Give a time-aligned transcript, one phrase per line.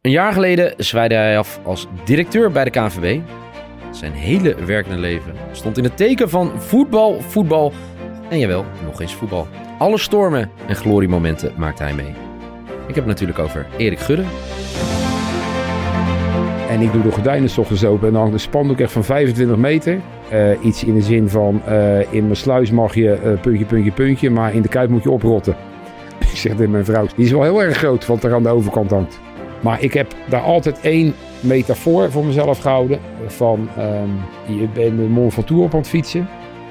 [0.00, 3.20] Een jaar geleden zwaaide hij af als directeur bij de KNVB.
[3.90, 7.72] Zijn hele werkende leven stond in het teken van voetbal, voetbal
[8.30, 9.46] en jawel, nog eens voetbal.
[9.78, 12.14] Alle stormen en gloriemomenten maakte hij mee.
[12.86, 14.24] Ik heb het natuurlijk over Erik Gudde.
[16.68, 19.56] En ik doe de gordijnen ochtends open en dan hangt een spandoek echt van 25
[19.56, 20.00] meter.
[20.30, 23.92] Eh, iets in de zin van, eh, in mijn sluis mag je eh, puntje, puntje,
[23.92, 25.56] puntje, maar in de kuip moet je oprotten.
[26.20, 28.48] ik zeg tegen mijn vrouw, die is wel heel erg groot wat er aan de
[28.48, 29.20] overkant hangt.
[29.60, 32.98] Maar ik heb daar altijd één metafoor voor mezelf gehouden.
[33.26, 34.08] Van, ehm,
[34.58, 36.28] je bent de Mont Ventoux op aan het fietsen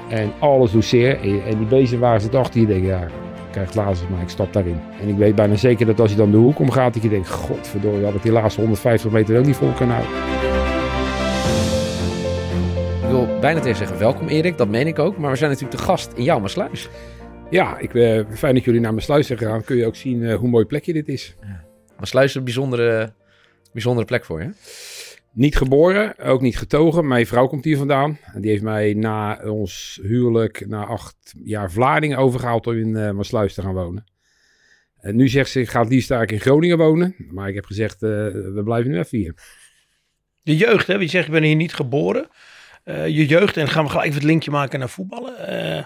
[0.08, 1.20] en alles doet zeer.
[1.20, 3.10] En, die bezenwagen zit achter je, denk ja, ik
[3.50, 4.80] krijg glazen, maar ik stap daarin.
[5.00, 7.28] En ik weet bijna zeker dat als je dan de hoek omgaat, dat je denkt,
[7.28, 10.16] godverdorie, had ik die laatste 150 meter ook niet vol kunnen houden.
[13.02, 15.18] Ik wil bijna tegen zeggen welkom Erik, dat meen ik ook.
[15.18, 16.88] Maar we zijn natuurlijk de gast in jouw Maasluis.
[17.50, 19.64] Ja, ik, eh, fijn dat jullie naar mijn sluis zijn gegaan.
[19.64, 21.36] Kun je ook zien eh, hoe mooi plekje dit is.
[22.00, 23.12] Maasluis is een bijzondere,
[23.72, 24.50] bijzondere plek voor je.
[25.32, 27.06] Niet geboren, ook niet getogen.
[27.06, 28.18] Mijn vrouw komt hier vandaan.
[28.32, 33.10] En die heeft mij na ons huwelijk, na acht jaar Vlaardingen overgehaald om in uh,
[33.10, 34.04] Maasluis te gaan wonen.
[35.00, 37.14] En nu zegt ze, ik ga het liefst eigenlijk in Groningen wonen.
[37.30, 39.34] Maar ik heb gezegd, eh, we blijven nu even hier.
[40.42, 40.94] De jeugd, hè?
[40.94, 42.28] Je zegt, ik ben hier niet geboren.
[42.84, 45.46] Eh, je jeugd, en dan gaan we gelijk even het linkje maken naar voetballen.
[45.46, 45.84] Eh,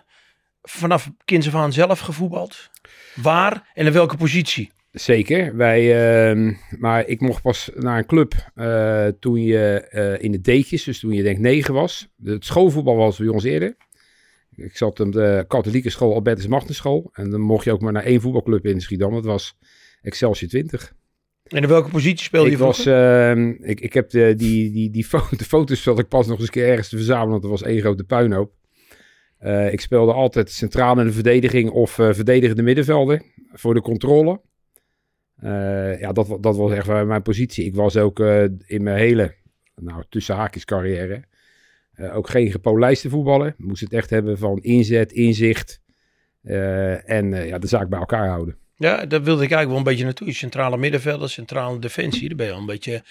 [0.63, 2.71] vanaf kinds af aan zelf gevoetbald.
[3.15, 4.73] Waar en in welke positie?
[4.95, 5.57] Zeker.
[5.57, 10.41] Wij, ehm, maar ik mocht pas naar een club eh, toen je eh, in de
[10.41, 12.09] D'tjes, dus toen je denk negen was.
[12.25, 13.77] Het schoolvoetbal was bij ons eerder.
[14.57, 18.05] Ik zat op de katholieke school Albertus Magnus En dan mocht je ook maar naar
[18.05, 19.13] één voetbalclub in Schiedam.
[19.13, 19.57] Dat was
[20.03, 20.95] Excelsior 20.
[21.45, 25.07] En in welke positie speelde je was, ehm, ik, ik heb de, die, die, die
[25.37, 27.31] de foto's zat ik pas nog eens een keer ergens te verzamelen.
[27.31, 28.53] Want er was één grote puinhoop.
[29.39, 33.23] Eh, ik speelde altijd centraal in de verdediging of verdedigende middenvelder
[33.53, 34.41] voor de controle.
[35.37, 37.65] Eh, ja, dat, dat was echt mijn positie.
[37.65, 39.35] Ik was ook eh, in mijn hele,
[39.77, 41.23] nou, tussen haakjes carrière,
[41.93, 43.55] eh, ook geen gepolijste voetballer.
[43.57, 45.81] Moest het echt hebben van inzet, inzicht
[46.43, 48.57] en ja, de zaak bij elkaar houden.
[48.77, 50.33] Ja, daar wilde ik eigenlijk wel een beetje naartoe.
[50.33, 52.29] Centrale middenvelder, centrale defensie.
[52.29, 53.03] Daar ben je al een beetje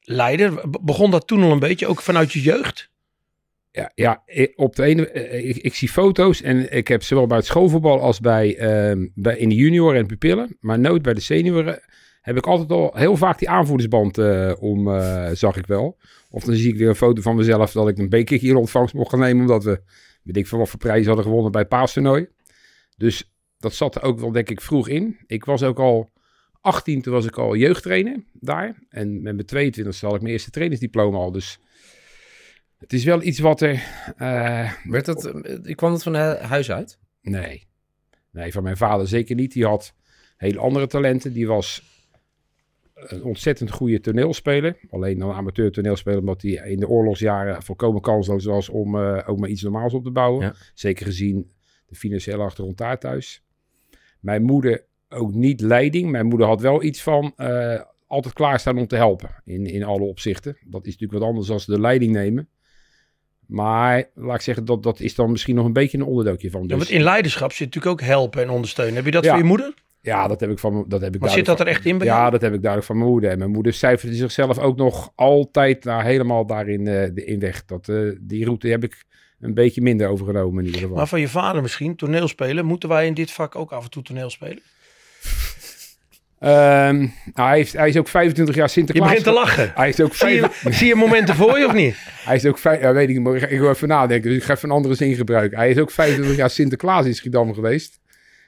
[0.00, 0.54] leider.
[0.70, 2.90] Be- Begon dat toen al een beetje, ook vanuit je jeugd?
[3.76, 4.22] Ja, ja
[4.54, 8.00] op de ene, eh, ik, ik zie foto's en ik heb zowel bij het schoolvoetbal
[8.00, 11.80] als bij, ehm, bij in de junioren en pupillen, maar nooit bij de senioren,
[12.20, 15.98] heb ik altijd al heel vaak die aanvoerdersband eh, om, eh, zag ik wel.
[16.30, 18.94] Of dan zie ik weer een foto van mezelf dat ik een bekertje in ontvangst
[18.94, 19.80] mocht gaan nemen, omdat we,
[20.22, 22.26] weet ik veel wat voor prijzen hadden gewonnen bij paastoernooi.
[22.96, 25.16] Dus dat zat er ook wel, denk ik, vroeg in.
[25.26, 26.10] Ik was ook al
[26.60, 28.78] 18, toen was ik al jeugdtrainer daar.
[28.88, 31.58] En met mijn 22 had ik mijn eerste trainersdiploma al, dus...
[32.86, 33.82] Het is wel iets wat er
[34.16, 36.98] eh, Werd dat, eh, ik kwam dat van hu- huis uit?
[37.22, 37.66] Nee.
[38.30, 39.52] Nee, van mijn vader zeker niet.
[39.52, 39.94] Die had
[40.36, 41.32] hele andere talenten.
[41.32, 41.82] Die was
[42.94, 44.76] een ontzettend goede toneelspeler.
[44.90, 49.38] Alleen een amateur toneelspeler, omdat hij in de oorlogsjaren volkomen kansloos was om eh, ook
[49.38, 50.44] maar iets normaals op te bouwen.
[50.44, 50.54] Ja.
[50.74, 51.50] Zeker gezien
[51.86, 53.42] de financiële achtergrond daar thuis.
[54.20, 56.10] Mijn moeder ook niet leiding.
[56.10, 60.04] Mijn moeder had wel iets van eh, altijd klaarstaan om te helpen in, in alle
[60.04, 60.56] opzichten.
[60.64, 62.48] Dat is natuurlijk wat anders dan de leiding nemen.
[63.46, 66.60] Maar laat ik zeggen, dat, dat is dan misschien nog een beetje een onderdeeltje van.
[66.62, 68.94] Ja, Dus- want in leiderschap zit natuurlijk ook helpen en ondersteunen.
[68.94, 69.30] Heb je dat Ja.
[69.30, 69.74] voor je moeder?
[70.00, 72.06] Ja, dat heb ik van dat heb ik Want zit dat er echt in bij
[72.06, 73.30] Ja, dat heb ik duidelijk van mijn moeder.
[73.30, 77.64] En mijn moeder cijferde zichzelf ook nog altijd nou, helemaal daarin eh, de- in weg.
[77.64, 79.04] Dat, eh, die route heb ik
[79.40, 80.96] een beetje minder overgenomen in ieder geval.
[80.96, 82.64] Maar van je vader misschien, toneelspelen.
[82.64, 84.30] Moeten wij in dit vak ook af en toe toneel
[86.46, 86.98] Ehm,
[87.34, 89.08] nou, hij, heeft, hij is ook 25 jaar Je Sinterklaas.
[89.08, 89.72] begint te lachen.
[89.74, 91.96] Hij is ook, Zie je, zie je momenten voor je of niet?
[92.28, 94.28] hij is ook vijf, ja, weet ik niet, maar ik wil even nadenken.
[94.30, 95.58] Dus ik ga even een andere zin gebruiken.
[95.58, 98.00] Hij is ook 25 jaar Sinterklaas in Schiedam geweest.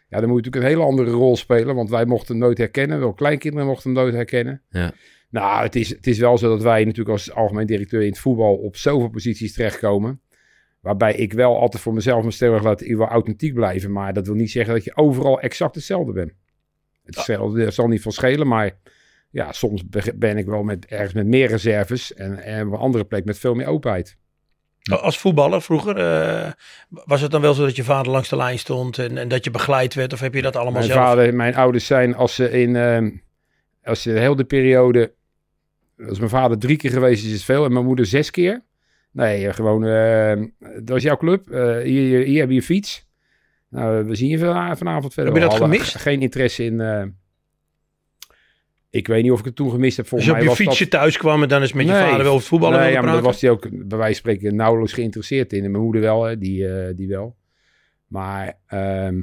[0.09, 2.59] Ja, dan moet je natuurlijk een hele andere rol spelen, want wij mochten hem nooit
[2.59, 3.01] herkennen.
[3.01, 4.63] Wel kleinkinderen mochten hem nooit herkennen.
[4.71, 4.93] Ja.
[5.31, 8.19] Nou, het is, het is wel zo dat wij natuurlijk als algemeen directeur in het
[8.19, 10.21] voetbal op zoveel posities terechtkomen.
[10.81, 13.93] Waarbij ik wel altijd voor mezelf mijn stellig laat ik wil authentiek blijven.
[13.93, 16.33] Maar dat wil niet zeggen dat je overal exact hetzelfde bent.
[17.17, 18.71] Hetzelfde zal niet van schelen, maar
[19.31, 22.79] ja, soms be- ben ik wel met, ergens met meer reserves en, en op een
[22.79, 24.17] andere plek met veel meer openheid.
[25.00, 26.53] Als voetballer vroeger, eh,
[26.88, 29.44] was het dan wel zo dat je vader langs de lijn stond en, en dat
[29.44, 30.12] je begeleid werd?
[30.12, 30.99] Of heb je dat allemaal Mijn zelf?
[30.99, 33.11] vader en mijn ouders zijn, als ze in, ehm,
[33.85, 35.12] als ze heel de periode,
[36.09, 37.65] als mijn vader drie keer geweest is, is het veel.
[37.65, 38.62] En mijn moeder zes keer.
[39.12, 40.47] Nee, eh, gewoon, ehm,
[40.82, 41.50] dat is jouw club.
[41.50, 43.06] Eh, hier, hier, hier heb je je fiets.
[43.70, 45.32] Nou, we zien je van- vanavond verder.
[45.32, 45.94] Heb je dat gemist?
[45.97, 47.03] Geen interesse in, eh,
[48.91, 50.06] ik weet niet of ik het toen gemist heb.
[50.12, 52.17] Als Volgens je op je was fietsje thuis kwam en dan is met je vader
[52.17, 54.56] wel over het voetballen nee, ja, maar daar was hij ook bij wijze van spreken
[54.56, 55.65] nauwelijks geïnteresseerd in.
[55.65, 57.37] En mijn moeder wel, hè, die, eh, die wel.
[58.06, 59.20] Maar ehm,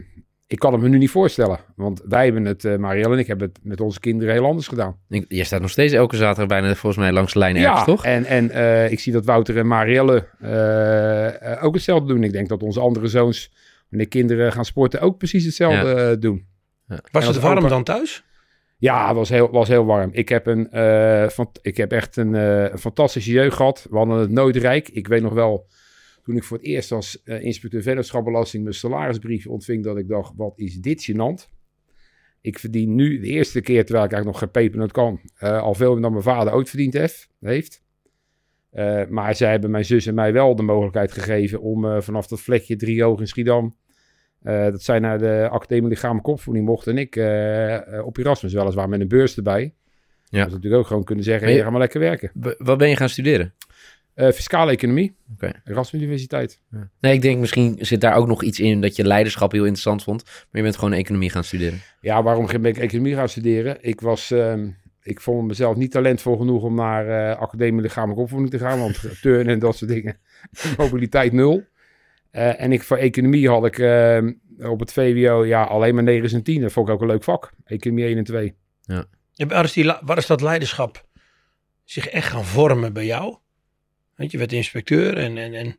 [0.48, 1.60] ik kan het me nu niet voorstellen.
[1.76, 4.68] Want wij hebben het, uh, Marielle en ik hebben het met onze kinderen heel anders
[4.68, 4.98] gedaan.
[5.10, 8.06] Ik- Jij staat nog steeds elke zaterdag bijna volgens mij langs de lijn ergens, toch?
[8.06, 12.24] en, en eh, ik zie dat Wouter en Marielle eh, eh, ook hetzelfde doen.
[12.24, 13.52] Ik denk dat onze andere zoons,
[13.90, 16.46] wanneer kinderen gaan sporten, ook precies hetzelfde eh, doen.
[16.88, 18.24] Was En het warm opa- dan thuis?
[18.78, 20.10] Ja, het was heel, was heel warm.
[20.14, 23.88] Ik heb, een, eh, van, ik heb echt een, eh, een fantastische jeugd gehad.
[23.90, 24.90] We hadden het nooit rijk.
[24.90, 25.68] Ik weet nog wel,
[26.24, 30.54] toen ik voor het eerst als inspecteur vennootschapbelasting mijn salarisbrief ontving, dat ik dacht, wat
[30.56, 31.54] is dit gênant?
[32.42, 35.74] Ik verdien nu de eerste keer, terwijl ik eigenlijk nog geen pepernoot kan, eh, al
[35.74, 36.94] veel meer dan mijn vader ooit verdiend
[37.42, 37.84] heeft.
[38.76, 42.28] Eh, maar zij hebben mijn zus en mij wel de mogelijkheid gegeven om eh, vanaf
[42.28, 43.76] dat vlekje driehoog in Schiedam,
[44.42, 47.16] eh, dat zij naar de Academie Lichamelijke Opvoeding mochten en ik
[48.06, 49.74] op Erasmus, weliswaar met een beurs erbij.
[50.26, 50.44] Ja.
[50.44, 52.32] Dat natuurlijk ook gewoon kunnen zeggen, hey, ga maar lekker werken.
[52.58, 53.54] Wat ben je gaan studeren?
[54.16, 55.52] Fiscale economie, Oké.
[55.64, 56.62] Erasmus Universiteit.
[57.00, 60.04] Nee, ik denk misschien zit daar ook nog iets in dat je leiderschap heel interessant
[60.04, 60.24] vond.
[60.24, 61.80] Maar je bent gewoon economie gaan studeren.
[62.02, 63.78] Ja, waarom ben ik economie gaan studeren?
[63.82, 64.70] Ik was, ehm,
[65.06, 69.00] ik vond mezelf niet talentvol genoeg om naar eh academie lichamelijke opvoeding te gaan, want
[69.22, 70.18] turnen en dat soort dingen,
[70.78, 71.64] mobiliteit nul.
[72.32, 76.38] Eh, en ik voor economie had ik ehm, op het VWO ja, alleen maar 9
[76.38, 76.62] en 10.
[76.62, 77.52] Dat vond ik ook een leuk vak.
[77.66, 78.56] Economie 1 en 2.
[78.82, 79.06] Ja,
[79.48, 81.06] Waar is, die, waar is dat leiderschap
[81.84, 83.38] zich echt gaan vormen bij jou?
[84.16, 85.78] Want je werd inspecteur en, en, en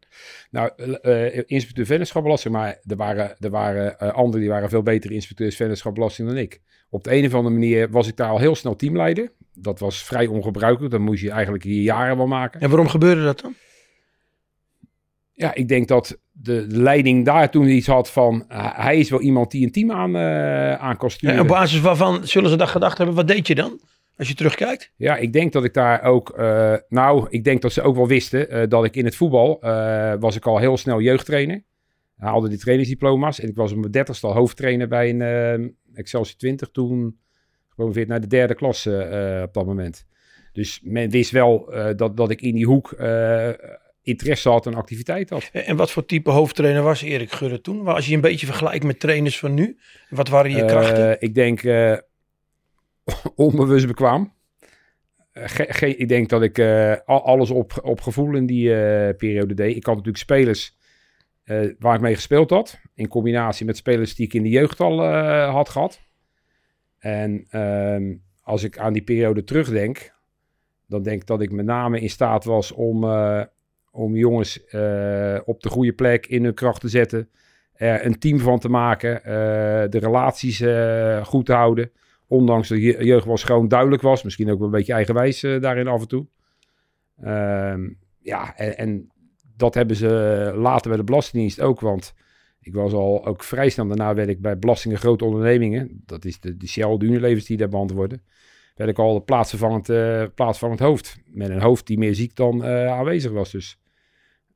[0.50, 4.82] Nou, eh, eh, inspecteur vennootschapbelasting, maar er waren, er waren eh, anderen die waren veel
[4.82, 6.60] betere inspecteurs vennootschapbelasting dan ik.
[6.90, 9.32] Op de een of andere manier was ik daar al heel snel teamleider.
[9.54, 10.92] Dat was vrij ongebruikelijk.
[10.92, 12.60] Dat moest je eigenlijk je jaren wel maken.
[12.60, 13.54] En waarom gebeurde dat dan?
[15.32, 18.44] Ja, ik denk dat de, leiding daar toen iets had van...
[18.74, 20.16] hij is wel iemand die een team aan,
[20.78, 21.40] aan kan En sturen.
[21.40, 23.16] op basis waarvan zullen ze dat gedacht hebben?
[23.16, 23.80] Wat deed je dan?
[24.16, 24.92] Als je terugkijkt?
[24.96, 26.30] Ja, ik denk dat ik daar ook...
[26.30, 29.60] eh, nou, ik denk dat ze ook wel wisten eh, dat ik in het voetbal...
[29.62, 31.62] eh, was ik al heel snel jeugdtrainer.
[32.16, 33.40] Haalde die trainingsdiploma's.
[33.40, 36.68] En ik was op mijn dertigste al hoofdtrainer bij een Excelsior 20.
[36.68, 37.18] Toen
[37.68, 40.06] gepromoveerd naar de derde klasse op dat moment.
[40.52, 42.96] Dus men wist wel dat, dat ik in die hoek
[44.02, 45.50] interesse had en activiteit had.
[45.52, 47.86] En wat voor type hoofdtrainer was Erik Gurre toen?
[47.86, 49.78] Als je een beetje vergelijkt met trainers van nu.
[50.08, 51.20] Wat waren je krachten?
[51.20, 51.62] Ik denk
[53.34, 54.32] onbewust bekwaam.
[55.32, 59.54] Eh, ik denk dat ik eh, al- alles op, op gevoel in die eh, periode
[59.54, 59.76] deed.
[59.76, 60.74] Ik had natuurlijk spelers
[61.78, 62.80] waar ik mee gespeeld had.
[62.94, 65.04] In combinatie met spelers die ik in de jeugd al
[65.46, 66.00] had gehad.
[66.98, 70.14] En ehm, als ik aan die periode terugdenk,
[70.86, 73.04] dan denk ik dat ik met name in staat was om,
[73.90, 74.60] om jongens
[75.44, 77.30] op de goede plek in hun kracht te zetten
[77.72, 79.20] er een team van te maken,
[79.90, 80.62] de relaties
[81.26, 81.90] goed te houden.
[82.26, 85.60] Ondanks dat je jeugd wel gewoon duidelijk was, misschien ook wel een beetje eigenwijs eh,
[85.60, 86.26] daarin af en toe.
[87.20, 87.88] Ehm,
[88.20, 89.12] ja, en, en
[89.56, 92.14] dat hebben ze later bij de Belastingdienst ook, want
[92.60, 96.40] ik was al ook vrij snel daarna werd ik bij belastingen grote ondernemingen, dat is
[96.40, 98.22] de, de Shell, de Unilevers die daar behandeld worden,
[98.74, 101.18] werd ik al plaatsvervangend, eh plaatsvervangend hoofd.
[101.26, 103.50] Met een hoofd die meer ziek dan eh, aanwezig was.
[103.50, 103.78] Dus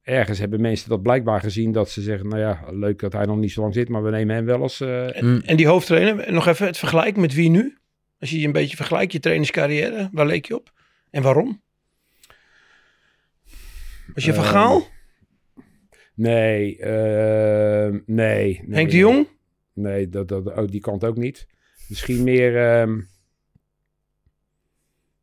[0.02, 3.36] ergens hebben mensen dat blijkbaar gezien dat ze zeggen, nou ja, leuk dat hij nog
[3.38, 4.80] niet zo lang zit, maar we nemen hem wel als...
[4.80, 5.40] eh, Mm.
[5.44, 7.78] En die hoofdtrainer, nog even het vergelijk met wie nu?
[8.18, 10.72] Als je je een beetje vergelijkt, je trainerscarrière, waar leek je op?
[11.10, 11.60] En waarom?
[14.14, 14.86] Was je van Ehm, Gaal?
[16.14, 18.74] Nee, ehm, nee, nee.
[18.76, 19.28] Henk de Jong?
[19.72, 21.46] Nee, dat, dat, oh, die kant ook niet.
[21.88, 22.56] Misschien meer...
[22.80, 23.00] ehm,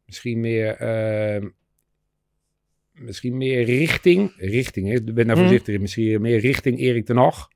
[0.05, 0.77] misschien meer...
[2.99, 4.33] misschien meer richting...
[4.37, 4.93] Richting, hè?
[4.93, 5.45] ik ben daar Hmm.
[5.45, 5.81] voorzichtig in.
[5.81, 7.47] Misschien meer richting Erik ten Hag.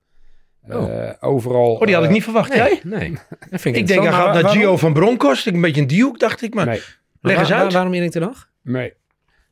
[0.70, 1.08] Oh.
[1.08, 1.74] Eh, overal...
[1.76, 2.50] Oh, die had ik eh, niet verwacht.
[2.50, 2.80] Nee, Jij?
[2.84, 3.14] nee.
[3.50, 5.48] Dat vind Ik denk, hij gaat naar Gio van Bronckhorst.
[5.48, 6.54] Een beetje een diehoek, dacht ik.
[6.54, 6.80] Maar Nee,
[7.22, 7.74] leg eens uit.
[7.74, 8.50] waarom Erik ten Hag?
[8.64, 8.94] nee.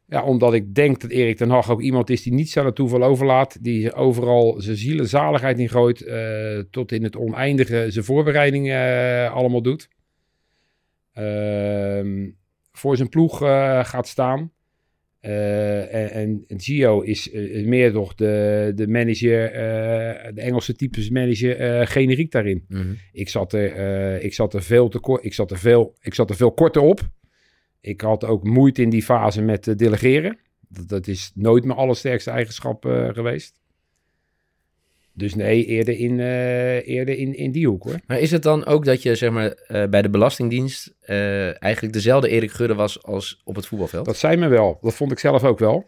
[0.08, 2.75] Ja, omdat ik denk dat Erik ten Hag ook iemand is die niets aan het
[2.75, 3.63] toeval overlaat.
[3.63, 6.01] Die overal zijn ziel en zaligheid in gooit.
[6.01, 8.77] eh, tot in het oneindige zijn voorbereidingen
[9.25, 9.89] eh, allemaal doet.
[11.13, 12.29] Ehm,
[12.72, 14.51] voor zijn ploeg eh, gaat staan.
[15.19, 20.75] Eh, en, en, Gio is, eh, is meer toch de, de manager, eh, de Engelse
[20.75, 22.65] types manager, generiek daarin.
[22.67, 22.93] Mhm.
[23.11, 25.25] Ik zat er, ik zat er veel te kort.
[25.25, 27.09] Ik zat er veel, ik zat er veel korter op.
[27.81, 30.38] Ik had ook moeite in die fase met delegeren.
[30.67, 32.83] Dat, dat is nooit mijn allersterkste eigenschap
[33.13, 33.59] geweest.
[35.19, 37.99] Dus nee, eerder in, eh, eerder in, in die hoek hoor.
[38.07, 41.93] Maar is het dan ook dat je zeg maar, eh, bij de Belastingdienst eh, eigenlijk
[41.93, 44.05] dezelfde Erik Gudde was als op het voetbalveld?
[44.05, 44.77] Dat zei me wel.
[44.81, 45.85] Dat vond ik zelf ook wel.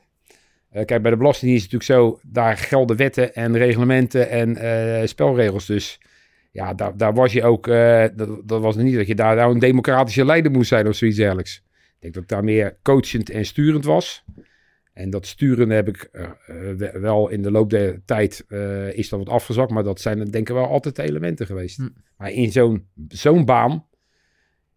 [0.71, 5.65] Kijk, bij de Belastingdienst is het natuurlijk zo, daar gelden wetten en reglementen en spelregels.
[5.65, 5.99] Dus
[6.51, 7.65] ja, daar, daar was je ook,
[8.15, 11.17] dat, dat was niet dat je daar nou een democratische leider moest zijn of zoiets
[11.17, 11.63] dergelijks.
[11.95, 14.23] Ik denk dat ik daar meer coachend en sturend was.
[15.01, 16.25] En dat sturen heb ik eh,
[16.69, 19.71] eh, wel in de loop der tijd eh, is dat wat afgezakt.
[19.71, 21.77] Maar dat zijn denk ik wel altijd de elementen geweest.
[21.77, 21.87] Hm.
[22.17, 23.85] Maar in zo'n zo'n baan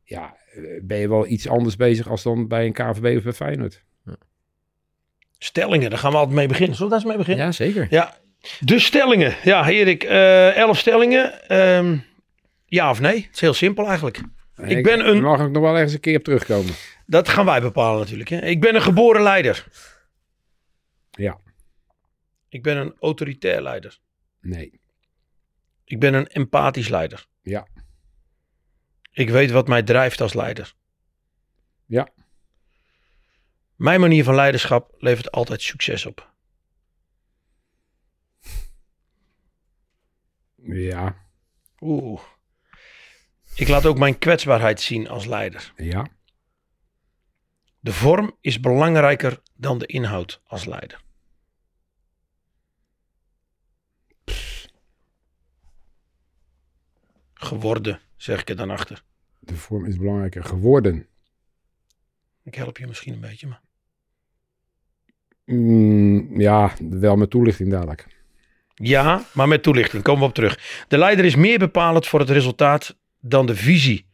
[0.03, 0.37] ja,
[0.83, 3.85] ben je wel iets anders bezig als dan bij een KVB of bij Feyenoord.
[5.39, 6.77] Stellingen, daar gaan we altijd mee beginnen.
[6.77, 7.47] Zullen we daar eens mee beginnen?
[7.47, 7.87] Ja, zeker.
[7.91, 8.17] Ja,
[8.61, 9.35] de stellingen.
[9.43, 11.49] Ja, Erik, eh elf stellingen.
[11.49, 11.97] Ehm,
[12.67, 13.17] ja of nee?
[13.17, 14.21] Het is heel simpel eigenlijk.
[14.67, 16.73] Ik ben een- Daar mag ik nog wel ergens een keer op terugkomen.
[17.07, 18.29] Dat gaan wij bepalen natuurlijk.
[18.29, 18.39] Hè?
[18.41, 19.67] Ik ben een geboren leider.
[21.15, 21.41] Ja.
[22.49, 23.99] Ik ben een autoritair leider.
[24.41, 24.81] Nee.
[25.85, 27.27] Ik ben een empathisch leider.
[27.43, 27.67] Ja.
[29.11, 30.75] Ik weet wat mij drijft als leider.
[31.87, 32.09] Ja.
[33.77, 36.33] Mijn manier van leiderschap levert altijd succes op.
[40.57, 41.27] Ja.
[41.81, 42.23] Oeh.
[43.55, 45.73] Ik laat ook mijn kwetsbaarheid zien als leider.
[45.77, 46.09] Ja.
[47.81, 51.04] De vorm is belangrijker dan de inhoud als leider.
[57.45, 59.03] Geworden, zeg ik er dan achter.
[59.39, 61.07] De vorm is belangrijker geworden.
[62.43, 63.61] Ik help je misschien een beetje, maar...
[65.45, 68.07] Mm, ja, wel met toelichting dadelijk.
[68.75, 70.03] Ja, maar met toelichting.
[70.03, 70.85] Komen we op terug.
[70.89, 74.07] De leider is meer bepalend voor het resultaat dan de visie.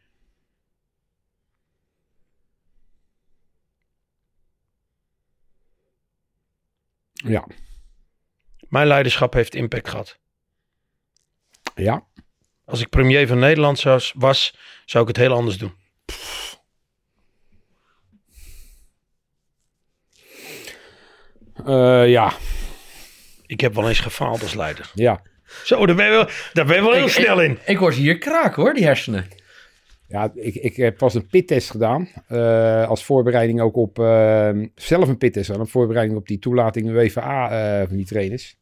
[7.13, 7.47] Ja.
[8.69, 10.19] Mijn leiderschap heeft impact gehad.
[11.75, 12.07] Ja.
[12.71, 15.73] Als ik premier van Nederland zou, was, zou ik het heel anders doen.
[21.67, 22.33] Eh, ja.
[23.47, 24.91] Ik heb wel eens gefaald als leider.
[24.95, 25.23] Ja.
[25.65, 27.59] Zo, daar ben je wel, daar ben je wel heel Ik- snel in.
[27.67, 29.27] Ik hoor ze hier kraken hoor, die hersenen.
[30.09, 32.09] Ja, ik, ik heb pas een pittest gedaan.
[32.29, 33.99] eh, als voorbereiding ook op...
[33.99, 35.61] eh, zelf een pittest gedaan.
[35.63, 37.51] Een voorbereiding op die toelating WVA
[37.81, 38.59] eh, van die trainers.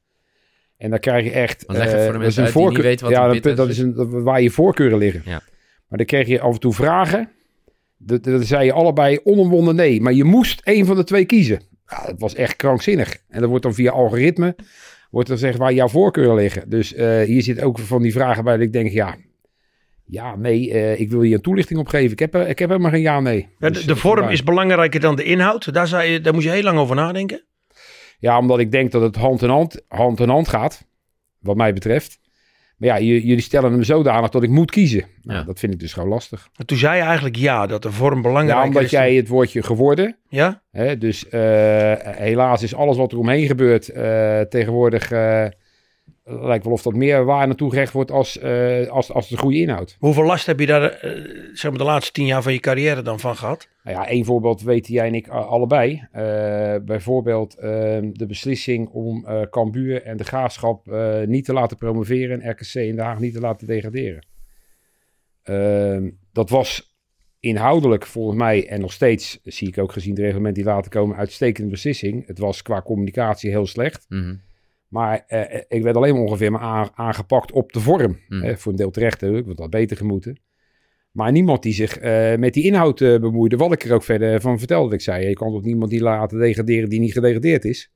[0.78, 1.64] En dan krijg je echt...
[1.66, 3.04] Want leg het eh, voor de dat is mensen een uit die niet voorkeur- weten
[3.06, 3.78] wat ja, een dat- is.
[3.78, 5.22] een, dat- waar je voorkeuren liggen.
[5.24, 5.42] Ja.
[5.88, 7.30] Maar dan kreeg je af en toe vragen.
[7.96, 10.00] Dat- Dan zei je allebei onomwonden nee.
[10.00, 11.60] Maar je moest één van de twee kiezen.
[11.86, 13.16] Ja, dat was echt krankzinnig.
[13.28, 14.56] En dat wordt dan via algoritme...
[15.10, 16.70] Wordt dan gezegd waar jouw voorkeuren liggen.
[16.70, 18.90] Dus eh, hier zit ook van die vragen bij dat ik denk...
[18.90, 19.16] Ja,
[20.04, 22.12] ja nee, eh, ik wil je een toelichting op geven.
[22.12, 23.00] Ik heb, er- ik heb helemaal geen.
[23.00, 25.74] Ja, Dus, de, de vorm is belangrijker dan de inhoud.
[25.74, 27.42] Daar, zou je, daar moet je heel lang over nadenken.
[28.18, 30.84] Ja, omdat ik denk dat het hand in hand, hand, in hand gaat.
[31.40, 32.18] Wat mij betreft.
[32.76, 35.04] Maar ja, jullie stellen hem zodanig dat ik moet kiezen.
[35.22, 35.44] Nou, Ja.
[35.44, 36.48] Dat vind ik dus gewoon lastig.
[36.56, 38.90] Maar toen zei je eigenlijk ja, dat de vorm belangrijker Ja, omdat is.
[38.90, 40.16] jij het woordje geworden.
[40.28, 40.62] Ja?
[40.70, 41.40] Hè, dus eh,
[42.00, 45.10] helaas is alles wat er omheen gebeurt eh, tegenwoordig...
[45.10, 45.44] eh,
[46.24, 49.58] lijkt wel of dat meer waar naartoe gerecht wordt als, eh, als, als de goede
[49.58, 49.96] inhoud.
[49.98, 50.98] Hoeveel last heb je daar
[51.52, 53.68] zeg maar de laatste tien jaar van je carrière dan van gehad?
[53.88, 56.06] Nou ja, één voorbeeld weten jij en ik a- allebei.
[56.12, 61.76] Eh, bijvoorbeeld eh, de beslissing om eh Cambuur en de Graafschap eh, niet te laten
[61.76, 64.26] promoveren en RKC in Den Haag niet te laten degraderen.
[65.42, 66.96] Ehm, dat was
[67.40, 71.16] inhoudelijk volgens mij en nog steeds, zie ik ook gezien de reglementen die laten komen,
[71.16, 72.26] uitstekende beslissing.
[72.26, 74.06] Het was qua communicatie heel slecht.
[74.08, 74.34] Mhm.
[74.88, 78.18] Maar eh, ik werd alleen maar ongeveer maar aan- aangepakt op de vorm.
[78.28, 78.42] Hmm.
[78.42, 80.38] Eh, voor een deel terecht want dat had beter gemoeten.
[81.18, 83.56] Maar niemand die zich eh, met die inhoud eh, bemoeide.
[83.56, 84.94] Wat ik er ook verder van vertelde.
[84.94, 87.90] Ik zei, je kan toch niemand die laten degraderen die niet gedegradeerd is.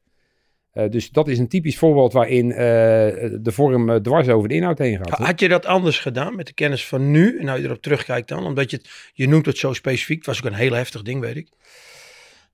[0.73, 4.97] Eh, dus dat is een typisch voorbeeld waarin de vorm dwars over de inhoud heen
[4.97, 5.09] gaat.
[5.09, 7.39] Had je dat anders gedaan met de kennis van nu?
[7.39, 10.17] En nou je erop terugkijkt dan, omdat je het, je noemt het zo specifiek.
[10.17, 11.49] Het was ook een heel heftig ding, weet ik.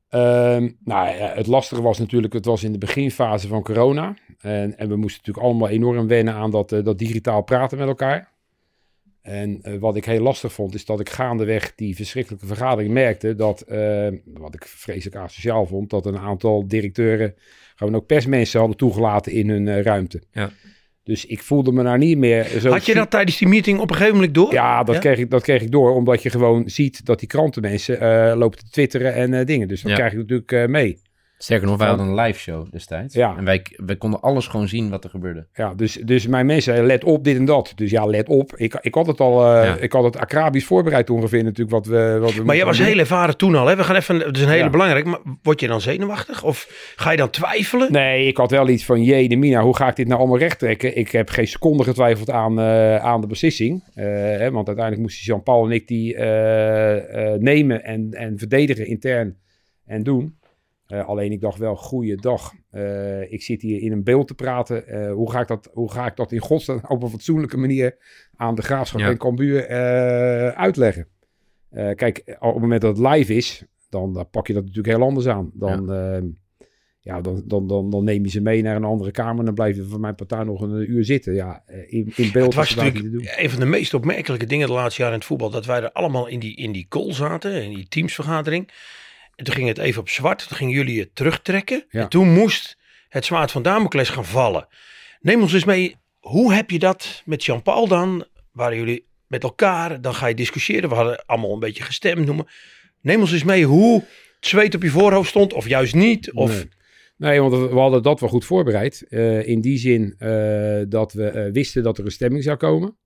[0.09, 4.15] Ehm, nou het lastige was natuurlijk, het was in de beginfase van corona.
[4.41, 8.37] En, en we moesten natuurlijk allemaal enorm wennen aan dat, dat digitaal praten met elkaar.
[9.29, 13.35] En eh, wat ik heel lastig vond, is dat ik gaandeweg die verschrikkelijke vergadering merkte
[13.35, 17.35] dat, eh, wat ik vreselijk asociaal vond, dat een aantal directeuren
[17.77, 20.23] gewoon ook persmensen hadden toegelaten in hun eh, ruimte.
[20.33, 20.51] Ja.
[21.03, 22.71] Dus ik voelde me daar niet meer zo...
[22.71, 24.53] Had je dat tijdens die meeting op een gegeven moment door?
[24.53, 25.01] Ja, dat, Ja?
[25.01, 28.71] Kreeg ik, dat kreeg ik door, omdat je gewoon ziet dat die krantenmensen lopen te
[28.71, 29.69] twitteren en dingen.
[29.69, 29.97] Dus dat Ja.
[29.97, 30.99] krijg je natuurlijk mee.
[31.41, 33.15] Sterker nog, wij hadden een live show destijds.
[33.15, 33.35] Ja.
[33.37, 35.47] En wij, wij konden alles gewoon zien wat er gebeurde.
[35.55, 37.73] Ja, dus, dus mijn mensen, let op dit en dat.
[37.75, 38.57] Dus ja, let op.
[38.57, 39.77] Ik, ik had het al, eh, Ja.
[39.77, 42.87] ik had het acrabisch voorbereid ongeveer natuurlijk wat we, wat we Maar jij was doen.
[42.87, 43.67] heel ervaren toen al.
[43.67, 43.77] Hè?
[43.77, 44.71] We gaan even, het is een hele Ja.
[44.71, 45.09] belangrijke.
[45.09, 46.45] Maar word je dan zenuwachtig?
[46.45, 47.93] Of ga je dan twijfelen?
[47.93, 50.39] Nee, ik had wel iets van, jee, de Mina, hoe ga ik dit nou allemaal
[50.39, 50.97] recht trekken?
[50.97, 53.85] Ik heb geen seconde getwijfeld aan, eh, aan de beslissing.
[53.95, 58.87] Eh, hè, want uiteindelijk moesten Jean-Paul en ik die eh, eh, nemen en, en verdedigen
[58.87, 59.37] intern
[59.87, 60.37] en doen.
[60.89, 62.53] Eh, alleen ik dacht wel, goeie dag.
[62.71, 64.87] Eh, ik zit hier in een beeld te praten.
[64.87, 67.97] Eh, hoe, ga ik dat, hoe ga ik dat in godsnaam op een fatsoenlijke manier
[68.37, 69.09] aan de Graafschap Ja.
[69.09, 69.67] en Cambuur
[70.55, 71.07] uitleggen?
[71.71, 75.27] Kijk, op het moment dat het live is, dan, pak je dat natuurlijk heel anders
[75.27, 75.51] aan.
[75.55, 76.27] Dan, ehm,
[77.01, 79.55] Ja, dan, dan, dan, dan neem je ze mee naar een andere kamer en dan
[79.55, 81.35] blijf je van mijn partij nog een uur zitten.
[81.35, 85.01] Ja, in, in beeld Het was natuurlijk een van de meest opmerkelijke dingen de laatste
[85.01, 85.51] jaren in het voetbal.
[85.51, 88.71] Dat wij er allemaal in die, in die call zaten, in die teamsvergadering.
[89.39, 90.49] En toen ging het even op zwart.
[90.49, 91.85] Toen gingen jullie het terugtrekken.
[91.91, 92.01] Ja.
[92.01, 92.77] En toen moest
[93.09, 94.67] het zwaard van Damocles gaan vallen.
[95.21, 95.97] Neem ons eens mee.
[96.19, 98.25] Hoe heb je dat met Jean-Paul dan?
[98.53, 100.01] Waren jullie met elkaar?
[100.01, 100.89] Dan ga je discussiëren.
[100.89, 102.47] We hadden allemaal een beetje gestemd noemen.
[103.01, 104.01] Neem ons eens mee hoe
[104.37, 105.53] het zweet op je voorhoofd stond.
[105.53, 106.33] Of juist niet.
[106.33, 106.69] Of Nee.
[107.17, 109.07] Nee, want we hadden dat wel goed voorbereid.
[109.09, 112.97] Eh, in die zin eh, dat we eh, wisten dat er een stemming zou komen.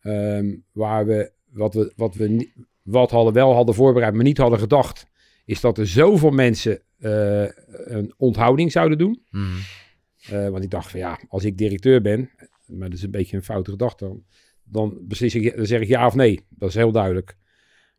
[0.00, 2.50] Ehm, waar we wat, we, wat we
[2.82, 5.06] wat hadden wel hadden voorbereid, maar niet hadden gedacht,
[5.46, 9.22] is dat er zoveel mensen eh, een onthouding zouden doen.
[9.30, 9.44] Mhm.
[10.28, 12.30] Eh, want ik dacht van ja, als ik directeur ben,
[12.66, 14.22] maar dat is een beetje een foute gedachte dan,
[14.64, 16.46] dan beslis ik, dan zeg ik ja of nee.
[16.48, 17.36] Dat is heel duidelijk.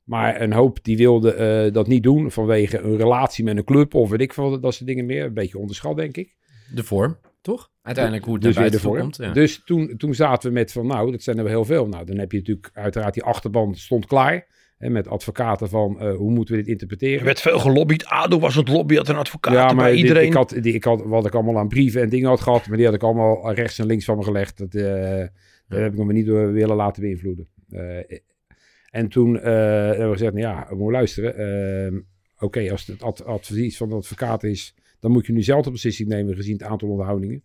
[0.04, 3.94] Maar een hoop die wilde eh, dat niet doen vanwege een relatie met een club
[3.94, 5.26] of weet ik veel, dat soort dingen meer.
[5.26, 6.36] Een beetje onderschat, denk ik.
[6.74, 7.72] De vorm, toch?
[7.82, 9.18] Uiteindelijk hoe het dus naar buiten komt.
[9.18, 9.32] Ja.
[9.32, 11.88] Dus toen, toen zaten we met van, nou, dat zijn er wel heel veel.
[11.88, 14.48] Nou, dan heb je natuurlijk uiteraard die achterban stond klaar.
[14.78, 17.20] Met advocaten van, eh, hoe moeten we dit interpreteren?
[17.20, 18.06] er werd veel gelobbyd.
[18.06, 20.26] ADO was het lobby, had een advocaat ja, bij maar dit- iedereen.
[20.28, 22.78] ik had, die, ik had, wat ik allemaal aan brieven en dingen had gehad, maar
[22.78, 24.58] die had ik allemaal rechts en links van me gelegd.
[24.58, 24.84] Dat, eh,
[25.68, 27.48] Daar heb ik me niet door willen laten beïnvloeden.
[27.70, 28.18] Eh,
[28.90, 29.44] en toen eh,
[29.86, 31.36] hebben we gezegd, nou ja, we moeten luisteren.
[31.38, 32.00] Ehm,
[32.40, 35.72] Oké, als het ad- advies van de advocaat is, dan moet je nu zelf de
[35.72, 37.44] beslissing nemen gezien het aantal onderhoudingen.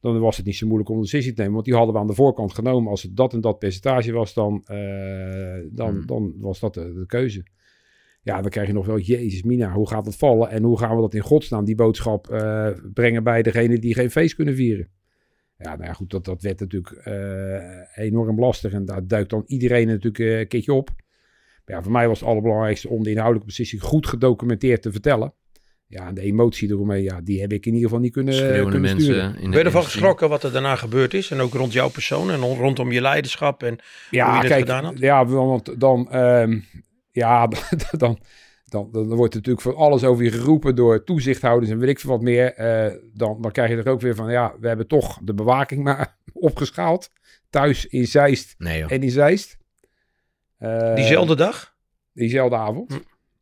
[0.00, 2.00] Dan was het niet zo moeilijk om een beslissing te nemen, want die hadden we
[2.00, 2.90] aan de voorkant genomen.
[2.90, 6.06] Als het dat en dat percentage was, dan, eh, dan, Hmm.
[6.06, 7.46] dan was dat de, de keuze.
[8.22, 10.50] Ja, dan krijg je nog wel, jezus mina, hoe gaat het vallen?
[10.50, 14.10] En hoe gaan we dat in godsnaam, die boodschap, eh, brengen bij degene die geen
[14.10, 14.88] feest kunnen vieren?
[15.56, 18.72] Ja, nou ja, goed, dat, dat werd natuurlijk eh, enorm lastig.
[18.72, 20.90] En daar duikt dan iedereen natuurlijk een keertje op.
[21.64, 25.34] Maar ja, voor mij was het allerbelangrijkste om de inhoudelijke beslissing goed gedocumenteerd te vertellen.
[25.90, 28.62] Ja, en de emotie eromheen, ja, die heb ik in ieder geval niet kunnen, Schreeuwende
[28.62, 29.34] kunnen mensen sturen.
[29.34, 31.30] in de Ben je ervan geschrokken wat er daarna gebeurd is?
[31.30, 33.62] En ook rond jouw persoon en on- rondom je leiderschap.
[33.62, 33.78] En
[34.10, 34.98] Ja, hoe je dat kijk, gedaan had?
[34.98, 36.58] ja, want dan, ehm,
[37.10, 37.46] ja,
[37.98, 38.18] dan,
[38.64, 41.98] dan, dan wordt er natuurlijk van alles over je geroepen door toezichthouders en weet ik
[42.00, 42.54] veel wat meer.
[42.54, 45.82] Eh, dan, dan krijg je er ook weer van, ja, we hebben toch de bewaking
[45.82, 47.10] maar opgeschaald.
[47.50, 49.56] Thuis in Zeist Nee en in Zeist.
[50.58, 51.74] Eh, diezelfde dag?
[52.12, 53.00] Diezelfde avond.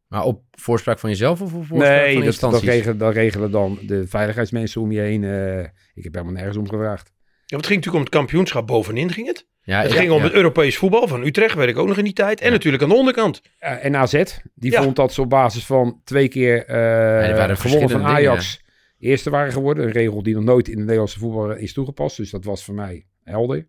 [0.09, 2.69] Maar op voorspraak van jezelf of op voorspraak Nee, van dat, dat, instanties?
[2.69, 5.25] regelen, dat regelen dan de veiligheidsmensen om je heen.
[5.25, 5.59] eh,
[5.95, 7.13] ik heb helemaal nergens om gevraagd.
[7.47, 9.47] Ja, het ging natuurlijk om het kampioenschap bovenin ging het.
[9.63, 10.25] ja, Het ja, ging om ja.
[10.25, 12.41] het Europees voetbal van Utrecht, weet ik ook nog in die tijd.
[12.41, 12.53] En Ja.
[12.53, 13.43] natuurlijk aan de onderkant.
[13.59, 14.23] Eh, en AZ,
[14.55, 14.83] die Ja.
[14.83, 18.61] vond dat ze op basis van twee keer waren gewonnen van Ajax
[18.99, 19.85] eerste waren geworden.
[19.85, 22.17] Een regel die nog nooit in de Nederlandse voetbal is toegepast.
[22.17, 23.69] Dus dat was voor mij helder.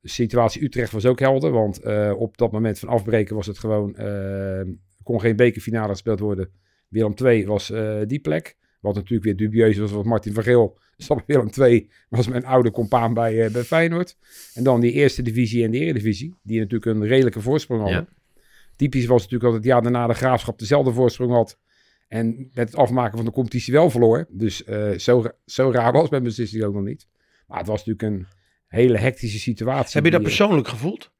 [0.00, 1.50] De situatie Utrecht was ook helder.
[1.50, 3.96] Want eh, op dat moment van afbreken was het gewoon...
[5.06, 6.50] kon geen bekerfinale gespeeld worden.
[6.88, 8.56] Willem II was eh, die plek.
[8.80, 12.70] Wat natuurlijk weer dubieus was, want Martin van Geel stap Willem II was mijn oude
[12.70, 14.16] compaan bij, eh, bij Feyenoord.
[14.54, 18.08] En dan die eerste divisie en de eredivisie, die natuurlijk een redelijke voorsprong hadden.
[18.76, 21.58] Typisch was natuurlijk altijd, ja, daarna de Graafschap dezelfde voorsprong had.
[22.08, 24.26] En met het afmaken van de competitie wel verloor.
[24.30, 27.06] Dus eh, zo, zo raar was mijn beslissing ook nog niet.
[27.46, 28.26] Maar het was natuurlijk een
[28.66, 29.92] hele hectische situatie.
[29.94, 31.10] Heb je dat die- persoonlijk gevoeld?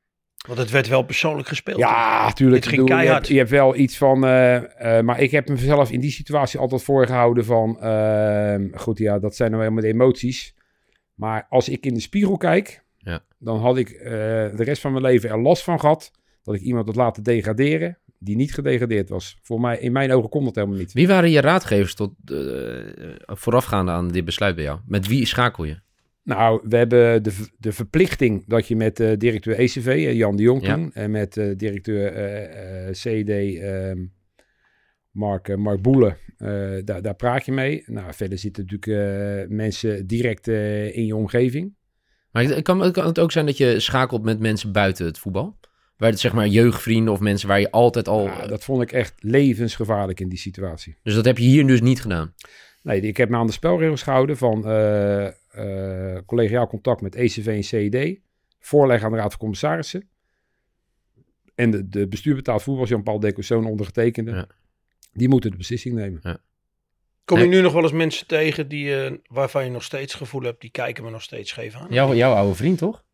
[0.46, 1.78] Want het werd wel persoonlijk gespeeld.
[1.78, 2.64] Ja, tuurlijk.
[2.64, 3.14] Het ging Ik bedoel, je, keihard.
[3.14, 4.24] hebt, je hebt wel iets van...
[4.24, 7.80] eh, eh, maar ik heb mezelf in die situatie altijd voorgehouden van...
[7.80, 10.54] ehm, goed, ja, dat zijn nou helemaal de emoties.
[11.14, 12.84] Maar als ik in de spiegel kijk...
[12.98, 13.20] Ja.
[13.38, 14.10] dan had ik eh,
[14.56, 16.10] de rest van mijn leven er last van gehad...
[16.42, 17.98] dat ik iemand had laten degraderen...
[18.18, 19.38] die niet gedegradeerd was.
[19.42, 20.92] Voor mij, in mijn ogen kon dat helemaal niet.
[20.92, 22.36] Wie waren je raadgevers tot, eh,
[23.26, 24.78] voorafgaande aan dit besluit bij jou?
[24.86, 25.84] Met wie schakel je?
[26.26, 30.42] Nou, we hebben de, de verplichting dat je met eh, directeur ECV, eh, Jan de
[30.42, 30.74] Jong Ja.
[30.74, 32.12] toen, en met eh, directeur
[32.90, 34.04] CD, ehm,
[35.10, 36.16] Mark, Mark Boelen,
[36.84, 37.82] daar, daar praat je mee.
[37.86, 40.48] Nou, verder zitten natuurlijk mensen direct
[40.92, 41.74] in je omgeving.
[42.30, 45.58] Maar het kan, kan het ook zijn dat je schakelt met mensen buiten het voetbal?
[45.96, 48.24] Waar het zeg maar jeugdvrienden of mensen waar je altijd al...
[48.24, 50.96] Ja, dat vond ik echt levensgevaarlijk in die situatie.
[51.02, 52.34] Dus dat heb je hier dus niet gedaan?
[52.82, 54.62] Nee, ik heb me aan de spelregels gehouden van
[55.56, 58.20] eh, collegiaal contact met ECV en CED.
[58.58, 60.08] Voorleg aan de Raad van Commissarissen.
[61.54, 64.30] En de, de bestuur betaald voetbal, Jean-Paul Decosson ondergetekende.
[64.30, 64.46] Ja.
[65.12, 66.40] Die moeten de beslissing nemen.
[67.24, 70.22] Kom je nu nog wel eens mensen tegen die, eh, waarvan je nog steeds het
[70.22, 71.86] gevoel hebt, die kijken me nog steeds scheef aan?
[71.90, 73.04] Jouw, jouw oude vriend, toch?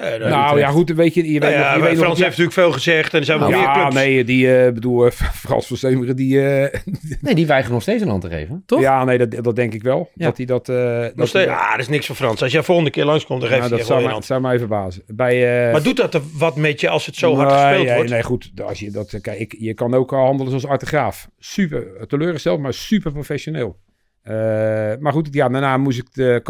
[0.00, 2.24] Nee, nou ja, goed, weet je, je Nou weet ja, nog, je weet Frans ja,
[2.24, 3.94] heeft natuurlijk veel gezegd en er zijn wel meer ja, clubs.
[3.94, 5.10] nee, die eh bedoel, eh,
[5.44, 6.48] Frans van Zeumeren, die...
[6.48, 6.80] eh,
[7.20, 8.80] Nee, die weigeren nog steeds een hand te geven, toch?
[8.80, 10.10] ja, nee, dat, dat denk ik wel.
[10.14, 10.26] Ja.
[10.26, 10.68] Dat hij dat...
[10.68, 12.42] eh, dat Nog steeds, hij- ah, dat is niks voor Frans.
[12.42, 14.24] Als jij volgende keer langskomt, dan geef nou, je dat zou een mij, hand.
[14.24, 15.02] zou mij verbazen.
[15.06, 17.94] Bij, eh, Maar doet dat er wat met je als het zo hard Nee, gespeeld
[17.96, 18.10] wordt?
[18.10, 18.50] Nee, goed.
[18.64, 21.28] Als je, dat, kijk, ik, je kan ook handelen zoals Arte Graaf.
[21.38, 23.76] Super teleurgesteld, maar super professioneel.
[24.22, 24.34] Eh,
[24.98, 26.40] maar goed, ja, daarna moest ik de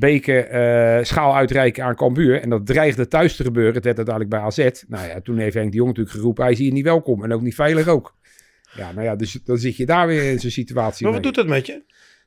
[0.00, 2.40] kampioensbeker eh, schaal uitreiken aan Cambuur.
[2.40, 3.74] En dat dreigde thuis te gebeuren.
[3.74, 4.84] Het werd uiteindelijk bij AZ.
[4.88, 7.24] Nou ja, toen heeft Henk de Jong natuurlijk geroepen, hij is hier niet welkom.
[7.24, 8.16] En ook niet veilig ook.
[8.76, 11.32] Ja, nou ja, dus dan zit je daar weer in zo'n situatie Maar wat mee.
[11.32, 11.82] doet dat met je?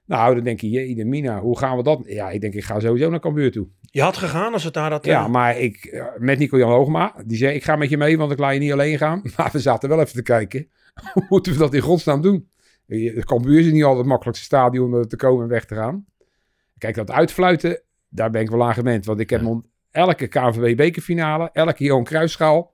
[0.06, 2.02] Nou, dan denk je, jee, Mina, hoe gaan we dat?
[2.06, 3.68] Ja, ik denk, ik ga sowieso naar Cambuur toe.
[3.82, 5.06] Je had gegaan als het daar had...
[5.06, 8.18] Ja, eh, maar ik, eh, met Nico-Jan Hoogma, die zei, ik ga met je mee,
[8.18, 9.22] want ik laat je niet alleen gaan.
[9.38, 10.68] Maar we zaten wel even te kijken,
[11.14, 12.50] hoe moeten we dat in godsnaam doen?
[13.20, 16.06] Cambuur is niet altijd het makkelijkste stadion om er te komen en weg te gaan.
[16.78, 19.06] Kijk, dat uitfluiten, daar ben ik wel aan gewend.
[19.06, 19.62] Want ik heb Ja.
[19.92, 22.74] elke KNVB-bekerfinale, elke Johan Cruijffschaal.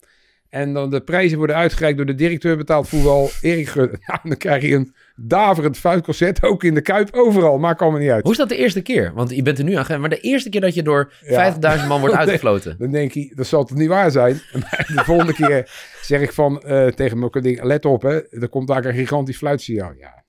[0.50, 3.98] En dan de prijzen worden uitgereikt door de directeur betaald voetbal, Erik Gudde.
[4.08, 7.58] Nou, dan krijg je een daverend fluitconcert, ook in de Kuip, overal.
[7.58, 8.24] Maakt allemaal niet uit.
[8.24, 9.13] Hoe is dat de eerste keer?
[9.13, 10.02] Want je bent er nu aan gewend.
[10.02, 11.54] Maar de eerste keer dat je door Ja.
[11.82, 12.76] 50.000 man wordt uitgefloten.
[12.78, 14.42] Dan denk je, dat zal toch niet waar zijn?
[14.62, 18.50] Maar de volgende keer zeg ik van eh, tegen mijn ding, let op hè, er
[18.50, 19.94] komt daar een gigantisch fluitsignaal.
[19.98, 20.24] Ja,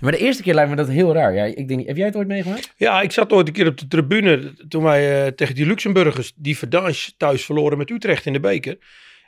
[0.00, 1.34] Maar de eerste keer lijkt me dat heel raar.
[1.34, 2.72] Ja, ik denk, heb jij het ooit meegemaakt?
[2.76, 6.32] Ja, ik zat ooit een keer op de tribune toen wij eh, tegen die Luxemburgers
[6.36, 8.78] die Verdange thuis verloren met Utrecht in de beker.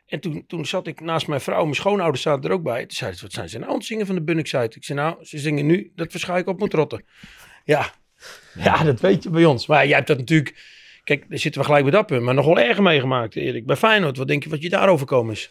[0.06, 2.80] En toen, toen zat ik naast mijn vrouw, mijn schoonouders zaten er ook bij.
[2.80, 4.76] Toen zeiden ze, wat zijn ze nou aan het zingen van de Bunnik-site?
[4.76, 7.04] Ik zei, nou, ze zingen nu dat waarschijnlijk op moet rotten.
[7.64, 7.90] Ja.
[8.54, 9.66] ja, dat weet je bij ons.
[9.66, 10.56] Maar jij hebt dat natuurlijk,
[11.04, 13.66] kijk, daar zitten we gelijk bij dat punt, maar nog wel erger meegemaakt, Erik.
[13.66, 15.50] Bij Feyenoord, wat denk je wat je daar overkomen is?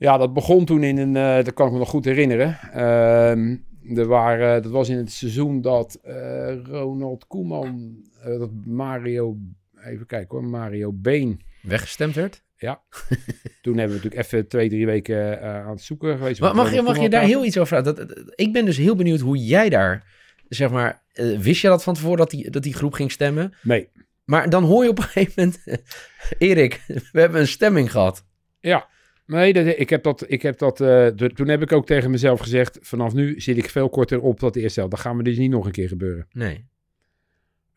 [0.00, 2.58] ja dat begon toen in een, eh, dat kan ik me nog goed herinneren.
[2.72, 3.56] Ehm,
[3.94, 9.36] er waren, dat was in het seizoen dat eh, Ronald Koeman, eh, dat Mario,
[9.84, 11.40] even kijken hoor, Mario Been.
[11.62, 12.42] Weggestemd werd?
[13.62, 16.40] Toen hebben we natuurlijk even twee, drie weken eh, aan het zoeken geweest.
[16.40, 17.56] Ma- Mag je, mag je daar heel iets?
[17.58, 17.94] over vragen?
[17.94, 20.06] Dat, dat- ik ben dus heel benieuwd hoe jij daar,
[20.48, 23.54] zeg maar, eh, wist je dat van tevoren dat die, dat die groep ging stemmen?
[23.62, 23.88] Nee.
[24.24, 25.82] Maar dan hoor je op een gegeven moment,
[26.38, 28.24] Erik, we hebben een stemming gehad.
[28.60, 28.88] Ja,
[29.30, 32.10] nee, dat, ik heb dat, ik heb dat eh, de- toen heb ik ook tegen
[32.10, 34.94] mezelf gezegd, vanaf nu zit ik veel korter op dat eerste helft.
[34.94, 36.26] Dat gaat me dus niet nog een keer gebeuren.
[36.32, 36.64] Nee.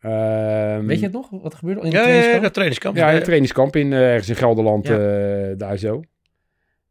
[0.00, 1.30] Ehm, Weet je het nog?
[1.30, 2.52] Wat er gebeurde in de Ja, ja, ja, trainingskamp?
[2.52, 2.96] trainingskamp.
[2.96, 4.98] Ja, in Eh, het trainingskamp in, eh, ergens in Gelderland, Ja.
[4.98, 6.02] eh, daar zo.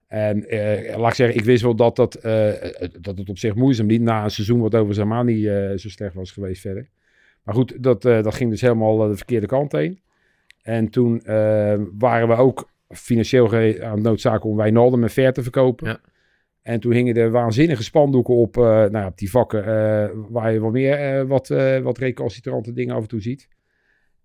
[0.07, 2.51] En eh, laat ik zeggen, ik wist wel dat, dat, eh,
[3.01, 6.31] dat het op zich moeizaam niet na een seizoen wat over eh, zo slecht was
[6.31, 6.89] geweest verder.
[7.43, 10.01] Maar goed, dat, eh, dat ging dus helemaal de verkeerde kant heen.
[10.61, 11.21] En toen
[11.97, 13.53] waren we ook financieel
[13.83, 15.87] aan het noodzaken om Wijnaldum en Ver te verkopen.
[15.87, 15.99] Ja.
[16.61, 20.61] En toen hingen er waanzinnige spandoeken op, eh, nou, op die vakken eh, waar je
[20.61, 23.47] wel meer eh, wat, eh, wat recalcitrante dingen af en toe ziet.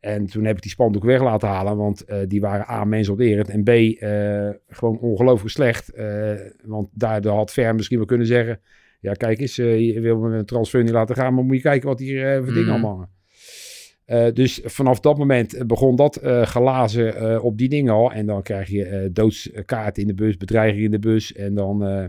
[0.00, 3.48] En toen heb ik die spandoek weg laten halen, want eh, die waren A, mensonterend
[3.48, 5.88] en B, eh, gewoon ongelooflijk slecht.
[5.92, 6.32] Eh,
[6.64, 8.60] want daardoor had Ver misschien wel kunnen zeggen,
[9.00, 11.62] ja kijk eens, eh, je wil me een transfer niet laten gaan, maar moet je
[11.62, 12.70] kijken wat hier eh, voor dingen Mhm.
[12.70, 13.10] allemaal hangen.
[14.08, 18.12] Eh, dus vanaf dat moment begon dat eh gelazen eh, op die dingen al.
[18.12, 21.32] En dan krijg je eh doodskaarten in de bus, bedreigingen in de bus.
[21.32, 21.82] En dan...
[21.84, 22.04] eh,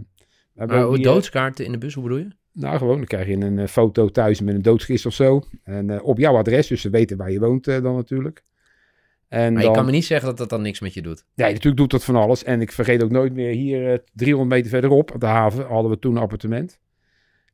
[0.68, 2.28] die, eh, doodskaarten in de bus, hoe bedoel je?
[2.54, 5.44] nou, gewoon, dan krijg je een eh, foto thuis met een doodskist of zo.
[5.64, 8.44] En eh, op jouw adres, dus ze weten waar je woont eh, dan natuurlijk.
[9.28, 11.26] En Maar dan, je kan me niet zeggen dat dat dan niks met je doet.
[11.34, 12.44] Ja, natuurlijk doet dat van alles.
[12.44, 15.92] En ik vergeet ook nooit meer, hier eh, 300 meter verderop, op de haven, hadden
[15.92, 16.80] we toen een appartement.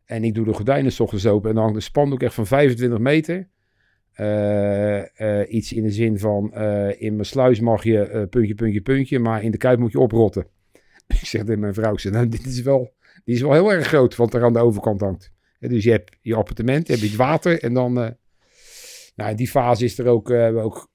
[0.06, 2.48] En ik doe de gordijnen s ochtends open en dan hangt een spandoek echt van
[2.48, 3.48] 25 meter.
[4.15, 8.82] Eh, eh, iets in de zin van, eh, in mijn sluis mag je puntje, puntje,
[8.82, 10.47] puntje, maar in de kuip moet je oprotten.
[11.08, 13.88] ik zeg tegen mijn vrouw, zeg, nou, dit is wel, die is wel heel erg
[13.88, 15.32] groot, wat er aan de overkant hangt.
[15.60, 17.93] Dus je hebt je appartement, je hebt het water en dan...
[19.15, 20.91] nou, in die fase is er ook, ook,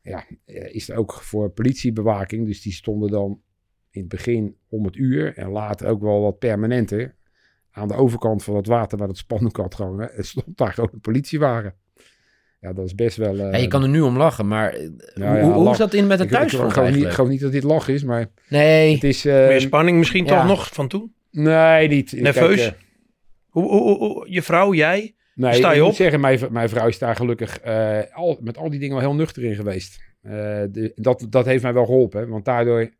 [0.00, 2.46] ja, is er ook voor politiebewaking.
[2.46, 3.40] Dus die stonden dan
[3.90, 7.16] in het begin om het uur en later ook wel wat permanenter.
[7.70, 10.10] Aan de overkant van het water waar het spandoek had gehangen.
[10.24, 11.74] Stond daar gewoon een politiewagen.
[12.60, 13.38] Ja, dat is best wel...
[13.38, 15.76] eh, Ja, je kan er nu om lachen, maar eh, Nou hoe, ja, hoe, is
[15.78, 18.94] dat in met het ik, ik, thuisfront geloof, niet, dat dit lach is, maar Nee,
[18.94, 19.24] het is...
[19.24, 20.36] eh, Meer spanning misschien ja.
[20.38, 21.14] toch nog van toen?
[21.30, 22.12] nee, niet.
[22.12, 22.56] Nerveus?
[22.60, 22.80] Kijk, eh,
[23.48, 25.14] Hoe, hoe, hoe- hoe- je vrouw, jij?
[25.34, 25.96] Nee, Sta je ik moet op?
[25.96, 29.14] zeggen, mijn, mijn vrouw is daar gelukkig eh, al, met al die dingen wel heel
[29.14, 30.00] nuchter in geweest.
[30.22, 30.32] Eh,
[30.70, 32.90] de, dat, dat heeft mij wel geholpen, hè, want daardoor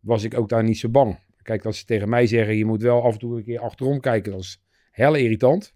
[0.00, 1.18] was ik ook daar niet zo bang.
[1.42, 4.00] Kijk, als ze tegen mij zeggen, je moet wel af en toe een keer achterom
[4.00, 5.74] kijken, dat is heel irritant.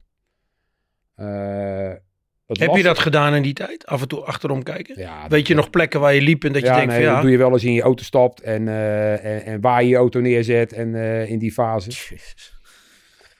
[1.14, 1.92] Eh,
[2.58, 3.86] Heb je dat gedaan in die tijd?
[3.86, 4.98] Af en toe achterom kijken?
[4.98, 7.06] Ja, Weet je nog plekken waar je liep en dat je ja, denkt nee, van
[7.06, 9.82] ja, dat doe je wel eens in je auto stapt en, eh, en, en waar
[9.82, 12.16] je je auto neerzet en eh, in die fase.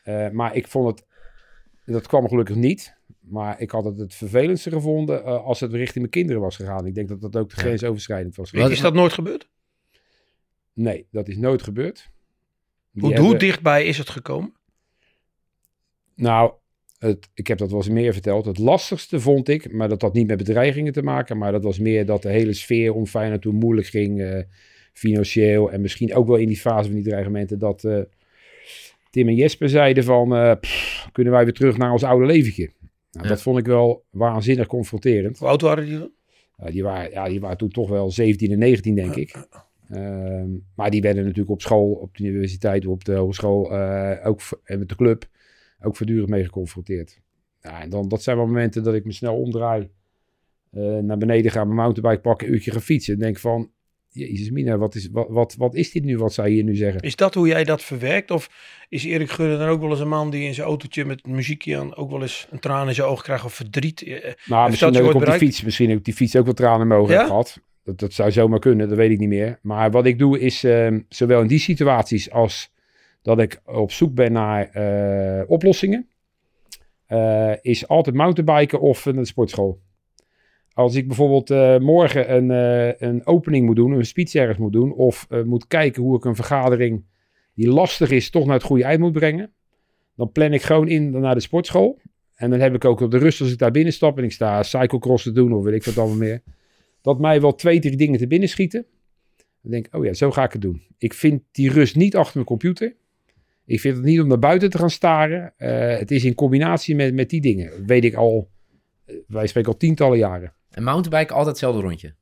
[0.03, 1.07] Eh, maar ik vond het,
[1.85, 3.01] dat kwam gelukkig niet.
[3.21, 6.87] Maar ik had het het vervelendste gevonden als het richting mijn kinderen was gegaan.
[6.87, 8.53] Ik denk dat dat ook de grensoverschrijdend was.
[8.53, 9.49] Is dat nooit gebeurd?
[10.73, 12.11] Nee, dat is nooit gebeurd.
[12.93, 14.55] Hoe, hoe dichtbij is het gekomen?
[16.15, 16.53] Nou,
[17.03, 18.45] het, ik heb dat wel eens meer verteld.
[18.45, 21.39] Het lastigste vond ik, maar dat had niet met bedreigingen te maken.
[21.39, 24.21] Maar dat was meer dat de hele sfeer om Feyenoord toen moeilijk ging.
[24.23, 24.43] eh,
[24.93, 27.59] financieel en misschien ook wel in die fase van die dreigementen.
[27.59, 28.01] Dat eh,
[29.11, 30.35] Tim en Jesper zeiden van...
[30.37, 32.71] eh, pff, kunnen wij weer terug naar ons oude leventje.
[33.13, 33.33] Nou, Ja.
[33.33, 35.39] Dat vond ik wel waanzinnig confronterend.
[35.39, 36.11] Hoe oud waren die dan?
[36.59, 39.35] Ja, die, waren, ja, die waren toen toch wel 17 en 19, denk ik.
[39.91, 44.41] Ehm, maar die werden natuurlijk op school, op de universiteit, op de hogeschool, eh, ook
[44.65, 45.25] en met de club,
[45.85, 47.21] ook voortdurend mee geconfronteerd.
[47.61, 49.89] En dan, dat zijn wel momenten dat ik me snel omdraai,
[50.71, 53.15] eh, naar beneden ga, mijn mountainbike pakken, een uurtje ga fietsen.
[53.15, 53.71] En denk van,
[54.13, 57.01] jezus mina, wat is, wat, wat, wat is dit nu, wat zij hier nu zeggen?
[57.01, 58.31] Is dat hoe jij dat verwerkt?
[58.31, 58.51] Of
[58.89, 61.79] is Erik Gudde dan ook wel eens een man die in zijn autootje met muziekje
[61.79, 64.03] aan ook wel eens een traan in zijn oog krijgt of verdriet?
[64.03, 66.81] Eh, eh, Nou, misschien ooit op die fiets, misschien ik die fiets ook wel tranen
[66.81, 67.27] in mijn ogen Ja?
[67.27, 67.61] gehad.
[67.85, 69.59] Dat, dat zou zomaar kunnen, dat weet ik niet meer.
[69.63, 72.72] Maar wat ik doe is, ehm, zowel in die situaties als
[73.23, 76.09] dat ik op zoek ben naar eh, oplossingen,
[77.07, 79.81] eh, is altijd mountainbiken of de sportschool.
[80.73, 82.51] Als ik bijvoorbeeld eh, morgen een,
[83.09, 86.37] een opening moet doen, een speech ergens moet doen, of moet kijken hoe ik een
[86.37, 87.05] vergadering
[87.55, 89.53] die lastig is, toch naar het goede eind moet brengen,
[90.17, 92.01] dan plan ik gewoon in naar de sportschool.
[92.35, 94.33] En dan heb ik ook op de rust als ik daar binnen stap en ik
[94.33, 96.43] sta cyclocross te doen of weet ik wat allemaal meer.
[97.01, 98.87] Dat mij wel twee, drie dingen te binnen schieten.
[99.63, 100.83] Dan denk ik, oh ja, zo ga ik het doen.
[100.99, 102.95] Ik vind die rust niet achter mijn computer.
[103.67, 105.53] Ik vind het niet om naar buiten te gaan staren.
[105.57, 107.87] Eh, het is in combinatie met, met die dingen.
[107.87, 108.49] Weet ik al,
[109.05, 110.53] eh, wij spreken al tientallen jaren.
[110.71, 112.15] En mountainbike altijd hetzelfde rondje.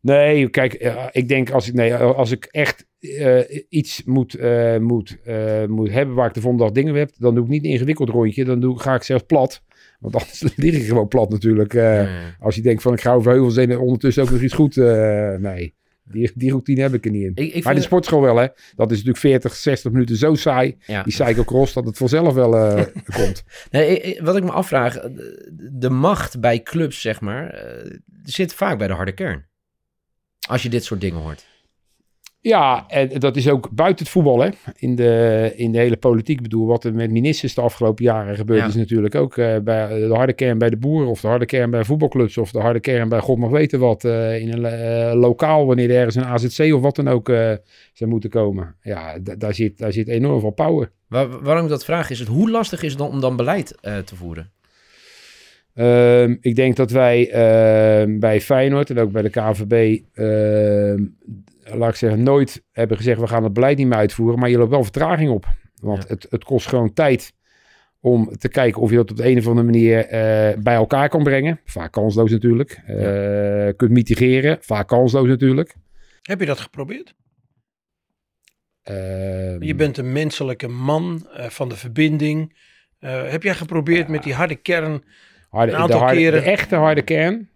[0.00, 2.86] Nee, kijk, eh, ik denk als ik, nee, als ik echt
[3.68, 4.38] iets moet,
[4.80, 5.18] moet,
[5.68, 8.08] moet hebben waar ik de volgende dag dingen heb, dan doe ik niet een ingewikkeld
[8.08, 8.44] rondje.
[8.44, 9.62] Dan doe, ga ik zelfs plat.
[10.00, 11.72] Want anders lig ik gewoon plat natuurlijk.
[11.72, 12.08] Ja.
[12.40, 14.76] Als je denkt van ik ga over heuvels en ondertussen ook nog iets goed.
[14.76, 15.74] nee,
[16.10, 17.32] die, die routine heb ik er niet in.
[17.34, 18.46] Ik, ik maar de sportschool wel hè.
[18.76, 20.76] Dat is natuurlijk 40, 60 minuten zo saai.
[20.86, 21.02] ja.
[21.02, 22.84] Die cyclocross dat het vanzelf wel eh,
[23.18, 23.44] komt.
[23.70, 28.54] Nee, wat ik me afvraag, eh, de, de macht bij clubs, zeg maar, eh, zit
[28.54, 29.46] vaak bij de harde kern.
[30.48, 31.46] Als je dit soort dingen hoort.
[32.48, 34.48] Ja, en dat is ook buiten het voetbal, hè.
[34.76, 36.36] In de, in de hele politiek.
[36.36, 38.66] Ik bedoel, wat er met ministers de afgelopen jaren gebeurd Ja.
[38.66, 41.08] is natuurlijk ook eh, bij de harde kern bij de boeren...
[41.08, 42.38] of de harde kern bij voetbalclubs...
[42.38, 44.04] of de harde kern bij god mag weten wat...
[44.04, 47.26] eh, in een eh, lokaal, wanneer er ergens een AZC of wat dan ook
[47.92, 48.74] zou moeten komen.
[48.82, 50.90] Ja, da- daar, zit, daar zit enorm veel power.
[51.08, 53.74] Waar- waarom ik dat vraag is, het, hoe lastig is het dan om dan beleid
[54.04, 54.50] te voeren?
[55.74, 61.04] Ehm, ik denk dat wij ehm, bij Feyenoord en ook bij de KNVB, ehm,
[61.74, 64.58] laat ik zeggen, nooit hebben gezegd we gaan het beleid niet meer uitvoeren, maar je
[64.58, 65.46] loopt wel vertraging op.
[65.82, 66.08] Want Ja.
[66.08, 67.32] het, het kost gewoon tijd
[68.00, 71.08] om te kijken of je dat op de een of andere manier eh, bij elkaar
[71.08, 71.60] kan brengen.
[71.64, 72.80] Vaak kansloos natuurlijk.
[72.86, 75.74] Eh, Kunt mitigeren, vaak kansloos natuurlijk.
[76.22, 77.14] Heb je dat geprobeerd?
[78.82, 82.56] Ehm, Je bent een menselijke man eh, van de verbinding.
[83.06, 85.04] Heb jij geprobeerd met die harde kern?
[85.50, 86.42] Harde, Een aantal de, harde, keren.
[86.42, 87.48] de echte harde kern.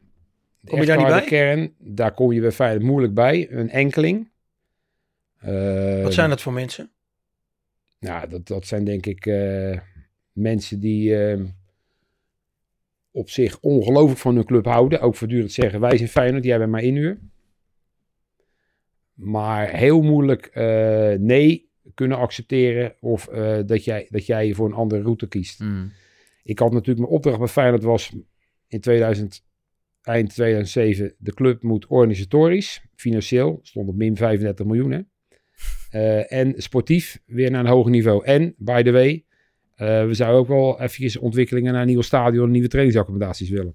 [0.62, 1.24] De Kom je daar niet bij?
[1.24, 3.50] kern, daar kom je bij Feyenoord moeilijk bij.
[3.50, 4.30] Een enkeling.
[5.40, 6.90] Wat Ehm, zijn dat voor mensen?
[7.98, 9.78] Nou, dat, dat zijn denk ik eh,
[10.32, 11.44] mensen die ehm,
[13.10, 15.00] op zich ongelooflijk van hun club houden.
[15.00, 17.18] Ook voortdurend zeggen, wij zijn Feyenoord, jij bent maar inhuur.
[19.14, 24.74] Maar heel moeilijk eh, nee kunnen accepteren of eh, dat, jij, dat jij voor een
[24.74, 25.58] andere route kiest.
[25.58, 25.92] Hmm.
[26.42, 28.12] Ik had natuurlijk mijn opdracht bij Feyenoord was
[28.68, 29.44] in 2000,
[30.02, 35.00] eind 2007, de club moet organisatorisch, financieel, stond op min 35 miljoen hè.
[35.90, 38.24] Eh, en sportief weer naar een hoger niveau.
[38.24, 39.24] En, by the way,
[39.74, 43.74] eh, we zouden ook wel eventjes ontwikkelingen naar een nieuw stadion en nieuwe trainingsaccommodaties willen.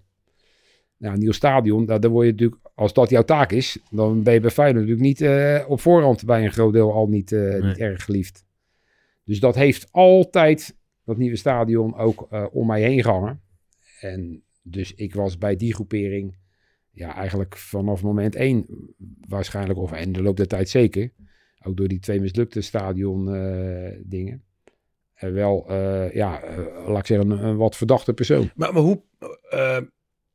[0.97, 4.23] Nou, een nieuw stadion, daar, daar word je natuurlijk, als dat jouw taak is, dan
[4.23, 7.31] ben je bij Feyenoord natuurlijk niet eh, op voorhand bij een groot deel al niet,
[7.61, 8.45] niet erg geliefd.
[9.23, 13.41] Dus dat heeft altijd, dat nieuwe stadion, ook om mij heen gehangen.
[13.99, 16.37] En dus ik was bij die groepering,
[16.91, 18.65] ja, eigenlijk vanaf moment één
[19.27, 21.11] waarschijnlijk, of in de loop der tijd zeker,
[21.63, 24.43] ook door die twee mislukte stadion eh, dingen,
[25.13, 26.41] eh, wel, eh, ja,
[26.87, 28.51] laat ik zeggen, een, een wat verdachte persoon.
[28.55, 29.03] Maar, maar hoe...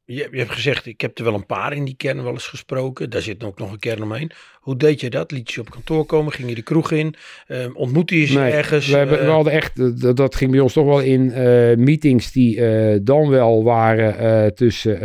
[0.04, 2.46] je, je hebt gezegd, ik heb er wel een paar in die kern wel eens
[2.46, 3.10] gesproken.
[3.10, 4.30] Daar zit ook nog een kern omheen.
[4.60, 5.30] Hoe deed je dat?
[5.30, 6.32] Liet je op kantoor komen?
[6.32, 7.14] Ging je de kroeg in?
[7.46, 8.88] Eh, ontmoette je ze Nee, ergens?
[8.88, 11.76] We, hebben, Eh, we hadden echt, dat, dat ging bij ons toch wel in eh,
[11.76, 14.98] meetings die eh, dan wel waren tussen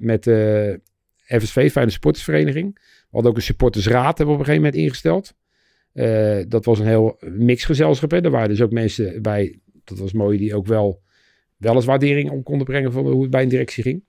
[0.00, 0.80] met de
[1.24, 2.74] FSV, Fijne Supportersvereniging.
[2.74, 5.34] We hadden ook een supportersraad hebben we op een gegeven moment ingesteld.
[6.50, 8.10] Dat was een heel mixgezelschap.
[8.10, 8.20] Hè.
[8.20, 11.02] Er waren dus ook mensen bij, dat was mooi, die ook wel,
[11.56, 14.02] wel eens waardering om konden brengen van hoe het bij een directie ging.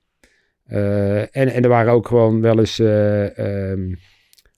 [0.72, 3.94] Eh, en, en er waren ook gewoon wel eens ehm,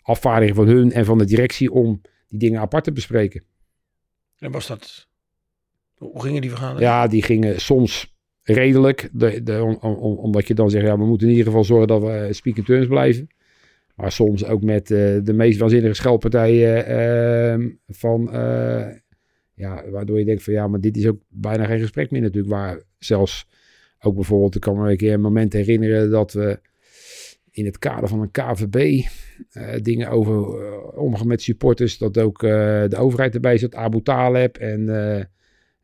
[0.02, 3.44] afvaardigingen van hun en van de directie om die dingen apart te bespreken.
[4.38, 5.08] En was dat...
[5.98, 6.90] Hoe gingen die vergaderingen?
[6.90, 9.10] Ja, die gingen soms redelijk.
[9.12, 11.88] De, de, om, om- omdat je dan zegt, ja, we moeten in ieder geval zorgen
[11.88, 13.28] dat we eh, speak in terms blijven.
[13.96, 18.30] Maar soms ook met de meest waanzinnige schelpartijen ehm, van...
[19.56, 22.54] Ja, waardoor je denkt van ja, maar dit is ook bijna geen gesprek meer natuurlijk.
[22.54, 23.48] Waar zelfs
[24.04, 26.60] ook bijvoorbeeld, ik kan me een keer een moment herinneren dat we
[27.52, 29.02] in het kader van een KVB
[29.52, 30.34] eh, dingen over
[30.66, 32.50] eh, omgaan met supporters, dat ook eh,
[32.88, 35.16] de overheid erbij zat, Abu Taleb en, eh,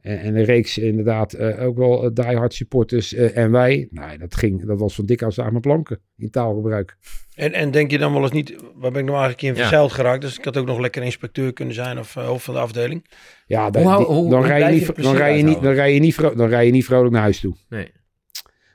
[0.01, 3.87] en, en een reeks inderdaad eh, ook wel eh, diehard supporters en wij.
[3.91, 6.97] Nou, dat ging, dat was van dik als aan mijn planken in taalgebruik.
[7.35, 9.55] En, en denk je dan wel eens niet, waar ben ik nou eigenlijk in Ja.
[9.55, 10.21] verzeild geraakt?
[10.21, 13.05] Dus ik had ook nog lekker inspecteur kunnen zijn of hoofd van de afdeling.
[13.45, 15.63] Ja, dan, Hoe die- dan rij je niet, je dan rij je niet, uithouden?
[15.63, 17.55] dan rij je niet, vro- dan rij je niet vrolijk naar huis toe.
[17.69, 17.91] Nee.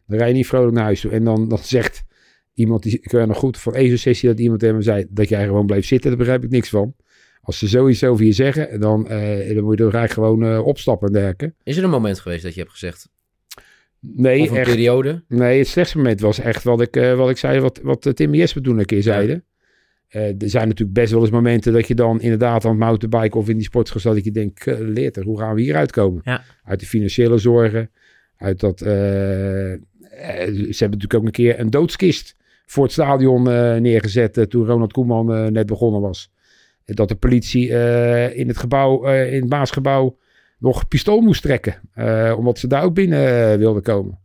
[0.06, 1.10] Dan rij je niet vrolijk naar huis toe.
[1.10, 2.04] En dan, dan zegt
[2.54, 5.06] iemand, die, ik weet nog goed van één zo'n sessie dat iemand tegen me zei
[5.10, 6.94] dat jij gewoon bleef zitten, daar begrijp ik niks van.
[7.40, 10.66] Als ze zoiets over je zeggen, dan, eh, dan moet je er eigenlijk gewoon eh,
[10.66, 11.54] opstappen en dergelijke.
[11.62, 13.08] Is er een moment geweest dat je hebt gezegd,
[14.12, 15.24] Nee, of een echt, periode?
[15.28, 18.34] nee, het slechtste moment was echt wat ik, eh, wat ik zei, wat, wat Tim
[18.34, 19.44] Jesper toen een keer zeiden.
[20.08, 23.40] Eh, er zijn natuurlijk best wel eens momenten dat je dan inderdaad aan het mountainbiken
[23.40, 26.20] of in die sportschool staat dat je denkt, leert er, hoe gaan we hier uitkomen?
[26.24, 26.42] Ja.
[26.64, 27.90] Uit de financiële zorgen,
[28.36, 28.80] uit dat,
[30.16, 34.66] ze hebben natuurlijk ook een keer een doodskist voor het stadion eh, neergezet eh, toen
[34.66, 36.32] Ronald Koeman eh, net begonnen was.
[36.84, 40.18] Dat de politie eh, in het gebouw, eh, in het Maasgebouw,
[40.58, 41.80] nog pistool moest trekken.
[41.92, 44.18] eh, omdat ze daar ook binnen eh, wilden komen.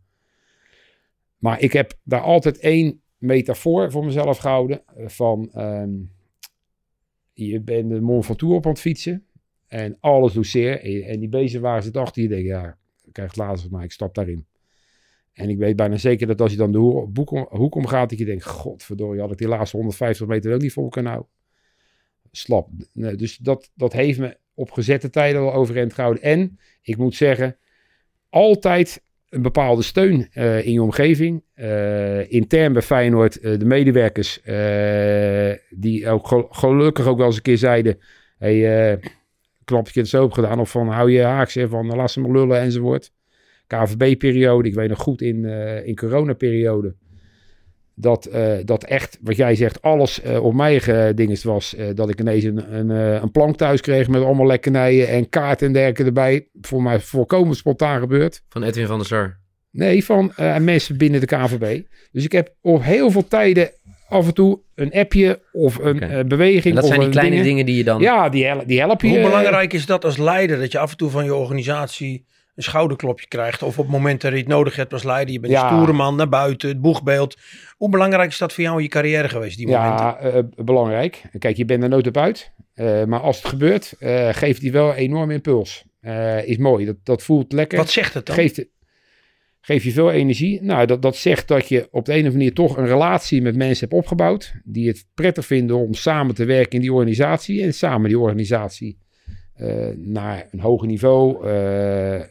[1.38, 4.82] Maar ik heb daar altijd één metafoor voor mezelf gehouden.
[4.96, 5.90] eh, Van ehm,
[7.32, 9.24] je bent de Mont Ventoux op aan het fietsen.
[9.68, 11.04] En alles doet zeer.
[11.06, 12.28] En, die beesten waar zit achter je.
[12.28, 13.84] denk ja, ik krijg van mij.
[13.84, 14.46] Ik stap daarin.
[15.40, 18.10] En ik weet bijna zeker dat als je dan de ho- boek om- hoek omgaat.
[18.10, 21.26] Dat je denkt, godverdorie, had ik die laatste 150 meter ook niet vol kunnen.
[22.32, 22.68] Slap.
[22.92, 26.22] Dus dat, dat heeft me op gezette tijden al overeind gehouden.
[26.22, 27.56] En ik moet zeggen,
[28.28, 31.42] altijd een bepaalde steun eh, in je omgeving.
[31.54, 34.40] Eh, intern bij Feyenoord, eh, de medewerkers,
[35.70, 37.98] die ook gel- gelukkig ook wel eens een keer zeiden:
[38.38, 38.98] hey,
[39.64, 40.60] het zo hebt gedaan.
[40.60, 43.12] Of van hou je haaks van laat ze maar lullen enzovoort.
[43.76, 46.94] KVB-periode, ik weet nog goed in, eh in coronaperiode.
[47.94, 51.74] Dat, eh, dat echt, wat jij zegt, alles eh, op mijn gedingest was.
[51.74, 52.90] eh, dat ik ineens een, een,
[53.22, 56.48] een plank thuis kreeg met allemaal lekkernijen en kaart en dergelijke erbij.
[56.60, 58.42] Voor mij volkomen spontaan gebeurd.
[58.48, 59.38] Van Edwin van der Sar.
[59.70, 61.82] Nee, van eh, mensen binnen de KVB.
[62.12, 63.70] Dus ik heb op heel veel tijden
[64.08, 66.64] af en toe een appje of een eh, beweging.
[66.64, 67.46] En dat of zijn die kleine dingen.
[67.48, 68.00] dingen die je dan...
[68.00, 69.14] Ja, die, hel- die helpen je.
[69.18, 72.24] Hoe belangrijk is dat als leider, dat je af en toe van je organisatie
[72.60, 73.62] een schouderklopje krijgt?
[73.62, 75.62] Of op het moment dat je het nodig hebt als leider, je bent Ja.
[75.62, 77.36] een stoere man naar buiten, het boegbeeld.
[77.76, 80.04] Hoe belangrijk is dat voor jou in je carrière geweest, die momenten?
[80.06, 81.22] Ja, eh, belangrijk.
[81.38, 82.52] Kijk, je bent er nooit op uit.
[82.74, 85.84] Eh, maar als het gebeurt, eh, geeft die wel een enorme impuls.
[86.44, 86.84] Is mooi.
[86.86, 87.78] Dat, dat voelt lekker.
[87.78, 88.34] Wat zegt het dan?
[88.34, 88.64] geeft,
[89.60, 90.62] geeft je veel energie.
[90.62, 93.42] Nou, dat, dat zegt dat je op de een of andere manier toch een relatie
[93.42, 94.52] met mensen hebt opgebouwd.
[94.64, 97.62] Die het prettig vinden om samen te werken in die organisatie.
[97.62, 98.98] En samen die organisatie
[99.96, 101.50] naar een hoger niveau, eh,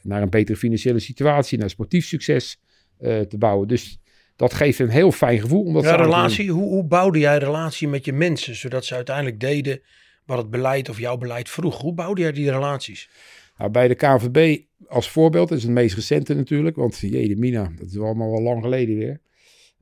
[0.02, 2.62] naar een betere financiële situatie, naar sportief succes
[2.98, 3.68] eh, te bouwen.
[3.68, 4.00] Dus
[4.36, 5.64] dat geeft een heel fijn gevoel.
[5.64, 6.52] Om dat Ja, relatie.
[6.52, 9.82] Hoe, hoe bouwde jij relatie met je mensen, zodat ze uiteindelijk deden
[10.26, 11.82] wat het beleid of jouw beleid vroeg?
[11.82, 13.10] Hoe bouwde jij die relaties?
[13.58, 17.72] Nou, bij de KNVB als voorbeeld, dat is het meest recente natuurlijk, want jee, mina,
[17.78, 19.22] dat is allemaal wel lang geleden weer.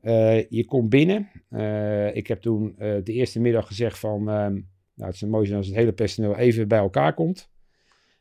[0.02, 1.30] Eh, je komt binnen.
[1.50, 4.60] Eh, ik heb toen eh, de eerste middag gezegd van, ehm,
[4.98, 7.50] nou, het is mooi als het hele personeel even bij elkaar komt.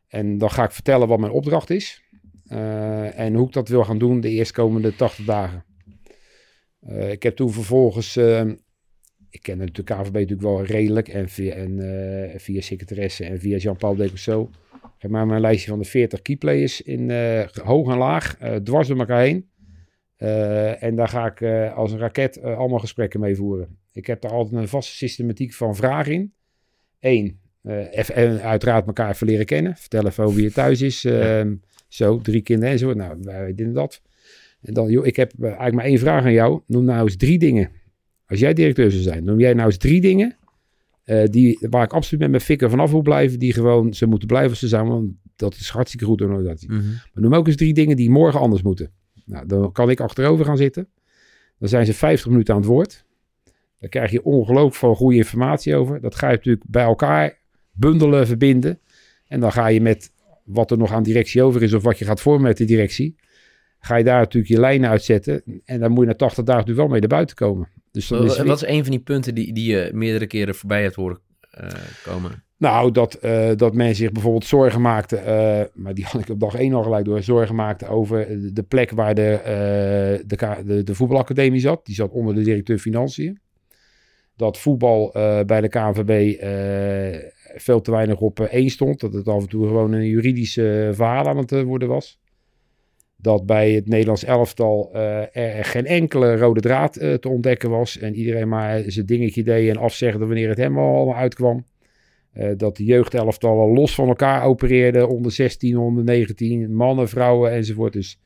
[0.08, 2.02] En dan ga ik vertellen wat mijn opdracht is.
[2.46, 5.64] Eh, en hoe ik dat wil gaan doen de eerstkomende 80 dagen.
[6.80, 8.54] Eh, ik heb toen vervolgens, ehm,
[9.30, 13.56] ik ken de KVB natuurlijk wel redelijk en via, en, eh, via secretaresse en via
[13.56, 14.50] Jean-Paul Decosso.
[14.74, 18.54] Ik heb maar mijn lijstje van de 40 keyplayers in eh, hoog en laag, eh,
[18.54, 19.48] dwars door elkaar heen.
[20.16, 23.78] Eh, en daar ga ik eh, als een raket eh, allemaal gesprekken mee voeren.
[23.92, 26.34] Ik heb daar altijd een vaste systematiek van vragen in.
[27.00, 29.76] Eén, eh, en uiteraard elkaar even leren kennen.
[29.76, 31.04] Vertellen over wie je thuis is.
[31.04, 31.54] ehm,
[31.88, 32.92] Zo, drie kinderen en zo.
[32.92, 34.02] Nou, wij dit en dat.
[34.62, 36.60] En dan, joh, ik heb eh, eigenlijk maar één vraag aan jou.
[36.66, 37.70] Noem nou eens drie dingen.
[38.26, 40.36] Als jij directeur zou zijn, noem jij nou eens drie dingen
[41.04, 44.28] eh, die, waar ik absoluut met mijn fikker vanaf wil blijven, die gewoon, ze moeten
[44.28, 46.70] blijven als ze zijn, want dat is hartstikke goed organisatie.
[46.70, 46.86] Mhm.
[46.86, 48.90] Maar noem ook eens drie dingen die morgen anders moeten.
[49.24, 50.88] Nou, dan kan ik achterover gaan zitten.
[51.58, 53.04] Dan zijn ze 50 minuten aan het woord.
[53.90, 56.00] Dan krijg je ongelooflijk veel goede informatie over.
[56.00, 57.38] Dat ga je natuurlijk bij elkaar
[57.72, 58.80] bundelen, verbinden.
[59.26, 60.12] En dan ga je met
[60.44, 63.16] wat er nog aan directie over is, of wat je gaat vormen met de directie,
[63.78, 65.42] ga je daar natuurlijk je lijnen uitzetten.
[65.64, 67.68] En dan moet je na 80 dagen natuurlijk wel mee naar buiten komen.
[67.90, 70.82] Dus dan is Wat, is een van die punten die, die je meerdere keren voorbij
[70.82, 71.18] hebt horen
[71.50, 71.68] eh,
[72.04, 72.44] komen?
[72.58, 76.40] Nou, dat, eh, dat men zich bijvoorbeeld zorgen maakte, eh, maar die had ik op
[76.40, 79.40] dag één al gelijk door, zorgen maakte over de- plek waar de,
[80.26, 81.86] de, de voetbalacademie zat.
[81.86, 83.40] Die zat onder de directeur Financiën.
[84.36, 89.00] Dat voetbal eh, bij de KNVB eh, veel te weinig op eh, één stond.
[89.00, 92.20] Dat het af en toe gewoon een juridisch eh, verhaal aan het worden was.
[93.16, 94.94] Dat bij het Nederlands elftal
[95.32, 97.98] er geen enkele rode draad te ontdekken was.
[97.98, 101.64] En iedereen maar zijn dingetje deed en afzegde wanneer het hem allemaal uitkwam.
[102.56, 105.08] Dat de jeugdelftallen los van elkaar opereerden.
[105.08, 107.92] Onder 16, onder 19, mannen, vrouwen enzovoort.
[107.92, 108.20] Dus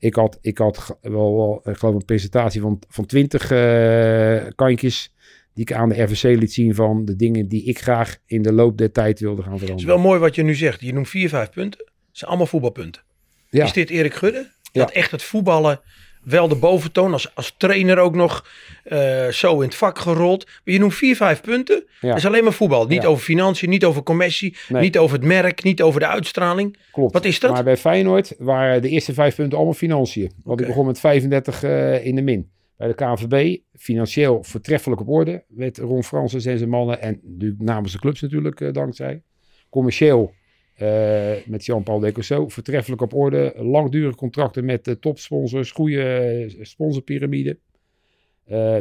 [0.00, 5.14] ik had, ik had wel, wel ik een presentatie van, van 20 eh, kantjes.
[5.54, 8.52] Die ik aan de RVC liet zien van de dingen die ik graag in de
[8.52, 9.94] loop der tijd wilde gaan Het is veranderen.
[9.94, 10.80] wel mooi wat je nu zegt.
[10.80, 11.80] Je noemt vier, vijf punten.
[11.80, 11.88] Het
[12.18, 13.02] zijn allemaal voetbalpunten.
[13.50, 13.64] Ja.
[13.64, 14.50] Is dit Erik Gudde?
[14.72, 14.80] Ja.
[14.84, 15.80] Dat echt het voetballen
[16.24, 17.12] wel de boventoon.
[17.12, 18.46] Als, als trainer ook nog
[18.84, 20.44] eh, zo in het vak gerold.
[20.44, 21.84] Maar je noemt vier, vijf punten.
[22.00, 22.08] Ja.
[22.08, 22.86] Dat is alleen maar voetbal.
[22.86, 23.08] Niet Ja.
[23.08, 24.56] over financiën, niet over commissie.
[24.68, 24.82] Nee.
[24.82, 26.76] Niet over het merk, niet over de uitstraling.
[26.92, 27.12] Klopt.
[27.12, 27.50] Wat is dat?
[27.52, 30.32] Maar bij Feyenoord waren de eerste vijf punten allemaal financiën.
[30.44, 32.50] Want ik begon met 35 eh, in de min.
[32.80, 35.44] Bij de KNVB, financieel voortreffelijk op orde.
[35.48, 37.00] Met Ron Francis en zijn mannen.
[37.00, 37.20] En
[37.58, 39.22] namens de clubs natuurlijk, eh, dankzij.
[39.68, 40.34] Commercieel
[40.74, 42.48] eh, met Jean-Paul Decosso.
[42.48, 43.54] Voortreffelijk op orde.
[43.56, 45.70] Langdurige contracten met eh, topsponsors.
[45.70, 47.58] Goede eh, sponsorpyramide.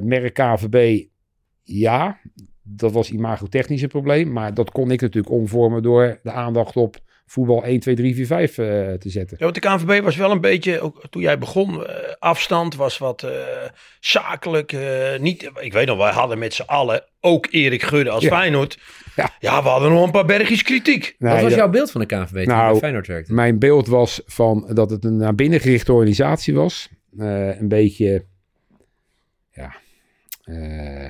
[0.04, 1.06] Merk KNVB,
[1.64, 2.20] ja.
[2.64, 4.32] Dat was imagotechnisch een probleem.
[4.32, 6.98] Maar dat kon ik natuurlijk omvormen door de aandacht op
[7.32, 9.38] voetbal 1, 2, 3, 4, 5 eh, te zetten.
[9.40, 12.98] Ja, want de KNVB was wel een beetje, ook toen jij begon, eh, afstand was
[12.98, 13.32] wat eh,
[14.00, 14.72] zakelijk.
[14.74, 18.30] eh, niet, ik weet nog, wij hadden met z'n allen, ook Erik Gudde als Ja.
[18.30, 18.80] Feyenoord.
[19.16, 19.30] Ja.
[19.40, 19.64] Ja.
[19.64, 21.16] we hadden nog een paar bergjes kritiek.
[21.20, 23.34] Nee, Wat was dat- jouw beeld van de KNVB toen je Nou, bij Feyenoord werkte?
[23.34, 26.90] Mijn beeld was van dat het een naar binnen gerichte organisatie was.
[27.18, 28.26] Eh, een beetje,
[29.52, 29.76] ja,
[30.44, 31.10] eh,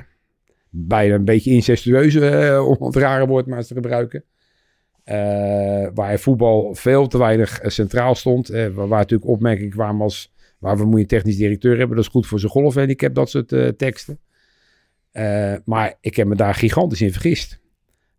[0.70, 4.24] bijna een beetje incestueus, eh, om het rare woord maar eens te gebruiken.
[5.10, 8.50] Eh, waar voetbal veel te weinig eh, centraal stond.
[8.50, 10.34] Eh, waar, waar natuurlijk opmerkingen kwamen als...
[10.60, 11.96] Moet je een technisch directeur hebben?
[11.96, 14.20] Dat is goed voor zijn golfhandicap, dat soort teksten.
[15.66, 17.60] Maar ik heb me daar gigantisch in vergist.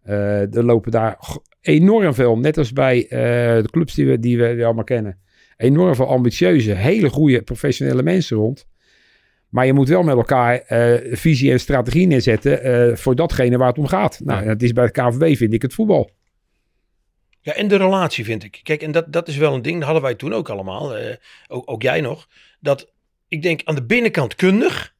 [0.02, 1.18] Er lopen daar
[1.60, 3.06] enorm veel, net als bij
[3.62, 5.18] de clubs die we, die we die allemaal kennen.
[5.56, 8.66] Enorm veel ambitieuze, hele goede professionele mensen rond.
[9.48, 10.62] Maar je moet wel met elkaar
[11.10, 14.20] visie en strategie neerzetten voor datgene waar het om gaat.
[14.24, 14.46] Nou, Ja.
[14.46, 16.10] dat is bij de KNVB vind ik het voetbal.
[17.40, 18.60] Ja, en de relatie vind ik.
[18.62, 21.16] Kijk, en dat, dat is wel een ding, dat hadden wij toen ook allemaal, eh,
[21.48, 22.28] ook, ook jij nog.
[22.60, 22.88] Dat
[23.28, 24.94] ik denk aan de binnenkant kundig,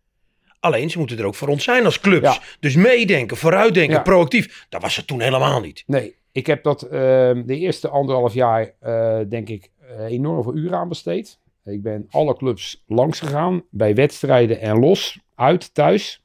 [0.60, 2.34] alleen ze moeten er ook voor ons zijn als clubs.
[2.34, 2.42] Ja.
[2.60, 4.02] Dus meedenken, vooruitdenken, Ja.
[4.02, 4.66] proactief.
[4.68, 5.84] Dat was het toen helemaal niet.
[5.86, 10.56] Nee, ik heb dat eh, de eerste anderhalf jaar, eh, denk ik, eh, enorm veel
[10.56, 11.38] uren aan besteed.
[11.64, 16.22] Ik ben alle clubs langs gegaan, bij wedstrijden en los, uit, thuis.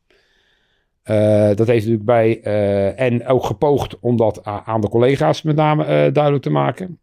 [1.06, 5.56] Eh, dat heeft natuurlijk bij, eh, en ook gepoogd om dat aan de collega's met
[5.56, 7.00] name eh, duidelijk te maken.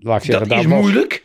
[0.00, 1.24] Laat ik zeggen, dat is was- moeilijk.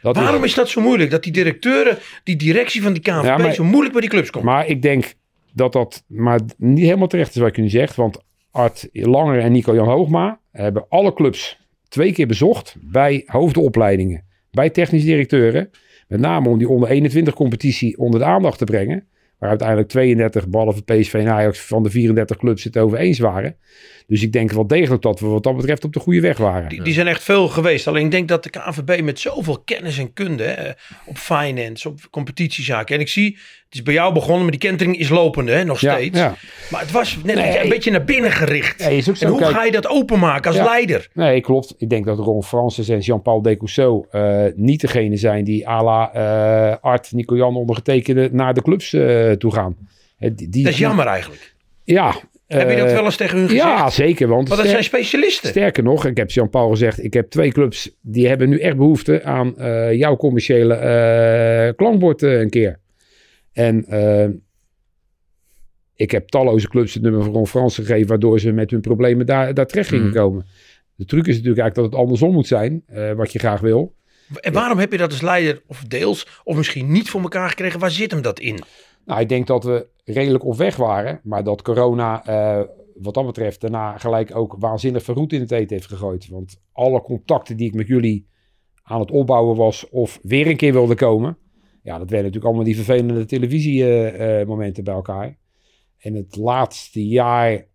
[0.00, 1.10] dat Waarom is dat zo moeilijk?
[1.10, 4.30] Dat die directeuren, die directie van die KNVB Ja, maar- zo moeilijk bij die clubs
[4.30, 4.44] komt.
[4.44, 5.14] Maar ik denk
[5.52, 7.96] dat dat maar niet helemaal terecht is wat je nu zegt.
[7.96, 8.18] Want
[8.50, 11.58] Art Langer en Nico-Jan Hoogma hebben alle clubs
[11.88, 14.24] twee keer bezocht bij hoofdopleidingen.
[14.50, 15.70] Bij technisch directeuren.
[16.08, 19.06] Met name om die onder 21 competitie onder de aandacht te brengen.
[19.44, 23.56] Waar uiteindelijk 32, behalve PSV en Ajax, van de 34 clubs het over eens waren.
[24.06, 26.68] Dus ik denk wel degelijk dat we wat dat betreft op de goede weg waren.
[26.68, 27.86] Die, die zijn echt veel geweest.
[27.86, 30.70] Alleen ik denk dat de KNVB met zoveel kennis en kunde hè,
[31.06, 32.94] op finance, op competitiezaken.
[32.94, 33.32] En ik zie,
[33.64, 36.18] het is bij jou begonnen, maar die kentering is lopende hè, nog steeds.
[36.18, 36.34] ja.
[36.70, 37.62] Maar het was net Nee.
[37.62, 38.80] een beetje naar binnen gericht.
[38.80, 41.08] En hoe Kijk, ga je dat openmaken als leider?
[41.12, 41.74] Nee, klopt.
[41.78, 46.12] Ik denk dat Ron Francis en Jean-Paul Decousseau eh niet degene zijn die à la
[46.12, 49.76] eh, Art, Nico Jan ondergetekende naar de clubs eh, toe gaan.
[50.18, 51.54] Die, die- Dat is jammer eigenlijk.
[51.84, 52.14] Ja.
[52.46, 53.64] Heb je dat eh, wel eens tegen hun gezegd?
[53.66, 54.28] Ja, zeker.
[54.28, 55.48] Want Want dat zijn specialisten.
[55.48, 59.22] sterker nog, ik heb Jean-Paul gezegd, ik heb twee clubs die hebben nu echt behoefte
[59.22, 62.80] aan eh, jouw commerciële eh, klankbord een keer.
[63.52, 63.86] En
[65.96, 69.26] ik heb talloze clubs het nummer van Ron Frans gegeven, waardoor ze met hun problemen
[69.26, 70.14] daar, daar terecht gingen Mhm.
[70.16, 70.46] komen.
[70.94, 72.84] De truc is natuurlijk eigenlijk dat het andersom moet zijn,
[73.16, 73.94] wat je graag wil.
[74.40, 77.80] En waarom heb je dat als leider, of deels, of misschien niet voor elkaar gekregen?
[77.80, 78.58] Waar zit hem dat in?
[79.04, 82.62] Nou, ik denk dat we redelijk op weg waren, maar dat corona eh,
[82.94, 86.28] wat dat betreft daarna gelijk ook waanzinnig verroet in het eten heeft gegooid.
[86.28, 88.26] Want alle contacten die ik met jullie
[88.82, 91.38] aan het opbouwen was of weer een keer wilde komen,
[91.82, 95.36] ja, dat werden natuurlijk allemaal die vervelende televisiemomenten bij elkaar.
[95.98, 97.66] En het laatste jaar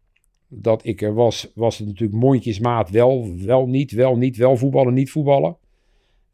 [0.47, 4.93] dat ik er was, was het natuurlijk mondjesmaat wel, wel niet, wel niet, wel voetballen,
[4.93, 5.57] niet voetballen.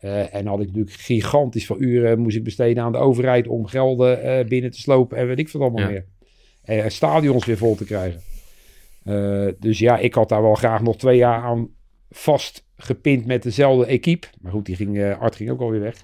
[0.05, 3.65] Eh, en had ik natuurlijk gigantisch veel uren moest ik besteden aan de overheid om
[3.65, 5.87] gelden eh, binnen te slopen en weet ik veel allemaal Ja.
[5.89, 6.05] meer.
[6.63, 8.21] En stadions weer vol te krijgen.
[9.03, 11.69] Eh, dus ja, ik had daar wel graag nog twee jaar aan
[12.09, 14.27] vastgepind met dezelfde equipe.
[14.41, 15.95] Maar goed, die ging, eh, Art ging ook alweer weg.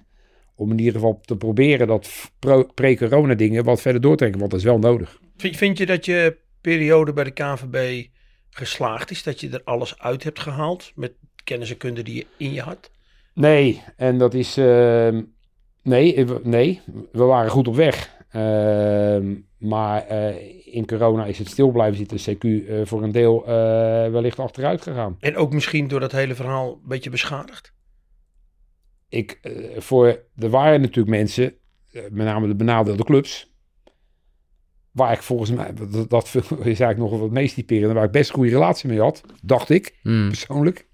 [0.56, 2.32] Om in ieder geval te proberen dat
[2.74, 5.20] pre-corona dingen wat verder door te trekken, want dat is wel nodig.
[5.38, 8.06] Vind, vind je dat je periode bij de KNVB
[8.50, 9.24] geslaagd is?
[9.24, 11.12] Dat je er alles uit hebt gehaald met
[11.44, 12.92] kennis en kunde die je in je had?
[13.34, 14.58] Nee, en dat is.
[14.58, 15.22] ehm,
[15.84, 18.20] nee, we- nee, we waren goed op weg.
[18.30, 20.36] Ehm, maar eh,
[20.76, 22.36] in corona is het stil blijven zitten.
[22.36, 23.52] CQ eh, voor een deel eh,
[24.12, 25.16] wellicht achteruit gegaan.
[25.20, 27.74] En ook misschien door dat hele verhaal een beetje beschadigd?
[29.10, 31.54] Ik, eh, voor, er waren natuurlijk mensen,
[31.92, 33.50] eh, met name de benadeelde clubs.
[34.92, 38.12] Waar ik volgens mij, dat, dat is eigenlijk nog wel het meest typerende, waar ik
[38.12, 40.28] best een goede relatie mee had, dacht ik Hmm.
[40.28, 40.90] persoonlijk.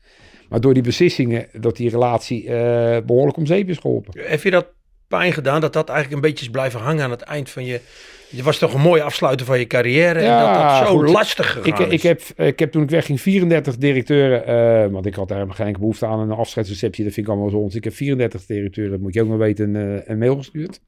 [0.50, 4.22] Maar door die beslissingen, dat die relatie eh, behoorlijk om zeep is geholpen.
[4.30, 4.68] Heb je dat
[5.08, 7.82] pijn gedaan dat dat eigenlijk een beetje is blijven hangen aan het eind van je...
[8.30, 11.10] Je was toch een mooi afsluiten van je carrière en Ja, dat dat zo goed.
[11.10, 11.94] lastig gegaan Ik, is.
[11.94, 15.72] ik, heb, ik heb toen ik wegging 34 directeuren, eh, want ik had daar geen
[15.72, 17.76] behoefte aan een afscheidsreceptie, dat vind ik allemaal zo ons.
[17.76, 20.82] Ik heb 34 directeuren, moet je ook maar weten, een, eh, een mail gestuurd.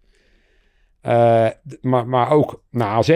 [1.81, 3.09] Maar, maar ook naar AZ,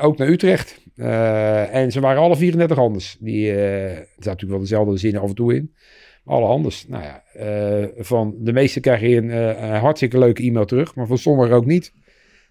[0.00, 0.82] ook naar Utrecht.
[0.96, 3.16] Eh, en ze waren alle 34 anders.
[3.20, 5.74] Die, eh, er zaten natuurlijk wel dezelfde zinnen af en toe in.
[6.24, 6.84] Maar alle anders.
[6.88, 10.94] Nou ja, eh, van de meeste krijg je een, eh, een hartstikke leuke e-mail terug,
[10.94, 11.92] maar van sommigen ook niet.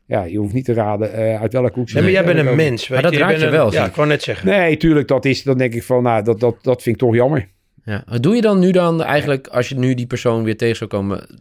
[0.07, 2.47] Ja, je hoeft niet te raden eh, uit welke hoek ze Nee, maar jij bent
[2.47, 2.87] een mens.
[2.87, 3.17] Weet dat je.
[3.17, 3.93] raakt bent je een- wel, Ja, ik.
[3.95, 4.47] wou net zeggen.
[4.49, 7.15] Nee, tuurlijk, dat is, dan denk ik van, nou, dat, dat, dat vind ik toch
[7.15, 7.49] jammer.
[7.85, 8.03] Ja.
[8.07, 10.89] Wat Doe je dan nu dan eigenlijk, als je nu die persoon weer tegen zou
[10.89, 11.39] komen,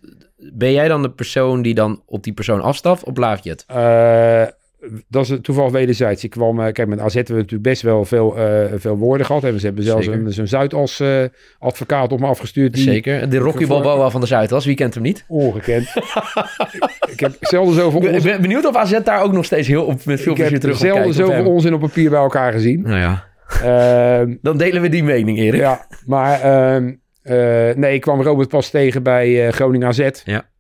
[0.53, 3.65] ben jij dan de persoon die dan op die persoon afstaft of laat je het?
[5.09, 6.25] Dat is toevallig wederzijds.
[6.25, 9.27] Ik kwam, eh, kijk, met AZ hebben we natuurlijk best wel veel, eh, veel woorden
[9.27, 9.45] gehad.
[9.45, 10.21] En ze hebben zelfs Zeker.
[10.21, 11.23] een, zo'n Zuidas eh,
[11.59, 12.75] advocaat op me afgestuurd.
[12.75, 13.31] Die Zeker.
[13.31, 15.25] De Rocky Balboa van de Zuidas, wie kent hem niet?
[15.29, 15.87] Ongekend.
[17.13, 19.45] ik heb zelden zoveel, Ik ben- ik onzin, ben benieuwd of AZ daar ook nog
[19.45, 22.83] steeds heel op, met veel plezier terug op zoveel onzin op papier bij elkaar gezien.
[22.83, 23.31] Nou ja,
[23.63, 25.61] Ehm, dan delen we die mening, Erik.
[25.61, 30.09] ja, maar ehm, eh, nee, ik kwam Robert pas tegen bij Groningen AZ.
[30.25, 30.51] Ja.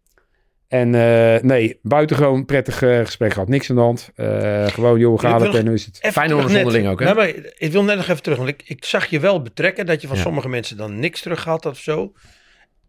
[0.72, 3.48] En eh, nee, buitengewoon prettig eh, gesprek gehad.
[3.48, 4.10] Niks aan de hand.
[4.14, 5.96] Eh, gewoon, joh, gaat het en hoe is het?
[5.96, 6.92] Even Fijn terug onderling net.
[6.92, 7.04] ook, hè?
[7.04, 8.38] Nou, maar ik wil net nog even terug.
[8.38, 10.22] Want ik, ik zag je wel betrekken dat je van Ja.
[10.22, 12.12] sommige mensen dan niks terug had of zo.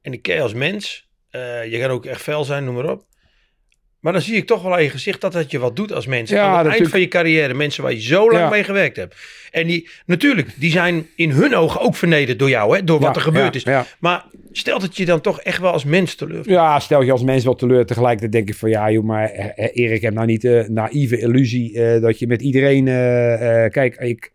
[0.01, 1.09] En ik ken je als mens.
[1.29, 3.03] eh, je kan ook echt fel zijn, noem maar op.
[4.03, 6.05] Maar dan zie ik toch wel aan je gezicht dat dat je wat doet als
[6.05, 6.29] mens.
[6.29, 8.49] Ja, aan het eind van je carrière, mensen waar je zo lang Ja.
[8.49, 9.15] mee gewerkt hebt.
[9.51, 13.15] En die, natuurlijk, die zijn in hun ogen ook vernederd door jou, hè, door wat
[13.15, 13.65] er gebeurd is.
[13.99, 16.49] Maar stelt het je dan toch echt wel als mens teleur?
[16.49, 17.85] Ja, stel je als mens wel teleur.
[17.85, 21.19] Tegelijkertijd denk ik van ja, joh, maar eh, eh, Erik heb nou niet de naïeve
[21.19, 22.85] illusie eh, dat je met iedereen.
[23.71, 24.31] kijk, ik,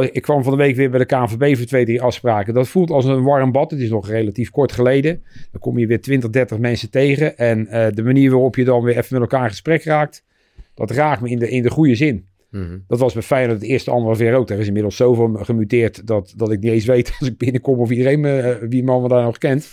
[0.00, 2.54] ik kwam van de week weer bij de KNVB voor twee, drie afspraken.
[2.54, 3.70] Dat voelt als een warm bad.
[3.70, 5.22] Het is nog relatief kort geleden.
[5.50, 7.36] Dan kom je weer 20, 30 mensen tegen.
[7.36, 10.24] En eh, de manier waarop je dan weer even met elkaar in gesprek raakt,
[10.74, 12.26] dat raakt me in de, in de goede zin.
[12.50, 12.78] Mhm.
[12.86, 14.50] Dat was bij Feyenoord het eerste anderhalf jaar ook.
[14.50, 17.90] Er is inmiddels zoveel gemuteerd dat, dat ik niet eens weet als ik binnenkom of
[17.90, 19.72] iedereen me, eh, wie man me daar nog kent.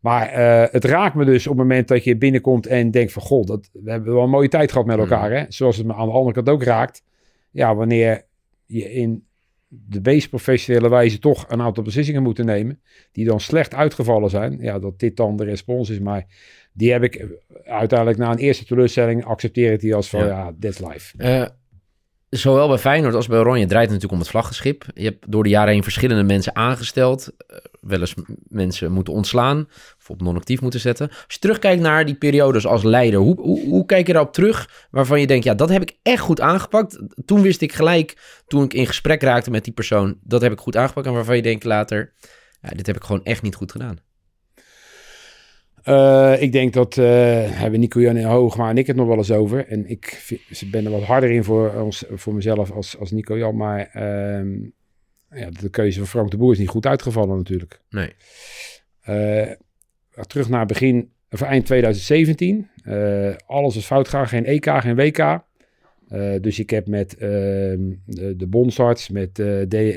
[0.00, 3.22] Maar eh, het raakt me dus op het moment dat je binnenkomt en denkt van...
[3.22, 5.32] Goh, dat, we hebben wel een mooie tijd gehad met elkaar.
[5.32, 5.44] Hè?
[5.48, 7.02] Zoals het me aan de andere kant ook raakt.
[7.50, 8.24] Ja, wanneer
[8.66, 9.24] je in
[9.74, 12.80] de meest professionele wijze toch een aantal beslissingen moet nemen...
[13.12, 14.58] die dan slecht uitgevallen zijn.
[14.60, 15.98] Ja, dat dit dan de respons is.
[15.98, 16.26] Maar
[16.72, 17.26] die heb ik
[17.64, 19.24] uiteindelijk na een eerste teleurstelling...
[19.24, 20.26] accepteer ik die als van Ja.
[20.26, 21.18] ja, that's life.
[21.18, 21.46] Eh,
[22.38, 24.84] zowel bij Feyenoord als bij Oranje draait het natuurlijk om het vlaggenschip.
[24.94, 27.30] Je hebt door de jaren heen verschillende mensen aangesteld.
[27.46, 28.14] eh, wel eens
[28.48, 29.68] mensen moeten ontslaan
[29.98, 31.08] of op non-actief moeten zetten.
[31.08, 34.86] Als je terugkijkt naar die periodes als leider, hoe, hoe, hoe kijk je daarop terug
[34.90, 36.98] waarvan je denkt, ja, dat heb ik echt goed aangepakt.
[37.24, 40.58] Toen wist ik gelijk, toen ik in gesprek raakte met die persoon, dat heb ik
[40.58, 41.06] goed aangepakt.
[41.06, 42.12] En waarvan je denkt later,
[42.60, 43.98] ja, dit heb ik gewoon echt niet goed gedaan.
[45.82, 47.04] Eh, ik denk dat, eh
[47.50, 49.66] hebben Nico Jan Hoogma en ik het nog wel eens over.
[49.66, 53.38] En ik vind- ben er wat harder in voor, ons, voor mezelf als, als Nico
[53.38, 53.56] Jan.
[53.56, 54.52] Maar ehm,
[55.30, 57.80] ja, de keuze van Frank de Boer is niet goed uitgevallen natuurlijk.
[57.90, 58.12] Nee.
[59.02, 59.50] Eh,
[60.26, 62.68] terug naar begin, of eind 2017.
[62.84, 64.28] Eh, alles was fout gegaan.
[64.28, 65.40] Geen EK, geen WK.
[66.40, 69.34] Dus ik heb met ehm, de, de bondsarts, met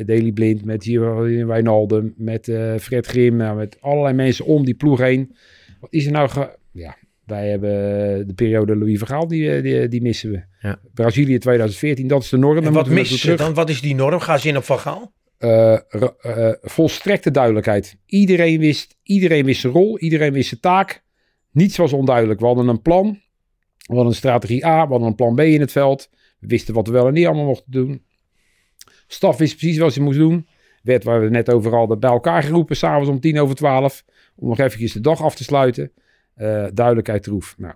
[0.06, 2.44] Daley Blind, met hier Wijnaldum, met
[2.80, 5.36] Fred Grim, nou, met allerlei mensen om die ploeg heen.
[5.86, 6.30] Wat is er nou?
[6.30, 7.70] Ge ja, wij hebben
[8.28, 10.44] de periode Louis Vergaal, die, eh, die, die missen we.
[10.60, 10.80] Ja.
[10.94, 12.66] Brazilië 2014, dat is de norm.
[12.66, 13.54] En wat missen ze dan?
[13.54, 14.20] Wat is die norm?
[14.20, 15.14] Ga ze in op Van Gaal?
[15.38, 15.74] eh,
[16.22, 17.98] eh, volstrekte duidelijkheid.
[18.06, 21.04] Iedereen wist, iedereen wist zijn rol, iedereen wist zijn taak.
[21.52, 22.40] Niets was onduidelijk.
[22.40, 23.20] We hadden een plan,
[23.78, 26.10] we hadden een strategie A, we hadden een plan B in het veld.
[26.40, 28.04] We wisten wat we wel en niet allemaal mochten doen.
[29.08, 30.48] Staf wist precies wat ze moest doen.
[30.82, 34.06] Werd, waar we net over hadden, bij elkaar geroepen, s'avonds om tien over twaalf.
[34.36, 35.92] Om nog eventjes de dag af te sluiten.
[36.34, 37.56] Eh, duidelijkheid troef.
[37.58, 37.74] Nou,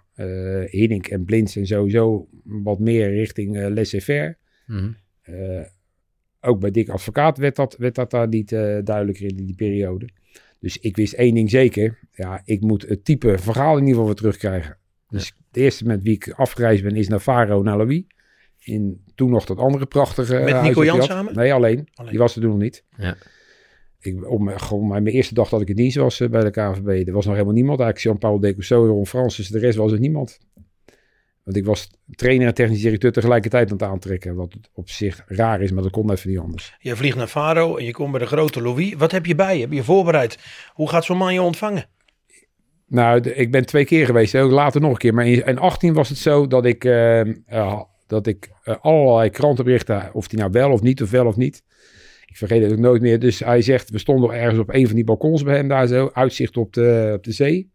[0.70, 4.38] Hiddink en Blind zijn sowieso wat meer richting eh laissez-faire.
[4.66, 4.92] Mhm.
[6.42, 8.50] Ook bij Dick Advocaat werd dat, werd dat daar niet
[8.84, 10.10] duidelijker in die periode.
[10.60, 12.00] Dus ik wist één ding zeker.
[12.12, 14.78] Ja, ik moet het type verhaal in ieder geval weer terugkrijgen.
[15.10, 18.04] Dus de eerste met wie ik afgereisd ben is naar Faro, naar Louis.
[18.60, 21.04] in toen nog dat andere prachtige Met Nico had.
[21.04, 21.36] samen?
[21.36, 21.88] Nee, alleen.
[21.94, 22.10] Alleen.
[22.10, 22.84] Die was er toen nog niet.
[22.98, 23.16] Ja.
[24.02, 26.52] Ik, op mijn, gewoon mijn, eerste dag dat ik in dienst was eh, bij de
[26.52, 27.80] KVB, er was nog helemaal niemand.
[27.80, 30.40] Eigenlijk Jean-Paul Decousseau, Ron Francis, de rest was er niemand.
[31.44, 34.36] Want ik was trainer en technisch directeur tegelijkertijd aan het aantrekken.
[34.36, 36.76] Wat op zich raar is, maar dat kon even niet anders.
[36.80, 38.94] Je vliegt naar Faro en je komt bij de grote Louis.
[38.94, 39.62] Wat heb je bij je?
[39.62, 40.38] Heb je voorbereid?
[40.74, 41.86] Hoe gaat zo'n man je ontvangen?
[42.88, 45.14] Nou, de- ik ben twee keer geweest, ook later nog een keer.
[45.14, 48.50] Maar in, in 18 was het zo dat ik, eh, dat ik
[48.82, 51.64] allerlei krantenberichten, of die nou wel of niet, of wel of niet.
[52.30, 53.20] Ik vergeet het ook nooit meer.
[53.20, 56.10] Dus hij zegt, we stonden ergens op een van die balkons bij hem daar zo,
[56.14, 57.70] uitzicht op de, op de zee.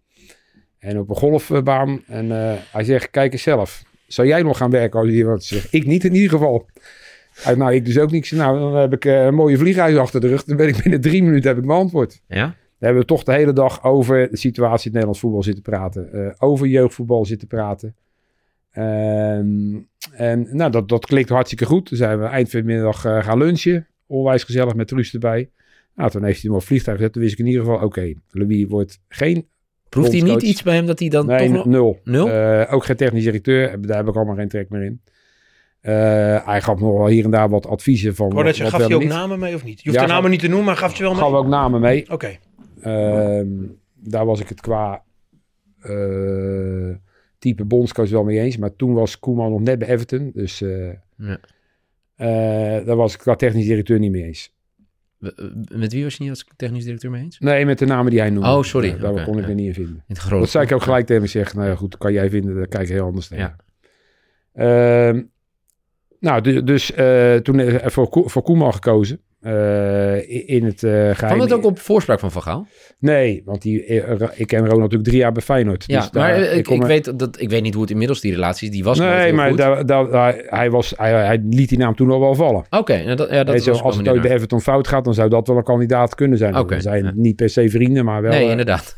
[0.78, 2.02] En op een golfbaan.
[2.06, 3.82] En eh, hij zegt, kijk eens zelf.
[4.06, 5.72] Zou jij nog gaan werken als je hier wat zegt?
[5.72, 6.68] Ik niet in ieder geval.
[7.34, 10.20] Hij, nou, ik dus ook zei, Nou, dan heb ik eh, een mooie vliegreis achter
[10.20, 10.44] de rug.
[10.44, 12.20] Dan ben ik binnen drie minuten heb ik mijn antwoord.
[12.28, 12.36] Ja?
[12.36, 15.62] Daar hebben we toch de hele dag over de situatie in het Nederlands voetbal zitten
[15.62, 16.12] praten.
[16.12, 17.96] eh, over jeugdvoetbal zitten praten.
[18.70, 19.78] Ehm,
[20.12, 21.86] en nou, dat, dat klikte hartstikke goed.
[21.86, 23.86] Toen zijn we eind van de middag gaan lunchen.
[24.14, 25.50] Onwijs gezellig met Truus erbij.
[25.94, 27.12] Nou, toen heeft hij hem op vliegtuig gezet.
[27.12, 29.48] Toen wist ik in ieder geval, oké, Louis wordt geen...
[29.88, 31.64] Proeft hij niet iets bij hem dat hij dan Nee, toch nog...
[31.66, 32.00] nul.
[32.04, 32.28] Nul?
[32.30, 33.80] Eh, ook geen technisch directeur.
[33.80, 35.00] Daar heb ik allemaal geen trek meer in.
[35.80, 35.92] Eh,
[36.46, 39.00] hij gaf nog wel hier en daar wat adviezen van zeggen, wat gaf hij ook
[39.02, 39.10] niet.
[39.10, 39.82] namen mee of niet?
[39.82, 41.20] Je hoeft Ja, de namen niet te noemen, maar gaf je wel mee?
[41.20, 42.10] Gaf ook namen mee.
[42.10, 42.36] Oké.
[42.80, 43.46] Ehm,
[43.94, 45.02] daar was ik het qua
[45.80, 46.94] eh,
[47.38, 48.56] type bondscoach wel mee eens.
[48.56, 50.30] Maar toen was Koeman nog net bij Everton.
[50.34, 50.58] Dus
[51.16, 51.38] Ja.
[52.16, 52.26] Eh,
[52.86, 54.52] daar was ik qua technisch directeur niet mee eens.
[55.18, 55.28] W-
[55.68, 57.38] Met wie was je niet als technisch directeur mee eens?
[57.38, 58.48] Nee, met de namen die hij noemde.
[58.48, 58.88] Oh, sorry.
[58.88, 59.48] Ja, daar kon ik ja.
[59.48, 60.04] er niet in vinden.
[60.08, 61.24] In Dat zei ik ook gelijk tegen hem.
[61.24, 63.56] Ik zeg, nou ja, goed, kan jij vinden, daar kijk ik heel anders tegen.
[64.54, 65.08] Ja.
[65.08, 65.22] Ehm,
[66.20, 69.20] nou, du- dus eh, toen eh, voor, voor Koeman gekozen.
[69.44, 71.14] Eh, in- het geheim.
[71.16, 72.66] Kwam dat ook op voorspraak van Van Gaal?
[72.98, 75.84] Nee, want die, eh, ik ken Ronald natuurlijk drie jaar bij Feyenoord.
[75.86, 78.20] Ja, Dus daar- maar eh, ik, ik, weet dat, ik weet niet hoe het inmiddels
[78.20, 78.74] die relatie is.
[78.74, 82.20] Die was Nee, maar daar, daar, hij, was, hij, hij liet die naam toen al
[82.20, 82.64] wel vallen.
[82.70, 85.04] Oké, nou, dat, ja, dat Weet je, was als het ooit bij Everton fout gaat,
[85.04, 86.56] dan zou dat wel een kandidaat kunnen zijn.
[86.56, 87.12] Oké, We zijn ja.
[87.14, 88.30] niet per se vrienden, maar wel...
[88.30, 88.94] Nee, inderdaad.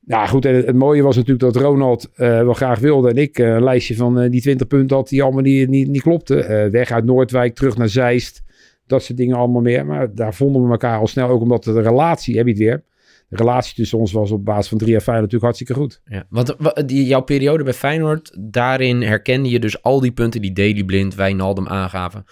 [0.00, 0.44] Ja, goed.
[0.44, 3.08] En het, het mooie was natuurlijk dat Ronald wel graag wilde.
[3.10, 6.68] En ik een lijstje van die 20 punten had die allemaal niet, niet, niet klopte.
[6.72, 8.42] Weg uit Noordwijk, terug naar Zeist.
[8.90, 9.86] Dat soort dingen allemaal meer.
[9.86, 11.28] Maar daar vonden we elkaar al snel.
[11.28, 12.84] Ook omdat de relatie, heb je het weer.
[13.28, 16.00] De relatie tussen ons was op basis van 3 jaar 5 natuurlijk hartstikke goed.
[16.04, 20.40] Ja, want wa- die, jouw periode bij Feyenoord, daarin herkende je dus al die punten
[20.40, 22.24] die Daily Blind, Wijnaldum aangaven.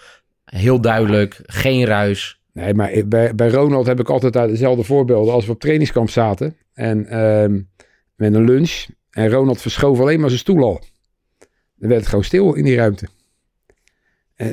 [0.45, 2.41] Heel duidelijk, geen ruis.
[2.53, 5.33] Nee, maar bij, bij Ronald heb ik altijd uit dezelfde voorbeelden.
[5.33, 7.61] Als we op trainingskamp zaten en ehm,
[8.15, 8.85] met een lunch.
[9.09, 10.81] En Ronald verschoof alleen maar zijn stoel al.
[11.75, 13.07] Dan werd het gewoon stil in die ruimte.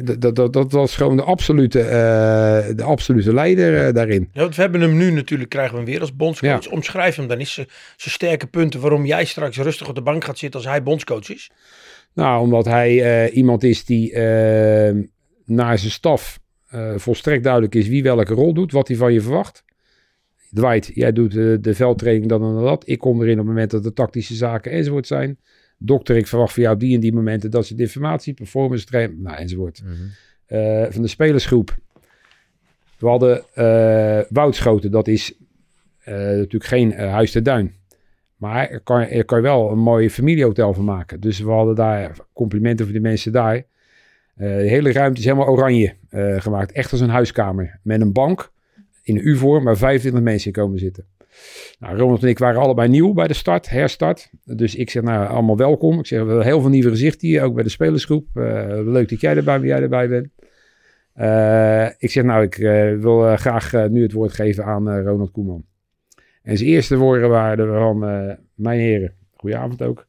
[0.04, 4.28] Dat, dat, dat, dat was gewoon de absolute, eh, de absolute leider eh, daarin.
[4.32, 6.68] Ja, want we hebben hem nu natuurlijk, krijgen we hem weer als bondscoach.
[6.68, 7.66] Omschrijf hem dan eens zijn
[7.96, 11.30] zijn sterke punten waarom jij straks rustig op de bank gaat zitten als hij bondscoach
[11.30, 11.50] is.
[12.14, 14.94] Nou, omdat hij eh, iemand is die eh,
[15.44, 19.20] naar zijn staf eh, volstrekt duidelijk is wie welke rol doet, wat hij van je
[19.20, 19.64] verwacht.
[20.52, 22.82] Dwight, jij doet eh, de veldtraining dan en dat.
[22.86, 25.38] Ik kom erin op het moment dat de tactische zaken enzovoort zijn.
[25.78, 29.36] Dokter, ik verwacht van jou die en die momenten dat soort informatie, performance train, nou
[29.36, 29.82] enzovoort.
[30.46, 31.76] Eh, van de spelersgroep.
[32.98, 35.36] We hadden eh Woudschoten, dat is
[35.98, 37.74] eh, natuurlijk geen huis te duin.
[38.36, 41.20] Maar er kan, er kan je wel een mooi familiehotel van maken.
[41.20, 43.64] Dus we hadden daar complimenten voor de mensen daar.
[44.34, 45.94] De hele ruimte is helemaal oranje
[46.36, 46.72] gemaakt.
[46.72, 47.78] Echt als een huiskamer.
[47.82, 48.52] Met een bank
[49.02, 51.06] in een U-vorm waar 25 mensen in komen zitten.
[51.78, 54.30] Nou, Ronald en ik waren allebei nieuw bij de start, herstart.
[54.44, 55.98] Dus ik zeg, nou, allemaal welkom.
[55.98, 58.26] Ik zeg, we heel veel nieuwe gezichten hier, ook bij de spelersgroep.
[58.34, 60.28] Eh, leuk dat jij erbij, jij erbij bent.
[61.12, 65.64] Eh, ik zeg, nou, ik eh, wil graag nu het woord geven aan Ronald Koeman.
[66.42, 67.98] En zijn eerste woorden waren van,
[68.54, 70.06] mijn heren, goedenavond ook.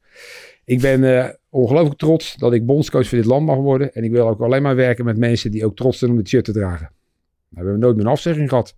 [0.66, 3.94] Ik ben ongelooflijk trots dat ik bondscoach voor dit land mag worden.
[3.94, 6.28] En ik wil ook alleen maar werken met mensen die ook trots zijn om het
[6.28, 6.90] shirt te dragen.
[7.50, 8.76] Nou, we hebben nooit meer een afzegging gehad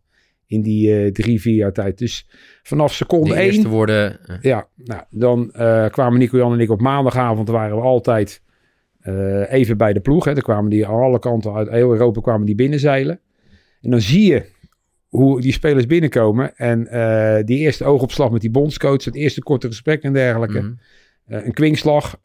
[0.50, 1.97] in die eh, drie, vier jaar tijd.
[1.97, 2.28] Dus
[2.64, 3.45] vanaf seconde De één...
[3.45, 4.20] eerste woorden.
[4.26, 7.50] eh, Ja, nou, dan eh, kwamen Nico Jan en ik op maandagavond.
[7.50, 8.41] Waren we altijd
[9.50, 10.26] even bij de ploeg.
[10.26, 10.34] Hè.
[10.34, 13.20] Dan kwamen die aan alle kanten uit heel Europa kwamen die binnenzeilen.
[13.82, 14.45] En dan zie je
[15.08, 16.56] hoe die spelers binnenkomen.
[16.56, 16.84] En
[17.45, 19.06] die eerste oogopslag met die bondscoach.
[19.06, 20.60] Het eerste korte gesprek en dergelijke.
[20.62, 20.74] mhm.
[21.28, 22.20] Een kwinkslag.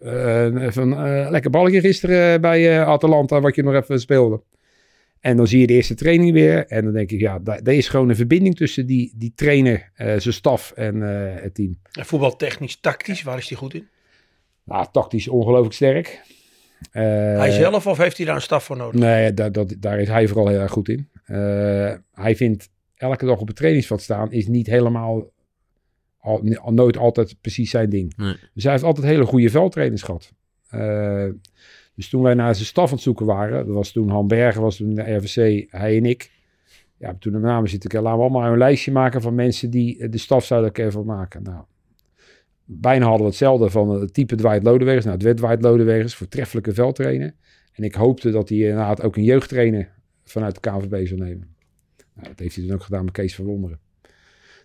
[0.69, 3.41] van lekker balletje gisteren bij Atalanta.
[3.41, 4.41] Wat je nog even speelde.
[5.25, 6.67] En dan zie je de eerste training weer.
[6.67, 9.91] En dan denk ik, ja, daar daar is gewoon een verbinding tussen die, die trainer,
[9.95, 11.79] eh, zijn staf en eh, het team.
[11.93, 13.89] En voetbaltechnisch, tactisch, waar is hij goed in?
[14.65, 16.21] Nou, tactisch ongelooflijk sterk.
[16.91, 17.03] Eh,
[17.39, 19.01] hij zelf of heeft hij daar een staf voor nodig?
[19.01, 21.09] Nee, daar, dat, daar is hij vooral heel erg goed in.
[21.25, 21.37] Eh,
[22.13, 25.33] hij vindt elke dag op het trainingsveld staan is niet helemaal,
[26.19, 28.17] al, al nooit altijd precies zijn ding.
[28.17, 28.37] Nee.
[28.55, 30.33] Dus hij heeft altijd hele goede veldtrainers gehad.
[31.95, 34.27] Eh, Dus toen wij naar zijn staf aan het zoeken waren, dat was toen Han
[34.27, 36.33] Bergen, was toen de RVC, hij en ik.
[36.97, 39.99] Ja, toen de namen zitten, ik, laten we allemaal een lijstje maken van mensen die
[39.99, 41.43] eh, de staf zouden van maken.
[41.43, 41.65] Nou,
[42.65, 45.05] bijna hadden we hetzelfde van het type Dwight Lodewegers.
[45.05, 47.35] Nou, het werd Dwight Lodewegers, voortreffelijke veldtrainer.
[47.73, 49.93] En ik hoopte dat hij inderdaad ook een jeugdtrainer
[50.23, 51.57] vanuit de KVB zou nemen.
[52.15, 53.79] Nou, dat heeft hij dan ook gedaan met Kees van Wonderen.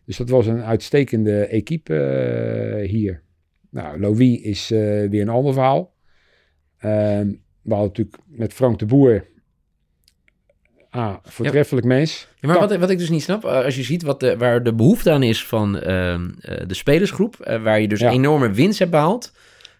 [0.05, 3.21] Dus dat was een uitstekende equipe uh, hier.
[3.69, 5.93] Nou, Louis is weer een ander verhaal.
[6.79, 7.27] Ehm,
[7.61, 9.25] we hadden natuurlijk met Frank de Boer.
[10.89, 11.93] Ah, voortreffelijk ja.
[11.93, 12.27] mens.
[12.39, 14.63] Ja, maar wat, wat ik dus niet snap, eh, als je ziet wat de, waar
[14.63, 15.81] de behoefte aan is van uh,
[16.41, 18.09] de spelersgroep, uh, waar je dus ja.
[18.09, 19.33] enorme winst hebt behaald,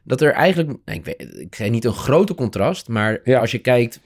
[0.03, 3.39] dat er eigenlijk, ik, weet, ik niet een grote contrast, maar ja.
[3.39, 3.99] als je kijkt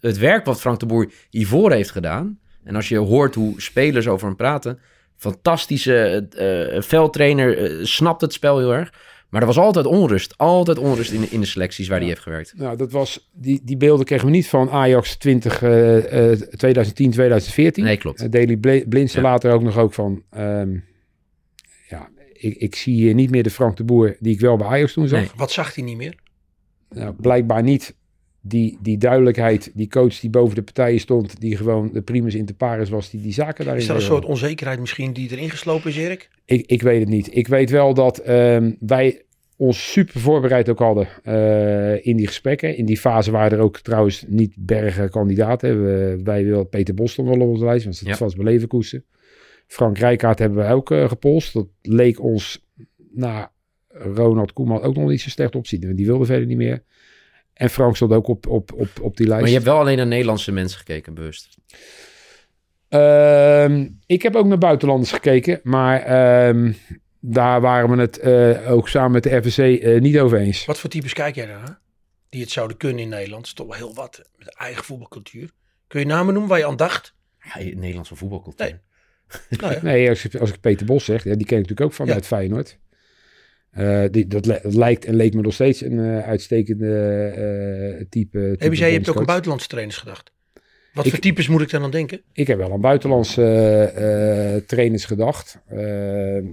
[0.00, 4.08] het werk wat Frank de Boer hiervoor heeft gedaan, en als je hoort hoe spelers
[4.08, 4.78] over hem praten,
[5.16, 6.28] fantastische
[6.74, 8.92] uh, veldtrainer, snapt het spel heel erg.
[9.28, 10.38] Maar er was altijd onrust.
[10.38, 12.02] Altijd onrust in, in de selecties waar ja.
[12.02, 12.54] hij heeft gewerkt.
[12.56, 17.84] Nou, dat was, die, die beelden kregen we niet van Ajax 20, uh, 2010, 2014.
[17.84, 18.32] Nee, klopt.
[18.32, 18.56] Daily
[18.88, 19.28] Blinsen ja.
[19.28, 20.22] later ook nog ook van...
[20.38, 20.84] Um,
[21.88, 24.66] ja, ik, ik zie hier niet meer de Frank de Boer die ik wel bij
[24.66, 25.20] Ajax toen zag.
[25.20, 25.30] Nee.
[25.36, 26.14] Wat zag hij niet meer?
[26.88, 27.94] Nou, blijkbaar niet
[28.48, 32.54] die, die duidelijkheid, die coach die boven de partijen stond, die gewoon de primus inter
[32.54, 33.82] pares was, die die zaken daarin...
[33.82, 36.28] Is dat een soort onzekerheid misschien die erin geslopen is, Erik?
[36.44, 37.36] Ik, ik weet het niet.
[37.36, 39.22] Ik weet wel dat um, wij
[39.56, 42.76] ons super voorbereid ook hadden uh, in die gesprekken.
[42.76, 45.84] In die fase waren er ook trouwens niet bergen kandidaten.
[45.84, 48.24] We, wij wilden Peter Bos wel op onze lijst, want dat ja.
[48.24, 49.04] was bij Leverkusen.
[49.66, 51.52] Frank Rijkaard hebben we ook uh, gepolst.
[51.52, 52.64] Dat leek ons
[53.12, 53.52] na
[53.88, 55.96] Ronald Koeman ook nog niet zo slecht opzien.
[55.96, 56.82] Die wilde verder niet meer.
[57.56, 59.40] En Frank stond ook op, op, op, op die lijst.
[59.40, 61.56] Maar je hebt wel alleen naar Nederlandse mensen gekeken, bewust?
[62.90, 66.00] Uh, ik heb ook naar buitenlanders gekeken, maar
[66.54, 66.74] uh,
[67.20, 70.64] daar waren we het uh, ook samen met de RVC uh, niet over eens.
[70.64, 71.78] Wat voor types kijk jij naar?
[72.28, 73.40] Die het zouden kunnen in Nederland?
[73.40, 75.50] Dat is toch wel heel wat, met eigen voetbalcultuur.
[75.86, 77.14] Kun je namen noemen waar je aan dacht?
[77.40, 78.66] Ja, Nederlandse voetbalcultuur.
[78.66, 79.82] Nee, nou ja.
[79.82, 82.20] nee als, ik, als ik Peter Bos zeg, ja, die ken ik natuurlijk ook vanuit
[82.20, 82.26] ja.
[82.26, 82.78] Feyenoord.
[83.78, 88.38] Uh, die, dat, dat, lijkt en leek me nog steeds een uh, uitstekende uh, type.
[88.38, 90.32] Heb je zei, je hebt ook aan buitenlandse trainers gedacht.
[90.92, 92.20] Wat ik, voor types moet ik dan aan denken?
[92.32, 95.58] Ik heb wel aan buitenlandse trainers gedacht.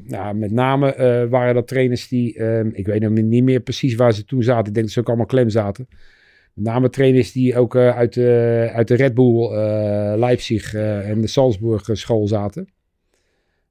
[0.03, 4.26] nou, met name waren dat trainers die, ehm, ik weet niet meer precies waar ze
[4.26, 4.67] toen zaten.
[4.67, 5.88] Ik denk dat ze ook allemaal klem zaten.
[6.53, 9.49] Met name trainers die ook uit, de, uit de Red Bull,
[10.17, 12.67] Leipzig en de Salzburg school zaten.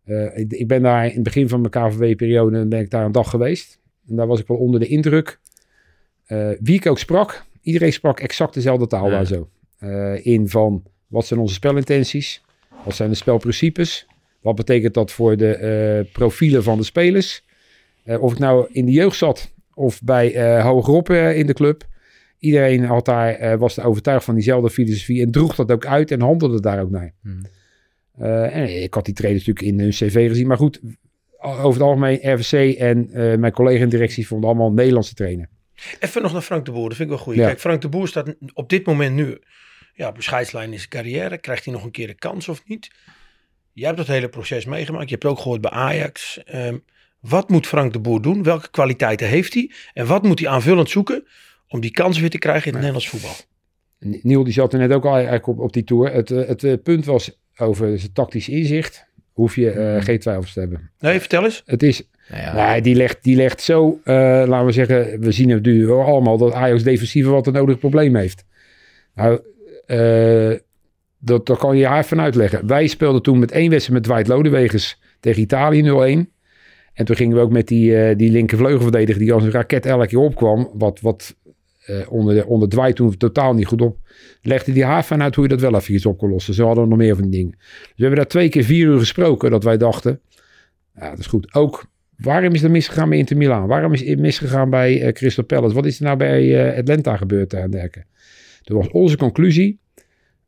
[0.06, 3.12] Uh, ik, ik, ben daar in het begin van mijn KVW-periode ben ik daar een
[3.12, 3.80] dag geweest.
[4.08, 5.40] En daar was ik wel onder de indruk.
[6.28, 9.10] Uh, wie ik ook sprak, iedereen sprak exact dezelfde taal ja.
[9.10, 9.48] daar zo.
[9.80, 12.42] Uh, in van, wat zijn onze spelintenties?
[12.84, 14.06] Wat zijn de spelprincipes?
[14.40, 17.44] Wat betekent dat voor de profielen van de spelers?
[18.20, 21.86] of ik nou in de jeugd zat of bij hogerop in de club.
[22.38, 26.20] Iedereen had daar, was er overtuigd van diezelfde filosofie en droeg dat ook uit en
[26.20, 27.12] handelde daar ook naar.
[27.22, 27.42] Hmm.
[28.20, 30.46] Uh, en ik had die trainers natuurlijk in hun cv gezien.
[30.46, 30.80] Maar goed,
[31.38, 35.48] over het algemeen RVC en uh, mijn collega in directie vonden allemaal Nederlandse trainer.
[36.00, 37.34] Even nog naar Frank de Boer, dat vind ik wel goed.
[37.34, 37.46] Ja.
[37.46, 39.38] Kijk, Frank de Boer staat op dit moment nu
[39.94, 41.38] ja, op scheidslijn in zijn carrière.
[41.38, 42.90] Krijgt hij nog een keer de kans of niet?
[43.72, 45.08] Jij hebt dat hele proces meegemaakt.
[45.08, 46.42] Je hebt ook gehoord bij Ajax.
[46.54, 46.84] Um,
[47.20, 48.42] wat moet Frank de Boer doen?
[48.42, 49.70] Welke kwaliteiten heeft hij?
[49.92, 51.26] En wat moet hij aanvullend zoeken
[51.68, 53.34] om die kans weer te krijgen in het Nederlands voetbal?
[54.22, 56.12] Niel die zat er net ook al eigenlijk op, op die tour.
[56.12, 60.60] Het, het, het punt was, over zijn tactisch inzicht hoef je uh, geen twijfels te
[60.60, 60.90] hebben.
[60.98, 61.62] Nee, vertel eens.
[61.66, 62.54] Het is, nou ja.
[62.54, 64.14] nou, die, legt, die legt zo, uh,
[64.46, 68.16] laten we zeggen, we zien het nu allemaal dat Ajax defensief wat een nodig probleem
[68.16, 68.44] heeft.
[69.14, 69.40] Nou,
[69.86, 70.58] uh,
[71.18, 72.66] dat, dat kan je haar even uitleggen.
[72.66, 75.82] Wij speelden toen met één wedstrijd met Dwight Lodewegers tegen Italië
[76.26, 76.30] 0-1.
[76.92, 80.18] En toen gingen we ook met die, die linkervleugelverdediger die als een raket elke keer
[80.18, 80.70] opkwam.
[80.74, 81.36] Wat, wat
[81.86, 83.98] uh, onder, de, onder Dwight toen totaal niet goed op.
[84.42, 86.54] Legde die haar van uit hoe je dat wel even iets op kon lossen.
[86.54, 87.54] Ze hadden nog meer van die dingen.
[87.58, 89.50] Dus we hebben daar twee keer vier uur gesproken.
[89.50, 90.20] Dat wij dachten,
[90.94, 91.54] ja dat is goed.
[91.54, 91.84] Ook,
[92.16, 93.66] waarom is er misgegaan bij Inter Milaan?
[93.66, 95.74] Waarom is het misgegaan bij uh, Crystal Palace?
[95.74, 98.06] Wat is er nou bij uh, Atlanta gebeurd aan derken?
[98.62, 99.80] Toen was onze conclusie.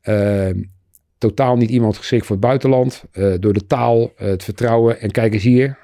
[0.01, 0.63] Ehm,
[1.19, 3.05] totaal niet iemand geschikt voor het buitenland.
[3.41, 5.01] door de taal, het vertrouwen.
[5.01, 5.79] En kijk eens hier.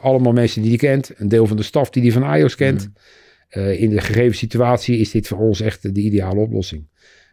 [0.00, 1.12] allemaal mensen die hij kent.
[1.16, 2.86] Een deel van de staf die hij van Ajax kent.
[2.86, 2.94] Mm.
[3.56, 6.86] Uh, in de gegeven situatie is dit voor ons echt de ideale oplossing.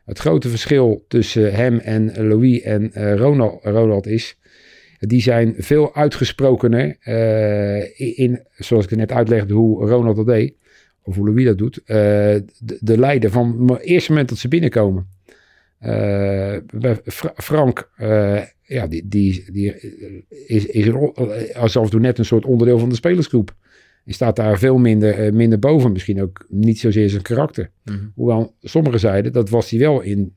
[0.05, 3.15] Het grote verschil tussen hem en Louis en uh,
[3.61, 4.37] Ronald, is,
[4.99, 10.53] die zijn veel uitgesprokener uh, in, zoals ik net uitlegde hoe Ronald dat deed,
[11.03, 12.43] of hoe Louis dat doet, de,
[12.79, 15.07] de leider van het eerste moment dat ze binnenkomen.
[17.35, 17.91] Frank,
[18.63, 19.75] ja, die, die, die
[20.45, 20.85] is, is
[21.91, 23.55] net een soort onderdeel van de spelersgroep.
[24.09, 25.91] En staat daar veel minder, eh, minder boven.
[25.91, 27.71] Misschien ook niet zozeer zijn karakter.
[27.83, 27.97] Mhm.
[28.15, 30.35] Hoewel sommigen zeiden, dat was hij wel in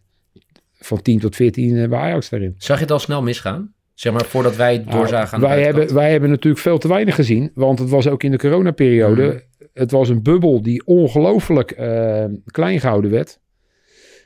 [0.72, 2.54] van 10 tot 14 eh, bij Ajax daarin.
[2.58, 3.72] Zag je het al snel misgaan?
[3.94, 7.14] Zeg maar voordat wij het doorzagen Nou, wij, hebben, wij hebben natuurlijk veel te weinig
[7.14, 7.50] gezien.
[7.54, 9.26] Want het was ook in de coronaperiode.
[9.26, 9.66] Mhm.
[9.72, 13.40] Het was een bubbel die ongelooflijk eh, klein gehouden werd.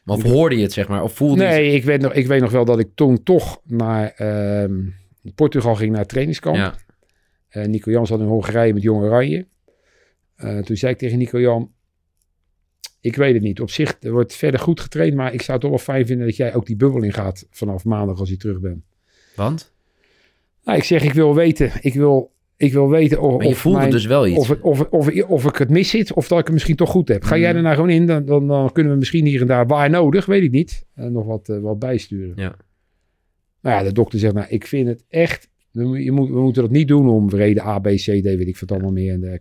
[0.04, 1.02] Of hoorde je het, zeg maar?
[1.02, 1.56] Of voelde je het?
[1.56, 4.74] Nee, ik weet, nog, ik weet nog wel dat ik toen toch naar ehm,
[5.34, 6.56] Portugal ging naar het trainingskamp.
[6.56, 6.74] Ja.
[7.56, 9.46] Eh, Nico Jan zat in Hongarije met Jong Oranje.
[10.36, 11.72] Eh, toen zei ik tegen Nico Jan...
[13.00, 13.60] Ik weet het niet.
[13.60, 15.14] Op zich er wordt verder goed getraind.
[15.14, 17.46] Maar ik zou het toch wel fijn vinden dat jij ook die bubbel in gaat
[17.50, 18.84] vanaf maandag als je terug bent.
[19.36, 19.72] Want?
[20.64, 21.72] Nou, ik zeg, ik wil weten.
[21.80, 24.38] Ik wil, ik wil weten of, Maar je of, voelde mijn- dus wel iets.
[24.38, 26.12] of, of, of, of ik het mis zit.
[26.12, 27.22] Of dat ik het misschien toch goed heb.
[27.24, 27.56] Ga jij Mm.
[27.56, 28.06] er nou gewoon in.
[28.06, 30.26] Dan, dan, dan kunnen we misschien hier en daar waar nodig.
[30.26, 30.84] Weet ik niet.
[30.94, 32.32] eh, nog wat, wat bijsturen.
[32.36, 32.56] Ja.
[33.60, 35.48] Nou ja, de dokter zegt, nou, ik vind het echt...
[35.76, 38.58] Je moet, we moeten dat niet doen om reden A, B, C, D, weet ik
[38.58, 39.40] wat allemaal meer en.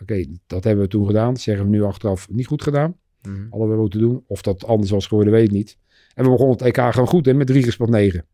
[0.00, 1.32] Oké, dat hebben we toen gedaan.
[1.32, 2.96] Dat zeggen we nu achteraf niet goed gedaan.
[3.22, 3.48] Mm.
[3.50, 4.24] We moeten doen.
[4.26, 5.78] Of dat anders was geworden, weet ik niet.
[6.14, 8.24] En we begonnen het EK gewoon goed hè, met 3 gespeeld 9.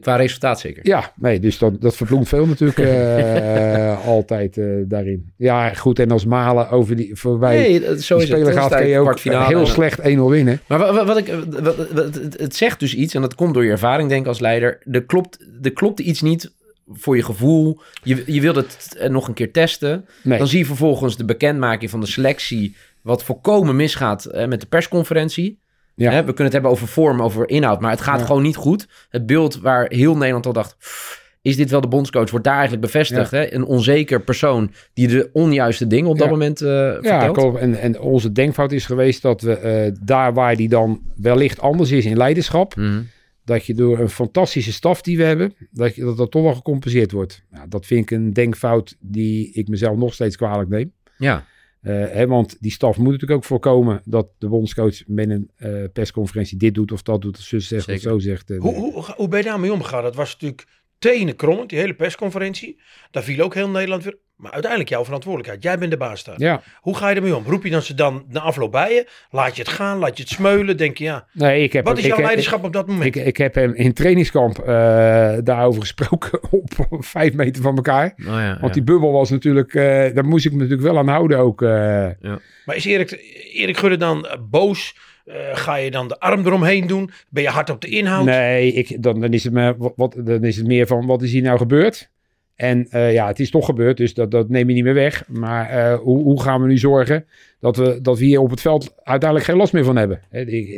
[0.00, 0.86] Qua resultaat zeker.
[0.86, 5.32] Ja, nee, dus dat, dat verbloemt veel natuurlijk eh, altijd eh, daarin.
[5.36, 8.38] Ja, goed, en als Malen over die voorbij Nee, dat- zo die is het.
[8.38, 9.18] speler Dan gaat, kan je ook
[9.48, 10.60] heel slecht 1-0 winnen.
[10.68, 13.70] Maar wat, wat, ik, wat, wat- het, zegt dus iets, en dat komt door je
[13.70, 14.78] ervaring, denk ik, als leider.
[14.90, 16.52] Er klopt, er klopt iets niet
[16.88, 17.80] voor je gevoel.
[18.02, 20.04] Je, je wilt het eh, nog een keer testen.
[20.22, 24.60] Nee, Dan zie je vervolgens de bekendmaking van de selectie, wat volkomen misgaat eh, met
[24.60, 25.58] de persconferentie.
[25.94, 26.10] Ja.
[26.10, 28.26] Hè, we kunnen het hebben over vorm, over inhoud, maar het gaat Ja.
[28.26, 28.88] gewoon niet goed.
[29.08, 32.54] Het beeld waar heel Nederland al dacht, "Pff, is dit wel de bondscoach, wordt daar
[32.54, 33.30] eigenlijk bevestigd.
[33.30, 33.52] Hè?
[33.54, 36.32] Een onzeker persoon die de onjuiste dingen op dat Ja.
[36.32, 37.36] moment ja, vertelt.
[37.36, 37.58] klopt.
[37.58, 41.90] En, en onze denkfout is geweest dat we eh, daar waar die dan wellicht anders
[41.90, 43.00] is in leiderschap, Mhm.
[43.44, 46.54] dat je door een fantastische staf die we hebben, dat je, dat, dat toch wel
[46.54, 47.42] gecompenseerd wordt.
[47.50, 50.92] Nou, dat vind ik een denkfout die ik mezelf nog steeds kwalijk neem.
[51.18, 51.44] Ja,
[51.92, 56.58] hè, want die staf moet natuurlijk ook voorkomen dat de bondscoach met een eh, persconferentie
[56.58, 58.50] dit doet of dat doet, of zo zegt of zo zegt.
[58.50, 60.02] eh, Hoe, hoe, hoe ben je daarmee omgegaan?
[60.02, 60.66] Dat was natuurlijk
[61.12, 62.80] tenen krommend, die hele persconferentie.
[63.10, 64.16] Daar viel ook heel Nederland weer.
[64.36, 65.62] Maar uiteindelijk jouw verantwoordelijkheid.
[65.62, 66.34] Jij bent de baas daar.
[66.38, 67.44] Ja, Hoe ga je ermee om?
[67.46, 69.08] Roep je dan ze dan na afloop bij je?
[69.30, 69.98] Laat je het gaan?
[69.98, 70.76] Laat je het smeulen?
[70.76, 71.26] Denk je, ja.
[71.32, 73.16] nee, ik heb Wat is ik jouw heb- leiderschap op dat moment?
[73.16, 74.66] Ik, ik heb hem in trainingskamp eh,
[75.44, 78.14] daarover gesproken op vijf meter van elkaar.
[78.18, 78.68] oh ja, Want ja.
[78.68, 79.82] die bubbel was natuurlijk, eh,
[80.14, 81.62] daar moest ik me natuurlijk wel aan houden ook.
[81.62, 81.68] eh.
[82.64, 83.10] Maar is Erik,
[83.52, 84.96] Erik Gudde dan boos?
[85.24, 87.10] Eh, ga je dan de arm eromheen doen?
[87.30, 88.24] Ben je hard op de inhoud?
[88.24, 91.32] Nee, ik, dan, dan, is het meer, wat, dan is het meer van wat is
[91.32, 92.10] hier nou gebeurd?
[92.54, 95.28] En eh, ja, het is toch gebeurd, dus dat, dat neem je niet meer weg.
[95.28, 97.26] Maar eh, hoe, hoe gaan we nu zorgen
[97.60, 100.20] dat we, dat we hier op het veld uiteindelijk geen last meer van hebben?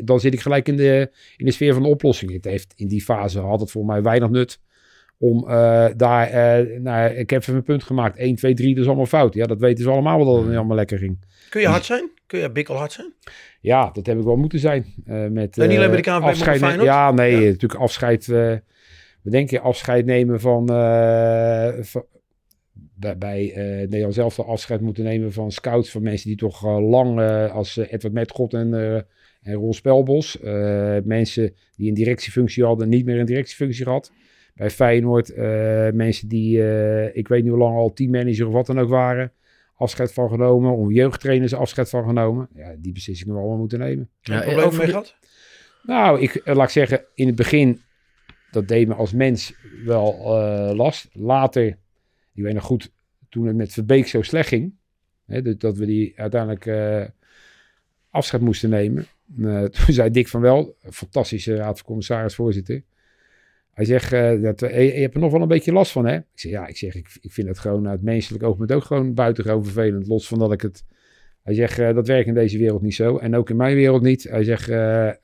[0.05, 2.33] Dan zit ik gelijk in de, in de sfeer van de oplossing.
[2.33, 4.61] Het heeft, in die fase had het voor mij weinig nut
[5.19, 6.31] om eh, daar...
[6.81, 8.17] nou, ik heb even mijn punt gemaakt.
[8.17, 9.35] 1, 2, 3, dat is allemaal fout.
[9.35, 11.19] Ja, dat weten ze allemaal wel dat het niet allemaal lekker ging.
[11.49, 12.11] Kun je hard zijn?
[12.27, 13.13] Kun je bikkelhard zijn?
[13.61, 14.85] Ja, dat heb ik wel moeten zijn.
[15.05, 16.83] eh met, Nee, niet alleen bij de KNVB, afscheid?
[16.83, 17.39] Ja, nee, Ja.
[17.51, 18.29] natuurlijk afscheid.
[18.29, 18.55] eh
[19.23, 20.69] we denken afscheid nemen van...
[20.69, 22.07] eh, van-
[23.19, 25.91] bij, eh Nederland zelf de afscheid moeten nemen van scouts.
[25.91, 27.21] Van mensen die toch lang
[27.51, 28.75] als Edward Metgod en,
[29.43, 30.39] en Ron Spelbos.
[31.05, 34.13] mensen die een directiefunctie hadden, niet meer een directiefunctie gehad.
[34.55, 35.37] Bij Feyenoord
[35.95, 36.59] mensen die,
[37.13, 39.33] ik weet niet hoe lang al teammanager of wat dan ook waren.
[39.77, 40.77] Afscheid van genomen.
[40.77, 42.49] Om jeugdtrainers afscheid van genomen.
[42.55, 44.11] Ja, die beslissingen we allemaal moeten nemen.
[44.21, 45.17] Ja, probleem over mee gehad?
[45.83, 47.81] Nou, ik eh, laat ik zeggen, in het begin,
[48.51, 49.55] dat deed me als mens
[49.85, 51.09] wel eh, last.
[51.13, 51.67] Later,
[52.35, 52.93] ik weet nog goed,
[53.29, 54.75] toen het met Verbeek zo slecht ging,
[55.27, 57.05] hè, dat, dat we die uiteindelijk eh,
[58.11, 59.07] afscheid moesten nemen.
[59.43, 62.83] Eh, toen zei Dick van Wel, fantastische raad van commissaris, voorzitter.
[63.77, 66.07] Hij zegt, eh, dat, eh, je, je hebt er nog wel een beetje last van,
[66.07, 66.17] hè?
[66.17, 69.15] Ik zeg, ja, ik, zeg, ik, ik vind het gewoon uit menselijk oogpunt ook gewoon
[69.15, 70.07] buitengewoon vervelend.
[70.07, 70.85] Los van dat ik het...
[71.43, 73.17] Hij zegt, eh, dat werkt in deze wereld niet zo.
[73.17, 74.23] En ook in mijn wereld niet.
[74.23, 74.65] Hij zegt,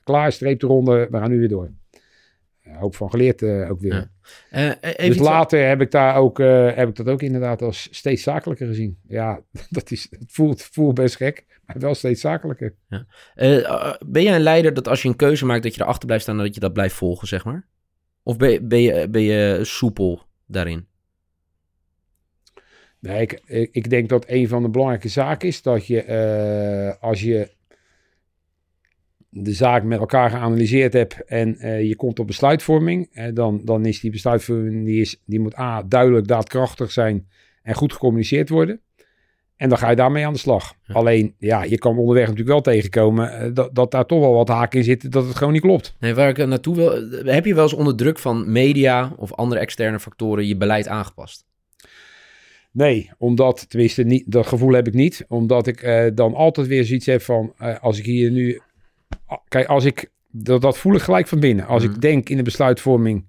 [0.03, 1.71] klaar, streep eronder, we gaan nu weer door.
[2.63, 4.09] Een hoop van geleerd ook weer.
[4.51, 4.77] Ja.
[4.95, 6.37] Dus later heb ik, daar ook,
[6.75, 8.97] heb ik dat ook inderdaad als steeds zakelijker gezien.
[9.07, 12.75] Ja, dat is, het voelt, voelt best gek, maar wel steeds zakelijker.
[13.35, 16.23] Eh, ben jij een leider dat als je een keuze maakt dat je erachter blijft
[16.23, 17.67] staan en dat je dat blijft volgen, zeg maar?
[18.23, 20.87] Of ben je, ben je, soepel daarin?
[22.99, 27.21] Nee, ik, ik, denk dat een van de belangrijke zaken is dat je, eh, als
[27.21, 27.51] je
[29.29, 33.99] de zaak met elkaar geanalyseerd hebt en eh, je komt tot besluitvorming, dan, dan is
[33.99, 37.27] die besluitvorming, die, is, die moet A, duidelijk, daadkrachtig zijn
[37.63, 38.81] en goed gecommuniceerd worden.
[39.63, 40.73] En dan ga je daarmee aan de slag.
[40.87, 40.93] Ja.
[40.93, 44.47] Alleen, ja, je kan onderweg natuurlijk wel tegenkomen eh, dat, dat daar toch wel wat
[44.47, 45.95] haken in zitten, dat het gewoon niet klopt.
[45.99, 46.91] Nee, waar ik eh, naartoe wil...
[47.11, 50.87] eh, Heb je wel eens onder druk van media of andere externe factoren je beleid
[50.87, 51.45] aangepast?
[52.71, 55.25] Nee, omdat, tenminste, niet, dat gevoel heb ik niet.
[55.27, 58.61] Omdat ik dan altijd weer zoiets heb van, als ik hier nu...
[59.47, 61.65] Kijk, als ik, dat, dat voel ik gelijk van binnen.
[61.65, 61.93] Als Mhm.
[61.93, 63.25] ik denk in de besluitvorming,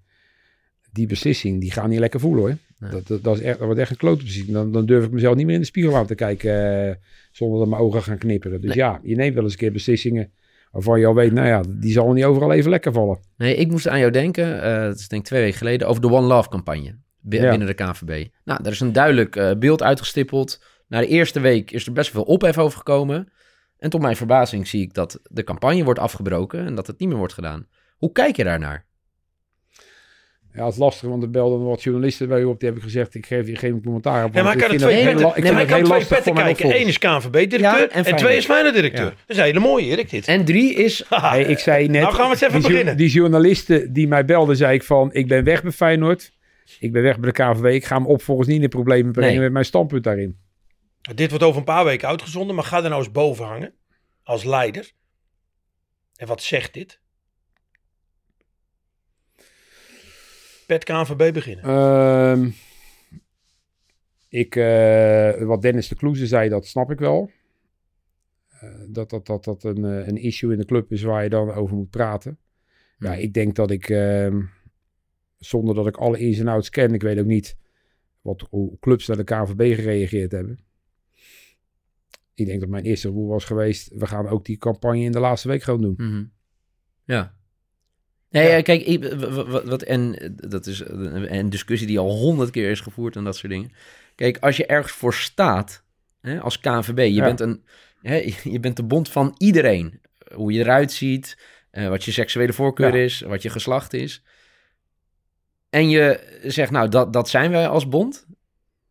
[0.92, 2.56] die beslissing, die gaat niet lekker voelen hoor.
[2.84, 2.92] Nee.
[2.92, 4.52] Dat, dat, dat, is echt, dat wordt echt een klote beslissing.
[4.54, 6.94] Dan, dan durf ik mezelf niet meer in de spiegel aan te kijken, eh,
[7.32, 8.60] zonder dat mijn ogen gaan knipperen.
[8.60, 8.78] Dus Nee.
[8.84, 10.32] ja, je neemt wel eens een keer beslissingen
[10.72, 13.18] waarvan je al weet, nou ja, die zal niet overal even lekker vallen.
[13.36, 16.02] Nee, ik moest aan jou denken, eh dat is denk ik twee weken geleden, over
[16.02, 16.84] de One Love campagne
[17.28, 17.48] Ja.
[17.50, 18.26] binnen de KNVB.
[18.44, 20.62] Nou, er is een duidelijk eh, beeld uitgestippeld.
[20.88, 23.28] Na de eerste week is er best veel ophef over gekomen.
[23.78, 27.08] En tot mijn verbazing zie ik dat de campagne wordt afgebroken en dat het niet
[27.08, 27.66] meer wordt gedaan.
[27.96, 28.86] Hoe kijk je daarnaar?
[30.54, 32.60] Ja, het is lastig, want er belden wat journalisten bij u op.
[32.60, 34.34] Die heb ik gezegd, ik geef, ik geef een commentaar op.
[34.34, 36.80] Ja, maar kan ik er twee petten, kan twee petten mijn kijken.
[36.80, 39.04] Eén is KNVB-directeur Ja, en en, twee is Feyenoord-directeur.
[39.04, 39.10] Ja.
[39.10, 40.28] Dat is een hele mooie, Erik, dit.
[40.28, 41.04] En drie is...
[41.46, 42.96] Ik zei net, Nou gaan we eens even die, beginnen.
[42.96, 46.32] die journalisten die mij belden, zei ik van, ik ben weg bij Feyenoord.
[46.80, 47.64] Ik ben weg bij de KNVB.
[47.64, 49.42] Ik ga me op volgens niet in de problemen brengen Nee.
[49.42, 50.38] met mijn standpunt daarin.
[51.14, 53.72] Dit wordt over een paar weken uitgezonden, maar ga er nou eens boven hangen.
[54.22, 54.90] Als leider.
[56.16, 57.00] En wat zegt dit?
[60.66, 61.64] Pet KNVB beginnen.
[61.64, 62.50] Ehm,
[64.28, 67.30] ik, eh, wat Dennis de Kloeze zei, dat snap ik wel.
[68.48, 71.28] Eh, dat dat, dat, dat een, eh, een issue in de club is waar je
[71.28, 72.38] dan over moet praten.
[72.98, 73.22] Ja, Hmm.
[73.22, 74.42] ik denk dat ik, ehm,
[75.38, 77.56] zonder dat ik alle ins en outs ken, ik weet ook niet
[78.20, 80.58] wat, hoe clubs naar de KNVB gereageerd hebben.
[82.34, 85.18] Ik denk dat mijn eerste gevoel was geweest, we gaan ook die campagne in de
[85.20, 85.94] laatste week gewoon doen.
[85.96, 86.24] Mhm.
[87.04, 87.34] Ja.
[88.34, 88.54] Nee, Ja.
[88.56, 89.14] ja, kijk,
[89.64, 93.36] wat, en eh, dat is een, discussie die al honderd keer is gevoerd en dat
[93.36, 93.72] soort dingen.
[94.14, 95.82] Kijk, als je ergens voor staat,
[96.20, 97.24] hè, als KNVB, je, Ja.
[97.24, 97.64] bent een,
[98.02, 98.14] hè,
[98.54, 100.00] je bent de bond van iedereen.
[100.34, 101.38] Hoe je eruit ziet,
[101.70, 103.02] eh, wat je seksuele voorkeur Ja.
[103.02, 104.22] is, wat je geslacht is.
[105.70, 108.26] En je zegt, nou, dat, dat zijn wij als bond.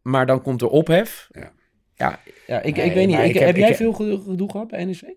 [0.01, 1.27] Maar dan komt er ophef.
[1.31, 1.51] Ja.
[1.95, 3.17] Ja, ja ik, Nee, ik weet niet.
[3.19, 5.15] Ik, heb- heb, jij ik- veel gedoe gehad bij NEC?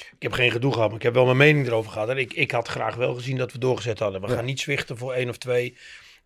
[0.00, 2.08] Ik heb geen gedoe gehad, maar ik heb wel mijn mening erover gehad.
[2.08, 4.20] En ik, ik had graag wel gezien dat we doorgezet hadden.
[4.20, 5.76] We gaan niet zwichten voor één of twee.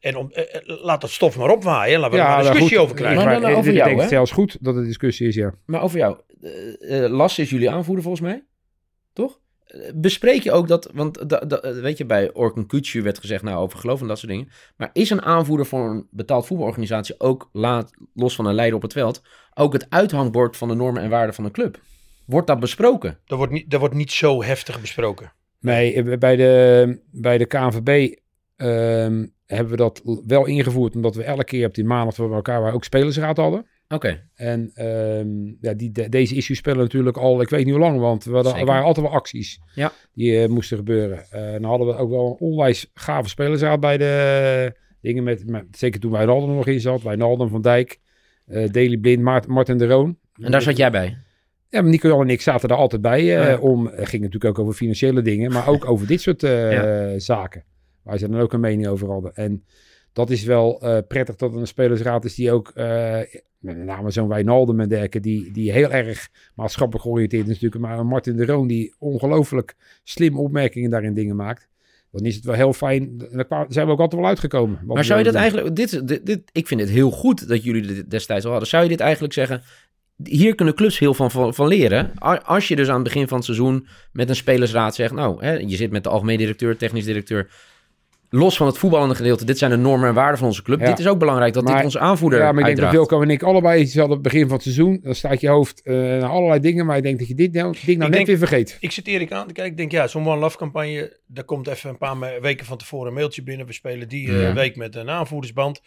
[0.00, 1.94] En om, eh, eh, laat dat stof maar opwaaien.
[1.94, 3.24] en Laten we er maar een nou discussie goed, over krijgen.
[3.24, 4.08] Maar ik- over ik jou, denk hè?
[4.08, 5.54] zelfs goed dat het discussie is, ja.
[5.66, 6.16] Maar over jou.
[6.42, 8.44] Eh, eh, Las is jullie aanvoerder volgens mij.
[9.12, 9.40] Toch?
[9.94, 10.90] Bespreek je ook dat...
[10.94, 13.42] Want da, da- weet je, bij Orkun Kutsu werd gezegd...
[13.42, 14.48] Nou, over geloof en dat soort dingen.
[14.76, 17.14] Maar is een aanvoerder voor een betaald voetbalorganisatie...
[17.20, 19.22] ook laat, los van een leider op het veld...
[19.54, 21.80] ook het uithangbord van de normen en waarden van een club?
[22.26, 23.18] Wordt dat besproken?
[23.26, 25.32] Dat wordt, niet, dat wordt niet zo heftig besproken.
[25.60, 28.14] Nee, eh, bij de, bij de KNVB
[28.56, 32.34] ehm, hebben we dat wel ingevoerd, omdat we elke keer op die maandag we bij
[32.36, 33.66] elkaar waren ook spelersraad hadden.
[33.88, 34.28] Oké.
[34.34, 37.98] En ehm, ja, die, de- deze issues spelen natuurlijk al, ik weet niet hoe lang,
[37.98, 39.92] want we hadden, er waren altijd wel acties Ja.
[40.14, 41.30] die eh, moesten gebeuren.
[41.30, 45.64] Eh, dan hadden we ook wel een onwijs gave spelersraad bij de dingen, met, met,
[45.70, 47.98] zeker toen Wijnaldum er nog in zat, Wijnaldum, Van Dijk,
[48.46, 50.18] eh Daley Blind, Maart, Martin de Roon.
[50.42, 51.16] En daar zat jij bij?
[51.74, 53.20] Ja, maar Nico en ik zaten daar altijd bij.
[53.20, 53.58] eh, Ja.
[53.58, 57.18] om, het ging natuurlijk ook over financiële dingen, maar ook over dit soort eh, Ja.
[57.18, 57.64] zaken.
[58.02, 59.34] Waar ze dan ook een mening over hadden.
[59.34, 59.64] En
[60.12, 63.18] dat is wel eh, prettig dat er een spelersraad is die ook, eh,
[63.58, 67.82] met name zo'n Wijnaldum en dergelijke, die, die heel erg maatschappelijk georiënteerd is natuurlijk.
[67.82, 71.68] Maar een Martin de Roon die ongelooflijk slim opmerkingen daarin dingen maakt.
[72.10, 73.18] Dan is het wel heel fijn.
[73.48, 74.78] Daar zijn we ook altijd wel uitgekomen.
[74.86, 75.76] Maar zou je dat eigenlijk...
[75.76, 78.68] Dit, dit, dit, ik vind het heel goed dat jullie dit destijds al hadden.
[78.68, 79.62] Zou je dit eigenlijk zeggen...
[80.22, 82.12] Hier kunnen clubs heel van, van, van leren.
[82.44, 85.12] Als je dus aan het begin van het seizoen met een spelersraad zegt...
[85.12, 87.50] Nou, hè, je zit met de algemeen directeur, technisch directeur...
[88.28, 90.80] Los van het voetballende gedeelte, dit zijn de normen en waarden van onze club.
[90.80, 90.86] Ja.
[90.86, 92.90] Dit is ook belangrijk dat dit onze aanvoerder Ja, maar ik denk dat.
[92.90, 95.00] Wilco en ik allebei iets hadden op het begin van het seizoen.
[95.02, 96.86] Dan staat je hoofd eh, naar allerlei dingen.
[96.86, 98.76] Maar ik denk dat je dit nou, ding nou Ik net denk- weer vergeet.
[98.80, 99.72] Ik zit Erik aan te kijken.
[99.72, 101.20] Ik denk, ja, zo'n One Love campagne.
[101.26, 103.66] Daar komt even een paar weken van tevoren een mailtje binnen.
[103.66, 104.54] We spelen die eh, Ja.
[104.54, 105.80] week met een aanvoerdersband.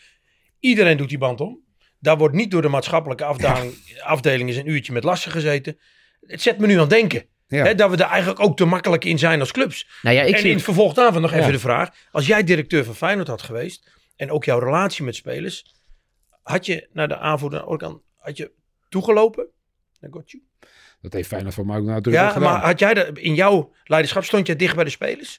[0.59, 1.59] Iedereen doet die band om.
[2.00, 3.74] Daar wordt niet door de maatschappelijke afdeling,
[4.04, 5.80] afdeling eens een uurtje met lasten gezeten.
[6.22, 7.26] Het zet me nu aan het denken.
[7.48, 7.64] Ja.
[7.64, 9.88] Hè, dat we er eigenlijk ook te makkelijk in zijn als clubs.
[10.02, 11.52] Nou ja, ik en zie in het vervolg daarvan nog even Ja.
[11.52, 11.89] de vraag.
[12.12, 13.89] Als jij directeur van Feyenoord had geweest.
[14.16, 15.76] En ook jouw relatie met spelers.
[16.43, 18.52] Had je naar de aanvoerder Orkan, had je
[18.89, 19.48] toegelopen?
[20.00, 20.41] Naar Gotje?
[21.02, 22.52] Dat heeft Feyenoord voor mij ook nadrukkelijk Ja, gedaan.
[22.52, 25.38] maar had jij dat, in jouw leiderschap stond jij dicht bij de spelers?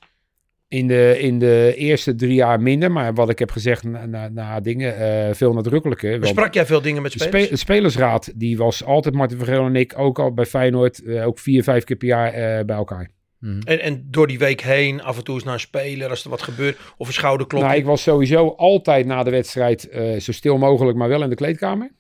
[0.69, 2.93] In de, in de eerste drie jaar minder.
[2.93, 6.11] Maar wat ik heb gezegd na, na, na dingen, eh, veel nadrukkelijker.
[6.11, 7.43] Want Besprak jij veel dingen met de, spelers?
[7.43, 11.27] spe- de spelersraad, die was altijd Martin Vergeel en ik, ook al bij Feyenoord, eh,
[11.27, 13.11] ook vier, vijf keer per jaar eh, bij elkaar.
[13.41, 13.61] Mhm.
[13.64, 16.31] En, en door die week heen, af en toe eens naar een speler, als er
[16.31, 17.62] wat gebeurt, of een schouderklop.
[17.62, 21.29] Nou, ik was sowieso altijd na de wedstrijd eh, zo stil mogelijk, maar wel in
[21.29, 21.91] de kleedkamer.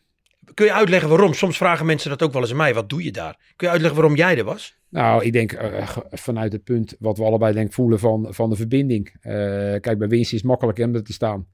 [0.54, 1.34] Kun je uitleggen waarom?
[1.34, 2.74] Soms vragen mensen dat ook wel eens aan mij.
[2.74, 3.36] Wat doe je daar?
[3.56, 4.77] Kun je uitleggen waarom jij er was?
[4.90, 8.50] Nou, ik denk eh, ge- vanuit het punt wat we allebei denk voelen van, van
[8.50, 9.14] de verbinding.
[9.20, 9.32] Eh,
[9.80, 11.46] kijk, bij winst is het makkelijk hè, om er te staan.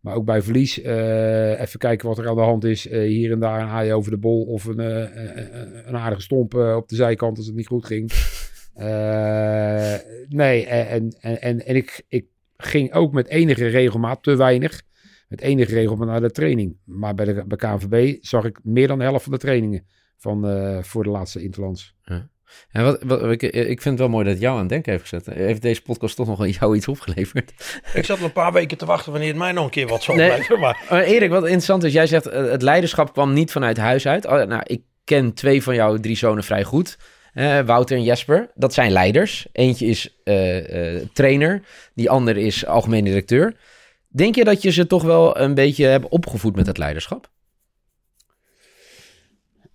[0.00, 2.88] Maar ook bij verlies, eh, even kijken wat er aan de hand is.
[2.88, 6.22] Eh, hier en daar een haai over de bol of een, eh, eh, een aardige
[6.22, 8.10] stomp eh, op de zijkant als het niet goed ging.
[8.76, 9.94] Eh,
[10.28, 12.26] nee, en, en, en, en ik, ik
[12.56, 14.82] ging ook met enige regelmaat, te weinig,
[15.28, 16.76] met enige regelmaat naar de training.
[16.84, 20.46] Maar bij, de, bij KNVB zag ik meer dan de helft van de trainingen van,
[20.48, 21.94] eh, voor de laatste Interlands.
[22.72, 25.08] Wat, wat, ik, ik vind het wel mooi dat het jou aan het denken heeft
[25.08, 25.26] gezet.
[25.26, 27.52] Heeft deze podcast toch nog aan jou iets opgeleverd?
[27.94, 30.16] Ik zat een paar weken te wachten wanneer het mij nog een keer wat zou
[30.16, 30.26] Nee.
[30.26, 30.60] blijven.
[30.60, 34.26] Maar Erik, wat interessant is, jij zegt eh, het leiderschap kwam niet vanuit huis uit.
[34.26, 36.98] Oh, nou, ik ken twee van jouw drie zonen vrij goed.
[37.32, 39.46] Eh, Wouter en Jesper, dat zijn leiders.
[39.52, 41.62] Eentje is eh, trainer,
[41.94, 43.54] die ander is algemeen directeur.
[44.08, 47.28] Denk je dat je ze toch wel een beetje hebt opgevoed met het leiderschap?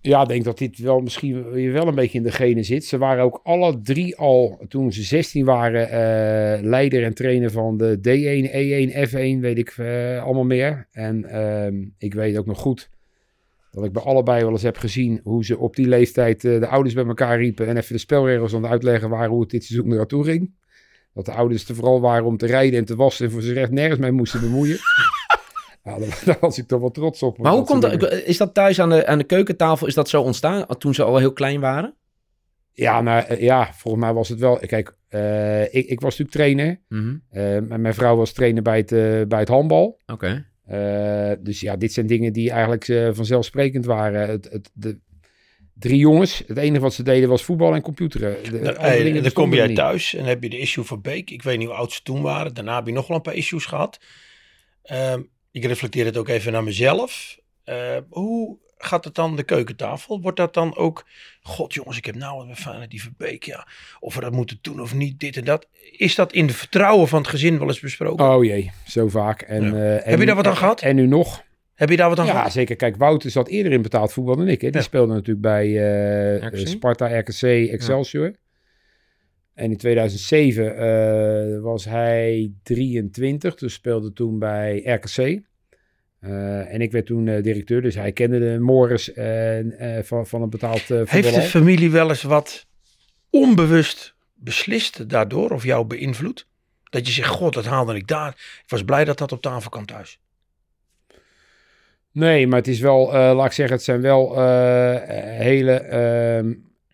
[0.02, 2.84] Ja, denk dat dit wel misschien wel een beetje in de genen zit.
[2.84, 7.76] Ze waren ook alle drie al, toen ze 16 waren, eh, leider en trainer van
[7.76, 10.86] de D1, E1, F1, weet ik eh, allemaal meer.
[10.92, 12.90] En ehm, ik weet ook nog goed
[13.70, 16.66] dat ik bij allebei wel eens heb gezien hoe ze op die leeftijd eh, de
[16.66, 19.64] ouders bij elkaar riepen en even de spelregels aan het uitleggen waren hoe het dit
[19.64, 20.54] seizoen eraan ging.
[21.14, 23.56] Dat de ouders er vooral waren om te rijden en te wassen en voor zich
[23.56, 24.78] echt nergens mee moesten bemoeien.
[25.82, 27.38] Ja, daar, was ik toch wel trots op.
[27.38, 28.00] Maar hoe komt dat?
[28.00, 28.26] dingen.
[28.26, 29.86] Is dat thuis aan de, aan de keukentafel?
[29.86, 31.94] Is dat zo ontstaan toen ze al heel klein waren?
[32.72, 34.58] Ja, nou, eh, ja, volgens mij was het wel.
[34.58, 36.80] Kijk, eh, ik, ik was natuurlijk trainer.
[37.30, 40.00] En mijn vrouw was trainer bij het, bij het handbal.
[40.06, 40.50] Oké.
[40.72, 44.28] Eh, dus ja, dit zijn dingen die eigenlijk eh, vanzelfsprekend waren.
[44.28, 44.98] Het, het, de,
[45.74, 48.36] drie jongens, het enige wat ze deden was voetbal en computeren.
[48.50, 49.76] De, Nou, hey, dan kom jij niet.
[49.76, 51.30] thuis en heb je de issue van Beek.
[51.30, 52.54] Ik weet niet hoe oud ze toen waren.
[52.54, 54.00] Daarna heb je nog wel een paar issues gehad.
[54.82, 55.22] Ehm,
[55.52, 57.38] ik reflecteer het ook even naar mezelf.
[57.64, 60.20] Eh, hoe gaat het dan de keukentafel?
[60.20, 61.06] Wordt dat dan ook...
[61.42, 63.42] God jongens, ik heb nou een fijn die Verbeek.
[63.44, 63.66] Ja.
[64.00, 65.66] Of we dat moeten doen of niet, dit en dat.
[65.96, 68.28] Is dat in de vertrouwen van het gezin wel eens besproken?
[68.30, 69.42] Oh jee, zo vaak.
[69.42, 69.72] En, Ja.
[69.72, 70.80] eh, en Heb je daar wat aan en- gehad?
[70.82, 71.42] En nu nog.
[71.74, 72.52] Heb je daar wat aan Ja, gehad?
[72.52, 72.76] zeker.
[72.76, 74.60] Kijk, Wouter zat eerder in betaald voetbal dan ik.
[74.60, 74.68] Hè.
[74.70, 74.82] Die Ja.
[74.86, 76.66] speelde natuurlijk bij eh, RKC?
[76.68, 78.32] Sparta, RKC, Excelsior.
[79.62, 85.16] En in 2007 eh, was hij 23, dus speelde toen bij RKC.
[86.20, 89.10] Eh, en ik werd toen eh, directeur, dus hij kende de Morris
[90.02, 91.06] van, van een betaald voetbal.
[91.06, 92.66] Heeft de familie wel eens wat
[93.30, 96.46] onbewust beslist daardoor of jou beïnvloed?
[96.90, 98.28] Dat je zegt, god, dat haalde ik daar.
[98.62, 100.20] Ik was blij dat dat op tafel kwam thuis.
[102.12, 104.42] Nee, maar het is wel, laat ik zeggen, het zijn wel
[105.38, 106.52] hele ehm,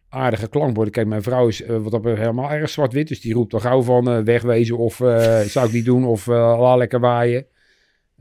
[0.08, 0.92] aardige klankborden.
[0.92, 3.08] Kijk, mijn vrouw is eh, wat betreft helemaal erg zwart-wit.
[3.08, 6.26] Dus die roept al gauw van eh, wegwezen of eh, zou ik niet doen of
[6.26, 7.46] la lekker waaien.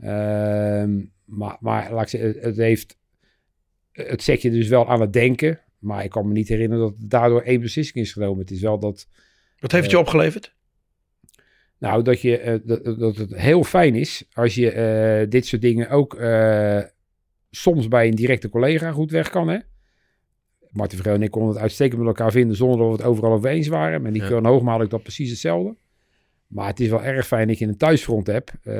[0.00, 2.96] Ehm, maar, maar laat ik zeggen, het- heeft,
[3.92, 5.60] het zet je dus wel aan het denken.
[5.78, 8.38] Maar ik kan me niet herinneren dat daardoor één beslissing is genomen.
[8.40, 9.06] Het is wel dat,
[9.58, 10.54] Wat heeft je opgeleverd?
[11.78, 16.14] nou, dat, je, dat, dat het heel fijn is als je dit soort dingen ook
[17.50, 19.48] soms bij een directe collega goed weg kan.
[19.48, 19.58] Hè?
[20.70, 23.32] Martin Vergeel en ik konden het uitstekend met elkaar vinden zonder dat we het overal
[23.32, 24.02] over eens waren.
[24.02, 24.36] Maar Nico Ja.
[24.36, 25.76] en Hoogma had ik dat precies hetzelfde.
[26.48, 28.74] Maar het is wel erg fijn dat je een thuisfront hebt eh,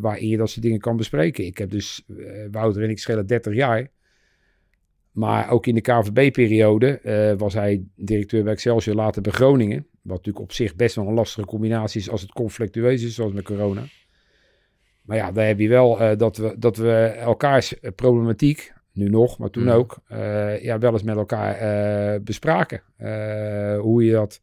[0.00, 1.44] waarin je dat soort dingen kan bespreken.
[1.44, 3.90] Ik heb dus, eh, Wouter en ik schelen 30 jaar.
[5.10, 9.86] Maar ook in de KVB-periode eh, was hij directeur bij Excelsior, later bij Groningen.
[10.02, 13.32] Wat natuurlijk op zich best wel een lastige combinatie is als het conflictueus is, zoals
[13.32, 13.82] met corona.
[15.02, 19.50] Maar ja, daar heb je wel dat, we, dat we elkaars problematiek, nu nog, maar
[19.50, 19.72] toen Mhm.
[19.72, 22.82] ook, eh, ja, wel eens met elkaar eh, bespraken.
[22.96, 24.40] Eh, hoe, je dat,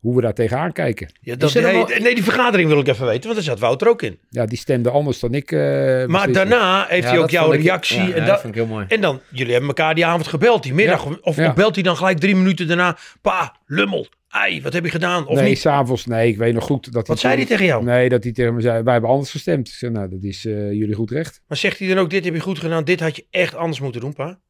[0.00, 1.08] hoe we daar tegenaan kijken.
[1.20, 3.58] Ja, dat, Is er nee, nee, die vergadering wil ik even weten, want daar zat
[3.58, 4.18] Wouter ook in.
[4.30, 5.52] Ja, die stemde anders dan ik.
[5.52, 5.58] eh,
[6.06, 7.96] Maar daarna heeft Ja, hij ook jouw ik- reactie.
[8.02, 8.84] Ja, en, ja, dat, vond ik heel mooi.
[8.88, 11.06] en dan, jullie hebben elkaar die avond gebeld, die middag.
[11.22, 11.48] Of, Ja.
[11.48, 12.96] of belt hij dan gelijk drie minuten daarna.
[13.20, 15.26] Pa, lummel, ei, wat heb je gedaan?
[15.26, 17.84] Of nee, s'avonds, nee, ik weet nog goed dat Wat zei hij tegen jou?
[17.84, 19.68] Nee, dat hij tegen me zei, wij hebben anders gestemd.
[19.68, 21.42] Ik zei, nou, dat is eh, jullie goed recht.
[21.46, 23.80] Maar zegt hij dan ook, dit heb je goed gedaan, dit had je echt anders
[23.80, 24.40] moeten doen, pa?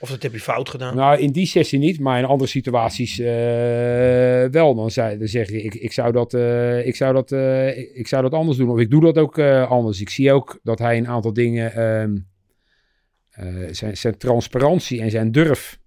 [0.00, 0.96] Of dat heb je fout gedaan?
[0.96, 3.26] Nou, in die sessie niet, maar in andere situaties eh,
[4.50, 4.74] wel.
[4.74, 7.32] Dan, zei, dan zeg je, ik, ik, zou dat, eh, ik, zou dat,
[7.76, 8.70] ik, ik zou dat anders doen.
[8.70, 9.38] Of ik doe dat ook
[9.68, 10.00] anders.
[10.00, 12.16] Ik zie ook dat hij een aantal dingen, ehm,
[13.40, 15.79] eh, zijn, zijn transparantie en zijn durf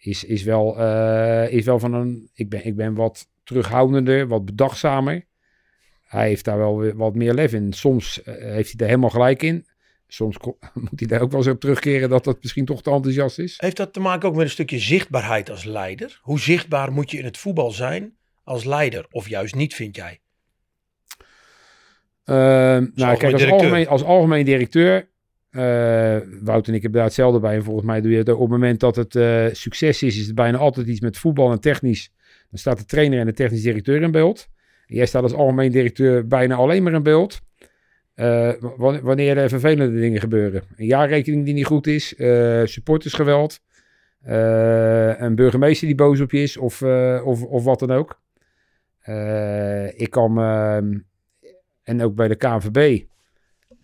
[0.00, 4.44] is, is, wel, eh, is wel van een, ik ben, ik ben wat terughoudender, wat
[4.44, 5.26] bedachtzamer.
[6.02, 7.72] Hij heeft daar wel wat meer lef in.
[7.72, 9.66] Soms eh, heeft hij er helemaal gelijk in.
[10.08, 10.36] Soms
[10.74, 13.54] moet hij daar ook wel eens op terugkeren dat dat misschien toch te enthousiast is.
[13.56, 16.20] Heeft dat te maken ook met een stukje zichtbaarheid als leider?
[16.22, 19.06] Hoe zichtbaar moet je in het voetbal zijn als leider?
[19.10, 20.20] Of juist niet, vind jij?
[22.24, 25.09] Ehm, nou, kijk, als algemeen, als algemeen directeur.
[25.50, 27.54] Eh, Wout en ik hebben daar hetzelfde bij.
[27.54, 30.34] En volgens mij doe je op het moment dat het eh, succes is, is het
[30.34, 32.12] bijna altijd iets met voetbal en technisch.
[32.50, 34.48] Dan staat de trainer en de technisch directeur in beeld.
[34.86, 37.40] Jij staat als algemeen directeur bijna alleen maar in beeld.
[38.14, 40.62] Eh, wa- wanneer er vervelende dingen gebeuren.
[40.76, 42.14] Een jaarrekening die niet goed is,
[42.64, 43.60] supportersgeweld,
[44.22, 46.82] een burgemeester die boos op je is of,
[47.24, 48.20] of, of wat dan ook.
[49.96, 50.98] Ik kan, ehm,
[51.82, 53.02] en ook bij de KNVB,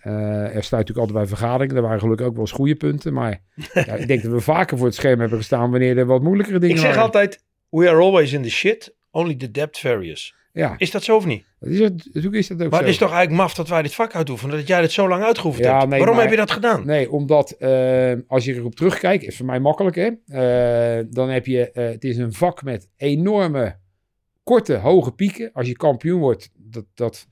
[0.07, 3.43] er staat natuurlijk altijd bij vergaderingen, daar waren gelukkig ook wel eens goede punten, maar
[3.73, 6.59] ja, ik denk dat we vaker voor het scherm hebben gestaan wanneer er wat moeilijkere
[6.59, 7.05] dingen Ik zeg waren.
[7.05, 10.35] altijd, we are always in the shit, only the depth varies.
[10.53, 11.45] Ja, Is dat zo of niet?
[11.61, 12.85] dat is het, natuurlijk is dat ook Maar zo.
[12.85, 15.23] het is toch eigenlijk maf dat wij dit vak uitoefenen, dat jij dit zo lang
[15.23, 15.89] uitgeoefend Ja, hebt.
[15.89, 16.87] nee, Waarom maar- heb je dat gedaan?
[16.87, 20.11] Nee, omdat eh, als je erop terugkijkt, is voor mij makkelijk hè.
[20.27, 23.77] Eh, dan heb je, eh, het is een vak met enorme,
[24.43, 25.51] korte, hoge pieken.
[25.53, 27.27] Als je kampioen wordt, dat, dat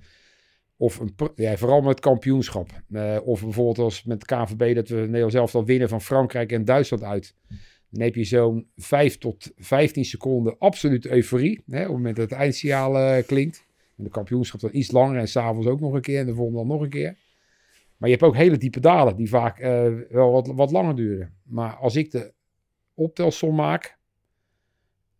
[0.77, 2.71] of een, ja, vooral met kampioenschap.
[2.91, 6.65] Eh, of bijvoorbeeld als met KVB dat we Nederland zelf al winnen van Frankrijk en
[6.65, 7.35] Duitsland uit.
[7.91, 11.63] Dan heb je zo'n 5 tot 15 seconden absolute euforie.
[11.67, 13.65] Hè, op het moment dat het eindsignaal eh, klinkt.
[13.97, 16.59] En de kampioenschap dan iets langer en s'avonds ook nog een keer en de volgende
[16.59, 17.17] dan nog een keer.
[17.97, 21.35] Maar je hebt ook hele diepe dalen die vaak eh, wel wat, wat langer duren.
[21.43, 22.33] Maar als ik de
[22.95, 23.99] optelsom maak,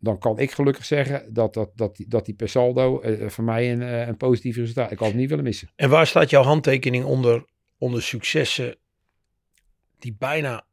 [0.05, 3.45] dan kan ik gelukkig zeggen dat, dat, dat, die, dat die per saldo eh, voor
[3.45, 4.91] mij een, eh, een positief resultaat.
[4.91, 5.69] Ik had het niet willen missen.
[5.77, 7.45] En waar staat jouw handtekening onder,
[7.79, 8.77] onder successen
[9.99, 10.67] die bijna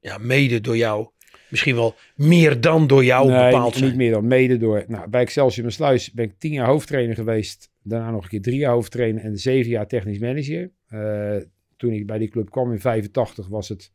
[0.00, 1.08] ja, mede door jou,
[1.48, 3.88] misschien wel meer dan door jou nee, bepaald niet, zijn?
[3.88, 4.84] niet meer dan mede door.
[4.88, 7.70] Nou, bij Excelsior Maassluis ben ik tien jaar hoofdtrainer geweest.
[7.82, 10.70] Daarna nog een keer drie jaar hoofdtrainer en zeven jaar technisch manager.
[10.86, 11.36] Eh,
[11.76, 13.92] toen ik bij die club kwam in 85 was het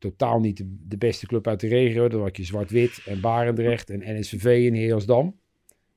[0.00, 2.08] totaal niet de, de beste club uit de regio.
[2.08, 5.38] Dan had je Zwart-Wit en Barendrecht en NSVV in Heersdam.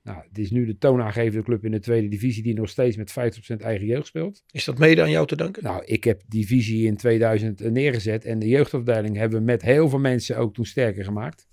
[0.03, 3.11] Nou, het is nu de toonaangevende club in de tweede divisie die nog steeds met
[3.11, 4.43] 50% eigen jeugd speelt.
[4.51, 5.63] Is dat mede aan jou te danken?
[5.63, 9.89] Nou, ik heb die visie in 2000 neergezet en de jeugdafdeling hebben we met heel
[9.89, 11.47] veel mensen ook toen sterker gemaakt.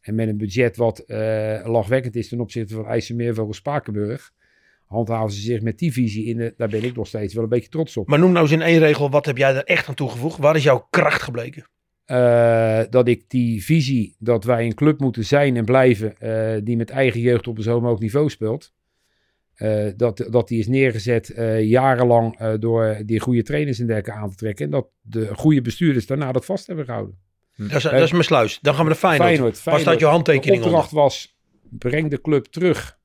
[0.00, 4.32] En met een budget wat eh, lachwekkend is ten opzichte van IJsselmeervogel Spakenburg,
[4.84, 6.36] handhaven ze zich met die visie in.
[6.36, 8.08] De, daar ben ik nog steeds wel een beetje trots op.
[8.08, 10.38] Maar noem nou eens in één regel, wat heb jij er echt aan toegevoegd?
[10.38, 11.66] Waar is jouw kracht gebleken?
[12.08, 16.76] Eh, dat ik die visie dat wij een club moeten zijn en blijven eh, die
[16.76, 18.72] met eigen jeugd op een zo hoog niveau speelt.
[19.54, 24.20] eh, dat, dat die is neergezet eh, jarenlang eh, door die goede trainers en dergelijke
[24.20, 24.64] aan te trekken.
[24.64, 27.18] En dat de goede bestuurders daarna dat vast hebben gehouden.
[27.56, 28.58] Dat is, dat is mijn sluis.
[28.60, 29.28] Dan gaan we naar Feyenoord.
[29.28, 29.86] Feyenoord, Feyenoord.
[29.86, 31.02] staat jouw handtekening de opdracht onder?
[31.04, 31.38] was,
[31.70, 32.98] breng de club terug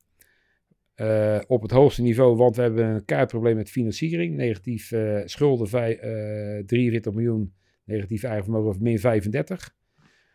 [0.95, 2.35] eh, op het hoogste niveau.
[2.35, 4.35] Want we hebben een kaartprobleem met financiering.
[4.35, 7.53] Negatief eh, schulden vij- eh 43 miljoen,
[7.83, 9.75] negatief eigen vermogen van min 35.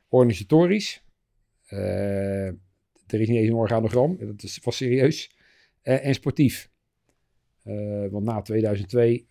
[0.08, 1.02] Organisatorisch.
[1.66, 2.46] eh,
[3.06, 5.36] er is niet eens een organogram, dat is, was serieus.
[5.82, 6.70] Eh, en sportief.
[7.62, 9.26] Eh, want na 2002,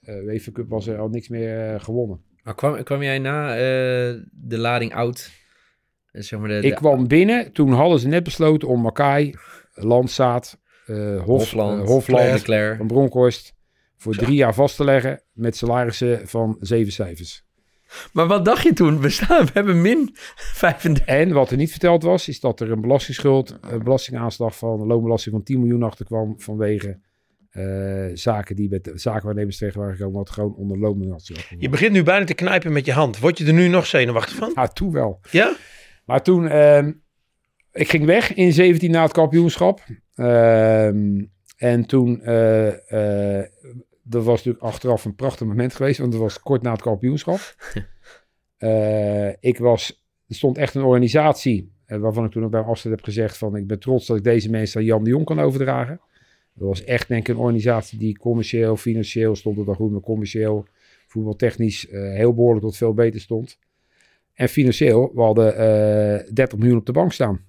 [0.00, 2.24] eh UEFA Cup, was er al niks meer gewonnen.
[2.42, 3.54] Maar kwam, kwam jij na
[4.32, 5.30] de lading oud?
[6.12, 9.34] Zeg maar de, Ik kwam binnen, toen hadden ze net besloten om Makai,
[9.72, 12.40] Landzaat, Hof, Hofland, eh, Hofland
[12.76, 13.54] van Bronkhorst
[13.96, 17.45] voor drie jaar vast te leggen met salarissen van zeven cijfers.
[18.12, 19.00] Maar wat dacht je toen?
[19.00, 21.06] We, staan, we hebben min 35.
[21.06, 24.86] En wat er niet verteld was, is dat er een belastingsschuld, een belastingaanslag van een
[24.86, 26.98] loonbelasting van 10 miljoen achterkwam vanwege
[27.50, 31.52] eh, zaken die met de zakenwaarnemers terecht waren gekomen, wat gewoon onder loonbelasting was.
[31.58, 33.18] Je begint nu bijna te knijpen met je hand.
[33.18, 34.52] Word je er nu nog zenuwachtig van?
[34.54, 35.20] Ja, toen wel.
[35.30, 35.56] Ja?
[36.04, 36.92] Maar toen, ehm,
[37.72, 39.80] ik ging weg in 17 na het kampioenschap.
[40.14, 41.24] Ehm,
[41.56, 43.46] en toen, eh, eh,
[44.08, 47.38] dat was natuurlijk achteraf een prachtig moment geweest, want dat was kort na het kampioenschap.
[48.56, 52.94] Eh, ik was, er stond echt een organisatie, eh, waarvan ik toen ook bij afstand
[52.94, 55.40] heb gezegd van, ik ben trots dat ik deze mensen aan Jan de Jong kan
[55.40, 56.00] overdragen.
[56.54, 60.00] Dat was echt denk ik een organisatie die commercieel, financieel stond het dan goed, maar
[60.00, 60.66] commercieel,
[61.06, 63.58] voetbaltechnisch eh, heel behoorlijk tot veel beter stond.
[64.34, 67.40] En financieel, we hadden eh 30 miljoen op de bank staan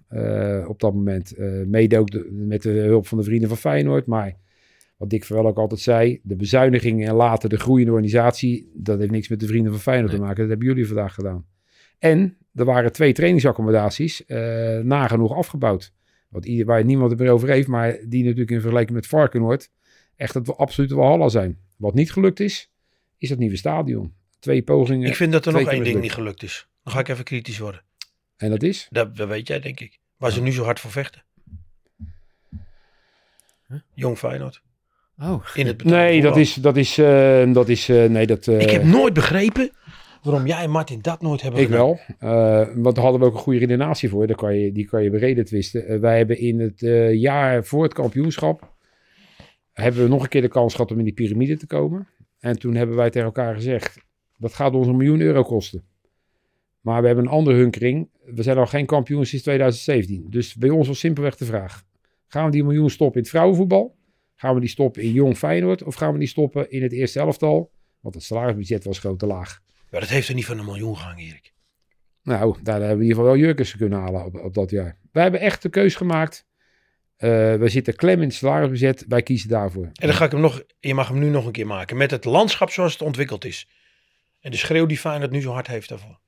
[0.68, 1.34] op dat moment.
[1.66, 4.06] Mede ook de- met de hulp van de vrienden van Feyenoord.
[4.06, 4.36] Maar
[4.98, 9.12] wat Dick Verwel ook altijd zei, de bezuinigingen en later de groeiende organisatie, dat heeft
[9.12, 10.38] niks met de vrienden van Feyenoord te maken.
[10.38, 11.46] Dat hebben jullie vandaag gedaan.
[12.00, 15.94] En er waren twee trainingsaccommodaties eh, nagenoeg afgebouwd.
[16.30, 19.72] Wat ieder, waar niemand het meer over heeft, maar die natuurlijk in vergelijking met Varkenoord
[20.16, 21.60] echt het wel absoluut Walhalla zijn.
[21.78, 22.72] Wat niet gelukt is,
[23.18, 24.14] is het nieuwe stadion.
[24.40, 25.08] Twee pogingen.
[25.08, 26.68] Ik vind dat er nog één ding niet gelukt is.
[26.84, 27.84] Dan ga ik even kritisch worden.
[28.38, 28.88] En dat is?
[28.90, 30.00] Dat, dat weet jij, denk ik.
[30.18, 31.24] Waar ze nu zo hard voor vechten.
[33.94, 34.62] Jong Feyenoord.
[35.22, 38.48] Oh, In het betaalde Nee, dat is, dat is, eh, dat is, eh, nee, dat,
[38.48, 39.72] eh, Ik heb nooit begrepen
[40.24, 41.86] waarom jij en Martin dat nooit hebben ik gedaan.
[41.86, 42.00] wel.
[42.20, 44.28] Eh, want daar hadden we ook een goede redenatie voor.
[44.28, 45.88] Daar kan je, die kan je bereden twisten.
[45.88, 48.76] Eh, wij hebben in het eh, jaar voor het kampioenschap,
[49.74, 52.08] hebben we nog een keer de kans gehad om in die piramide te komen.
[52.40, 53.98] En toen hebben wij tegen elkaar gezegd,
[54.38, 55.84] dat gaat ons een miljoen euro kosten.
[56.82, 58.10] Maar we hebben een andere hunkering.
[58.26, 60.26] We zijn al geen kampioen sinds 2017.
[60.30, 61.84] Dus bij ons was simpelweg de vraag.
[62.28, 63.96] Gaan we die miljoen stoppen in het vrouwenvoetbal?
[64.40, 67.20] Gaan we die stoppen in Jong Feyenoord of gaan we die stoppen in het eerste
[67.20, 67.72] elftal?
[68.00, 69.62] Want het salarisbudget was groot te laag.
[69.92, 71.54] Maar dat heeft er niet van een miljoen gehangen, Erik.
[72.24, 74.98] Nou, daar hebben we in ieder geval wel Jurkens kunnen halen op, op dat jaar.
[75.12, 76.46] Wij hebben echt de keus gemaakt.
[77.18, 79.06] Uh, we zitten klem in het salarisbudget.
[79.08, 79.84] Wij kiezen daarvoor.
[79.84, 81.98] En dan ga ik hem nog, je mag hem nu nog een keer maken.
[81.98, 83.68] Met het landschap zoals het ontwikkeld is.
[84.40, 86.20] En de schreeuw die Feyenoord nu zo hard heeft daarvoor.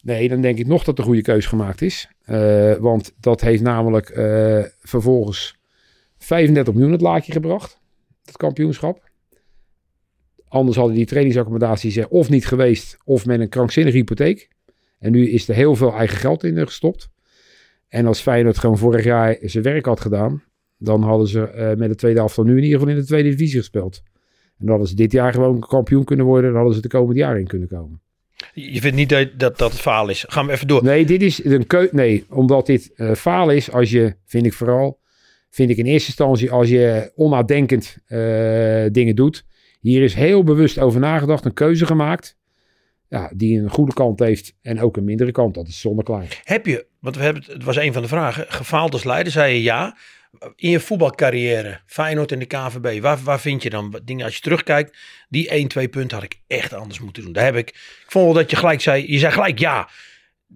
[0.00, 2.08] Nee, dan denk ik nog dat de goede keus gemaakt is.
[2.26, 5.60] Uh, want dat heeft namelijk uh, vervolgens
[6.22, 7.80] 35 miljoen het laadje gebracht.
[8.24, 9.10] Het kampioenschap.
[10.48, 14.48] Anders hadden die trainingsaccommodaties er of niet geweest, of met een krankzinnige hypotheek.
[14.98, 17.10] En nu is er heel veel eigen geld in gestopt.
[17.88, 20.42] En als Feyenoord gewoon vorig jaar zijn werk had gedaan,
[20.78, 23.28] dan hadden ze uh, met de tweede afstand nu in ieder geval in de tweede
[23.28, 24.02] divisie gespeeld.
[24.04, 26.50] En dan hadden ze dit jaar gewoon kampioen kunnen worden.
[26.50, 28.00] Dan hadden ze de komende jaren in kunnen komen.
[28.54, 30.24] Je vindt niet dat dat, dat het faal is.
[30.28, 30.84] Gaan we even door.
[30.84, 34.52] Nee, dit is een keu Nee, omdat dit uh, faal is als je, vind ik
[34.52, 35.00] vooral,
[35.52, 38.18] vind ik in eerste instantie als je onnadenkend uh,
[38.90, 39.44] dingen doet.
[39.80, 42.36] Hier is heel bewust over nagedacht, een keuze gemaakt.
[43.08, 45.54] Ja, die een goede kant heeft en ook een mindere kant.
[45.54, 46.40] Dat is zonneklaar.
[46.44, 49.54] Heb je, want we hebben, het was een van de vragen, gefaald als leider, zei
[49.54, 49.96] je ja.
[50.56, 54.40] In je voetbalcarrière, Feyenoord en de KVB, waar, waar vind je dan dingen als je
[54.40, 54.98] terugkijkt?
[55.28, 57.32] Die 1, 2 punten had ik echt anders moeten doen.
[57.32, 59.88] Daar heb ik, ik vond wel dat je gelijk zei, je zei gelijk ja.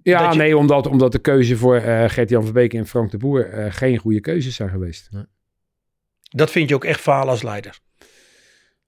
[0.03, 3.53] Ja, je, nee, omdat, omdat de keuze voor uh, Gert-Jan Verbeek en Frank de Boer
[3.53, 5.07] uh, geen goede keuzes zijn geweest.
[5.11, 5.25] Nee.
[6.21, 7.79] Dat vind je ook echt falen als leider?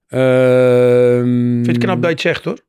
[0.08, 2.60] Um, vind je het knap dat je het zegt hoor?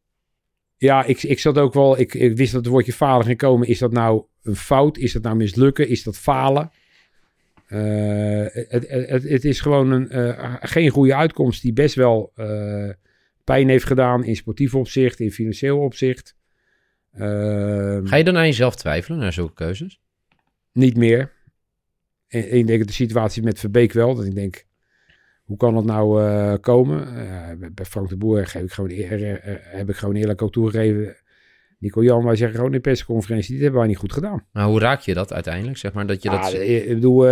[0.78, 3.68] Ja, ik, ik zat ook wel, ik, ik wist dat het woordje falen ging komen.
[3.68, 4.98] Is dat nou een fout?
[4.98, 5.88] Is dat nou mislukken?
[5.88, 6.72] Is dat falen?
[7.68, 12.90] Uh, het, het, het, is gewoon een, uh, geen goede uitkomst die best wel uh,
[13.44, 16.36] pijn heeft gedaan in sportief opzicht, in financieel opzicht.
[17.14, 20.00] Ehm, Ga je dan aan jezelf twijfelen naar zulke keuzes?
[20.74, 21.32] Niet meer.
[22.28, 24.16] En, ik denk de situatie met Verbeek wel.
[24.16, 24.66] Dat ik denk,
[25.44, 27.08] hoe kan dat nou uh, komen?
[27.08, 30.52] Uh, bij Frank de Boer geef ik gewoon eer, uh, heb ik gewoon eerlijk ook
[30.52, 31.16] toegegeven.
[31.80, 34.46] Nico Jan, wij zeggen gewoon in de persconferentie, dit hebben wij niet goed gedaan.
[34.52, 35.78] Maar hoe raak je dat uiteindelijk?
[35.78, 36.54] Zeg maar dat je ah, dat...
[36.54, 37.26] Ik bedoel,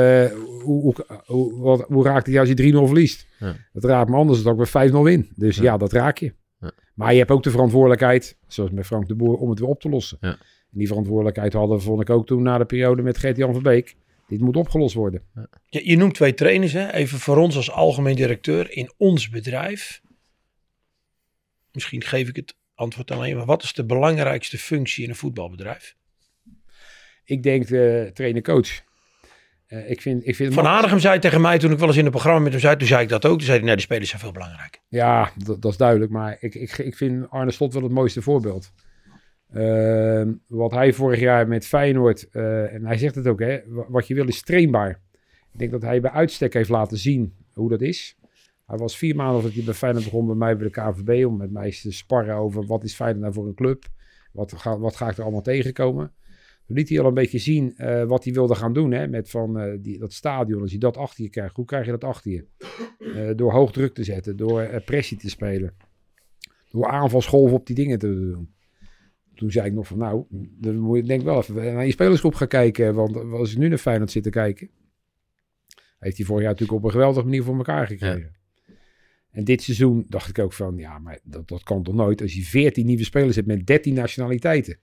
[0.64, 0.96] hoe, hoe,
[1.26, 3.28] hoe, wat, hoe raakt het als je 3-0 verliest?
[3.40, 3.56] Ja.
[3.74, 5.30] Dat raakt me anders dan ik met 5-0 win.
[5.36, 5.64] Dus ja.
[5.64, 6.34] ja, dat raak je.
[7.00, 7.06] Ja.
[7.06, 9.82] Maar je hebt ook de verantwoordelijkheid, zoals met Frank de Boer, om het weer op
[9.82, 10.18] te lossen.
[10.22, 10.38] En
[10.78, 13.96] die verantwoordelijkheid hadden, vond ik ook toen na de periode met Gert-Jan Verbeek.
[14.28, 15.24] Dit moet opgelost worden.
[15.66, 16.92] Je, je noemt twee trainers, hè?
[16.92, 20.02] even voor ons als algemeen directeur in ons bedrijf.
[21.72, 25.96] Misschien geef ik het antwoord alleen, maar wat is de belangrijkste functie in een voetbalbedrijf?
[27.24, 28.88] Ik denk de trainer-coach.
[29.70, 32.04] Uh, ik vind, ik vind Van Aardigem zei tegen mij toen ik wel eens in
[32.04, 33.38] het programma met hem zei, toen zei ik dat ook.
[33.38, 34.82] Toen zei hij, nee, de spelers zijn veel belangrijk.
[34.88, 36.12] Ja, dat, dat is duidelijk.
[36.12, 38.72] Maar ik, ik, ik vind Arne Slot wel het mooiste voorbeeld.
[39.54, 44.08] Uh, wat hij vorig jaar met Feyenoord, uh, en hij zegt het ook, hè, wat
[44.08, 44.90] je wil is trainbaar.
[45.54, 48.18] Ik denk dat hij bij uitstek heeft laten zien hoe dat is.
[48.66, 51.38] Hij was vier maanden dat hij bij Feyenoord begon bij mij bij de KVB om
[51.38, 53.84] met mij te sparren over wat is Feyenoord nou voor een club.
[54.32, 56.14] Wat ga, wat ga ik er allemaal tegenkomen.
[56.72, 59.80] Liet hij al een beetje zien uh, wat hij wilde gaan doen hè, met van,
[59.82, 60.62] die, dat stadion.
[60.62, 62.46] Als je dat achter je krijgt, hoe krijg je dat achter je?
[63.36, 65.76] door hoog druk te zetten, door pressie te spelen.
[66.70, 68.50] Door aanvalsgolven op die dingen te doen
[69.40, 70.26] toen zei ik nog van nou,
[70.60, 72.96] dan moet je denk wel even naar je spelersgroep gaan kijken.
[72.96, 74.70] Want als ik nu naar Feyenoord zit te kijken,
[76.00, 78.34] heeft hij vorig jaar natuurlijk op een geweldige manier voor elkaar gekregen.
[78.66, 78.74] Ja.
[79.32, 82.22] En dit seizoen dacht ik ook van, ja, maar dat, dat kan toch nooit.
[82.22, 84.80] Als je 14 nieuwe spelers hebt met 13 nationaliteiten.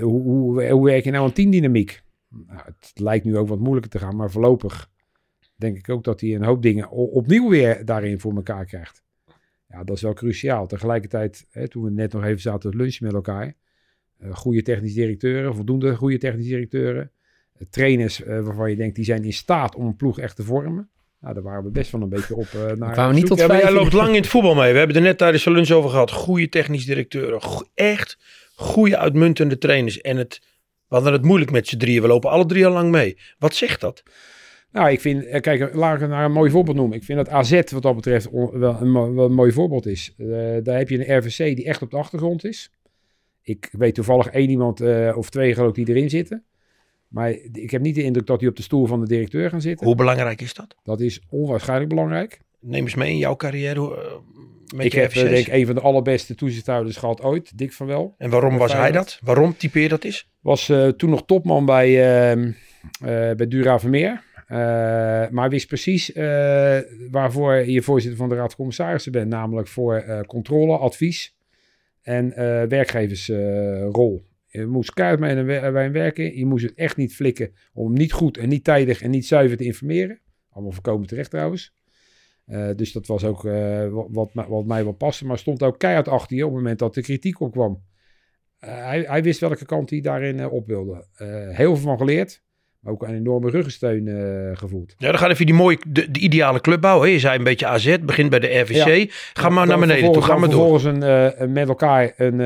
[0.00, 2.02] Hoe, hoe, hoe werk je nou een teamdynamiek?
[2.28, 4.90] Nou, het lijkt nu ook wat moeilijker te gaan, maar voorlopig
[5.56, 9.02] denk ik ook dat hij een hoop dingen opnieuw weer daarin voor elkaar krijgt.
[9.68, 10.66] Ja, dat is wel cruciaal.
[10.66, 13.54] Tegelijkertijd, hè, toen we net nog even zaten te lunchen met elkaar.
[14.18, 17.10] Uh, goede technische directeuren, voldoende goede technische directeuren.
[17.58, 20.42] Uh, trainers uh, waarvan je denkt, die zijn in staat om een ploeg echt te
[20.42, 20.90] vormen.
[21.20, 22.46] Nou, daar waren we best wel een beetje op
[22.78, 22.94] naar.
[22.94, 24.72] Gaan we niet tot ja, jij loopt lang in het voetbal mee.
[24.72, 26.10] We hebben er net tijdens de lunch over gehad.
[26.10, 27.42] Goede technische directeuren.
[27.42, 28.18] Go echt
[28.60, 30.00] goede uitmuntende trainers.
[30.00, 30.40] En het,
[30.88, 32.02] we hadden het moeilijk met z'n drieën.
[32.02, 33.16] We lopen alle drie al lang mee.
[33.38, 34.02] Wat zegt dat?
[34.72, 36.96] Nou, ik vind, kijk, laat ik naar een mooi voorbeeld noemen.
[36.96, 40.14] Ik vind dat AZ wat dat betreft wel een, wel een mooi voorbeeld is.
[40.16, 42.70] Uh, daar heb je een RVC die echt op de achtergrond is.
[43.42, 46.44] Ik weet toevallig één iemand uh, of twee geloof ik die erin zitten.
[47.08, 49.60] Maar ik heb niet de indruk dat die op de stoel van de directeur gaan
[49.60, 49.86] zitten.
[49.86, 50.76] Hoe belangrijk is dat?
[50.82, 52.40] Dat is onwaarschijnlijk belangrijk.
[52.60, 54.20] Neem eens mee in jouw carrière.
[54.76, 58.14] Uh, ik heb denk ik een van de allerbeste toezichthouders gehad ooit, Dick van Wel.
[58.18, 59.18] En waarom was hij dat?
[59.22, 60.28] Waarom typeer dat is?
[60.40, 62.52] Was toen nog topman bij, ehm,
[63.36, 64.22] bij Dura Vermeer.
[64.50, 66.78] Uh, maar wist precies uh,
[67.10, 69.28] waarvoor je voorzitter van de Raad van Commissarissen bent.
[69.28, 71.36] Namelijk voor uh, controle, advies
[72.02, 72.34] en
[72.68, 74.22] werkgeversrol.
[74.46, 76.36] je moest keihard mee bij hem werken.
[76.36, 79.56] Je moest het echt niet flikken om niet goed en niet tijdig en niet zuiver
[79.56, 80.20] te informeren.
[80.50, 81.74] Allemaal voorkomen terecht trouwens.
[82.50, 85.26] Eh, dus dat was ook eh, wat, wat, mij- wel paste.
[85.26, 87.82] Maar stond ook keihard achter je op het moment dat de kritiek opkwam.
[88.58, 91.06] Eh, hij, hij wist welke kant hij daarin op wilde.
[91.50, 92.42] Heel veel van geleerd.
[92.80, 94.06] Maar ook een enorme ruggensteun
[94.56, 94.94] gevoeld.
[94.98, 97.06] Ja, dan gaan even die mooie, de, de ideale club bouwen.
[97.06, 97.12] hè.
[97.12, 99.12] Je zei een beetje AZ, begint bij de RVC.
[99.32, 100.78] Ga maar naar beneden toe, vervolgens- ga maar dan door.
[100.80, 102.38] vervolgens een, met elkaar een,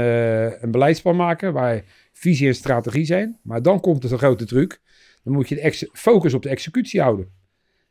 [0.64, 1.82] een beleidsplan maken waar
[2.12, 3.38] visie en strategie zijn.
[3.42, 4.80] Maar dan komt het een grote truc.
[5.22, 7.28] Dan moet je de focus op de executie houden.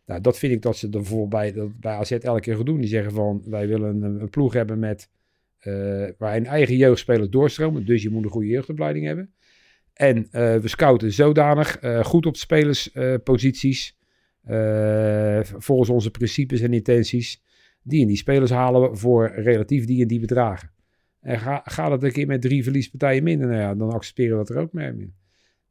[0.06, 2.80] Nou, dat vind ik dat ze er bijvoorbeeld bij, bij AZ elke keer goed doen.
[2.80, 5.10] Die zeggen van, wij willen een, ploeg hebben met,
[5.60, 7.86] eh waar een eigen jeugdspeler doorstromen.
[7.86, 9.34] Dus je moet een goede jeugdopleiding hebben.
[9.94, 13.98] En eh, we scouten zodanig eh, goed op spelersposities.
[14.44, 17.42] eh, volgens onze principes en intenties.
[17.84, 20.72] Die en die spelers halen we voor relatief die en die bedragen.
[21.22, 24.56] En ga, gaat een keer met drie verliespartijen minder, nou ja, dan accepteren we dat
[24.56, 25.14] er ook mee.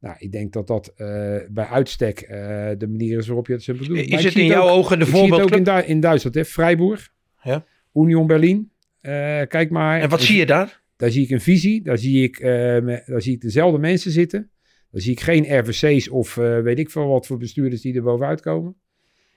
[0.03, 1.05] Nou, ik denk dat dat eh,
[1.49, 2.37] bij uitstek eh,
[2.77, 3.99] de manier is waarop je het zo bedoelt.
[3.99, 5.63] Is het in jouw ook- ogen de het ook in?
[5.63, 6.45] Du- in Duitsland, hè?
[6.45, 7.09] Freiburg,
[7.43, 7.65] Ja.
[7.93, 8.71] Union Berlin.
[9.01, 9.11] Eh,
[9.47, 10.01] kijk maar.
[10.01, 10.81] En wat zie je daar?
[10.95, 11.81] Daar zie ik een visie.
[11.81, 14.49] Daar zie ik, me- daar zie ik dezelfde mensen zitten.
[14.91, 18.41] Daar zie ik geen RVC's of weet ik veel wat voor bestuurders die er bovenuit
[18.41, 18.75] komen.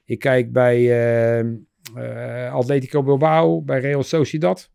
[0.04, 4.70] Ik kijk bij eh, eh, Atletico Bilbao, bij Real Sociedad.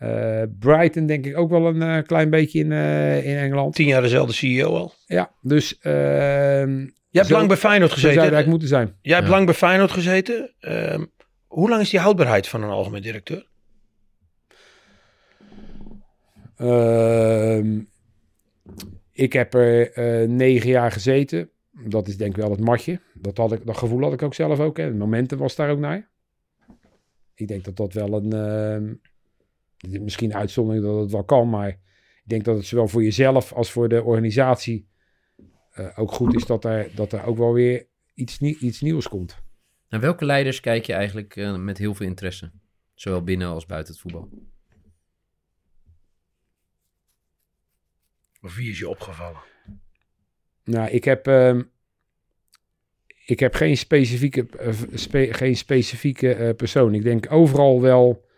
[0.00, 3.74] Eh, Brighton denk ik ook wel een eh, klein beetje in, eh, in Engeland.
[3.74, 4.92] Tien jaar dezelfde CEO al.
[5.06, 5.78] Ja, dus...
[5.78, 8.18] ehm Je hebt Zo- lang bij Feyenoord zou gezeten.
[8.20, 8.94] eigenlijk moeten zijn.
[9.02, 9.32] Jij hebt Ja.
[9.34, 10.54] lang bij Feyenoord gezeten.
[10.60, 11.04] Ehm,
[11.46, 13.46] hoe lang is die houdbaarheid van een algemeen directeur?
[16.56, 17.78] Ehm,
[19.12, 21.50] ik heb er eh, negen jaar gezeten.
[21.88, 23.00] Dat is denk ik wel het matje.
[23.14, 24.76] Dat, had ik, dat gevoel had ik ook zelf ook.
[24.76, 24.84] Hè.
[24.84, 26.08] Het momentum was daar ook naar.
[27.34, 29.00] Ik denk dat dat wel een...
[29.88, 31.48] misschien een uitzondering dat het wel kan.
[31.50, 31.78] Maar ik
[32.24, 34.88] denk dat het zowel voor jezelf als voor de organisatie...
[35.70, 39.08] eh, ook goed is dat er, dat er ook wel weer iets, nie- iets nieuws
[39.08, 39.42] komt.
[39.88, 42.52] Naar welke leiders kijk je eigenlijk eh, met heel veel interesse?
[42.94, 44.28] Zowel binnen als buiten het voetbal.
[48.42, 49.40] Of wie is je opgevallen?
[50.64, 51.62] Nou, ik heb, ehm,
[53.26, 56.94] ik heb geen specifieke, eh, spe- geen specifieke eh, persoon.
[56.94, 58.28] Ik denk overal wel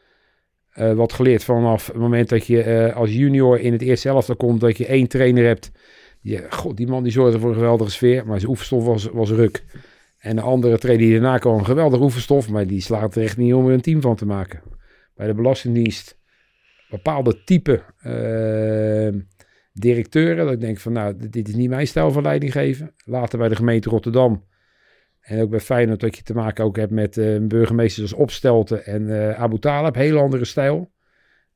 [0.73, 4.36] eh, wat geleerd vanaf het moment dat je eh, als junior in het eerste elftal
[4.36, 5.70] komt, dat je één trainer hebt.
[6.23, 9.31] Die, god, die man die zorgde voor een geweldige sfeer, maar zijn oefenstof was, was
[9.31, 9.65] ruk.
[10.19, 13.55] En de andere trainer die daarna kwam, geweldige oefenstof, maar die slaat er echt niet
[13.55, 14.61] om er een team van te maken.
[15.15, 16.19] Bij de Belastingdienst
[16.90, 19.20] bepaalde type eh,
[19.73, 20.44] directeuren.
[20.44, 22.94] Dat ik denk van, nou, dit- dit is niet mijn stijl van leiding geven.
[23.05, 24.44] Later bij de gemeente Rotterdam.
[25.23, 28.85] En ook bij Feyenoord dat je te maken ook hebt met eh, burgemeesters als Opstelten
[28.85, 29.94] en eh Abu Talib.
[29.94, 30.93] Heel andere stijl.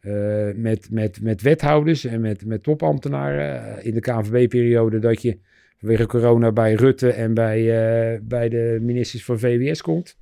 [0.00, 3.82] Eh, met, met, met wethouders en met, met topambtenaren.
[3.84, 5.38] In de KNVB-periode dat je
[5.78, 10.16] vanwege corona bij Rutte en bij, bij de ministers van VWS komt.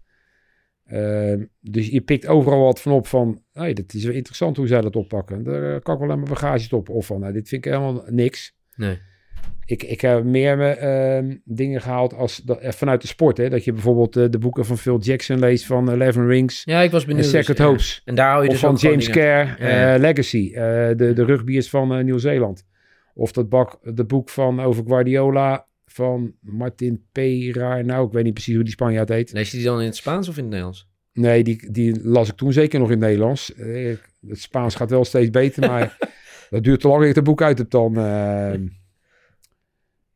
[0.85, 4.67] Eh, dus je pikt overal wat van op van, hey, dat is wel interessant hoe
[4.67, 5.43] zij dat oppakken.
[5.43, 6.89] Daar kan ik wel aan bagage op.
[6.89, 8.57] Of van, nou, dit vind ik helemaal niks.
[8.77, 8.99] Nee.
[9.67, 13.37] Ik, ik heb meer ehm, dingen gehaald als dat, eh, vanuit de sport.
[13.37, 13.49] Hè?
[13.49, 16.63] Dat je bijvoorbeeld eh, de boeken van Phil Jackson leest van Eleven Rings.
[16.65, 17.27] Ja, ik was En benieuwd.
[17.27, 17.65] Second dus, ja.
[17.65, 18.03] Hopes.
[18.05, 19.95] En daar hou je Of dus van James dingen- Kerr, Ja, ja.
[19.95, 20.51] eh, Legacy.
[20.55, 20.63] eh,
[20.97, 22.65] de, de rugbiers van eh, Nieuw-Zeeland.
[23.15, 27.81] Of dat bak, boek van over Guardiola van Martin Pera.
[27.81, 29.33] Nou, ik weet niet precies hoe die Spanjaard heet.
[29.33, 30.89] Lees je die dan in het Spaans of in het Nederlands?
[31.13, 33.55] Nee, die, die las ik toen zeker nog in het Nederlands.
[33.55, 33.95] Eh,
[34.29, 35.97] Het Spaans gaat wel steeds beter, maar
[36.51, 37.97] dat duurt te lang dat ik het boek uit heb dan.
[37.99, 38.53] eh.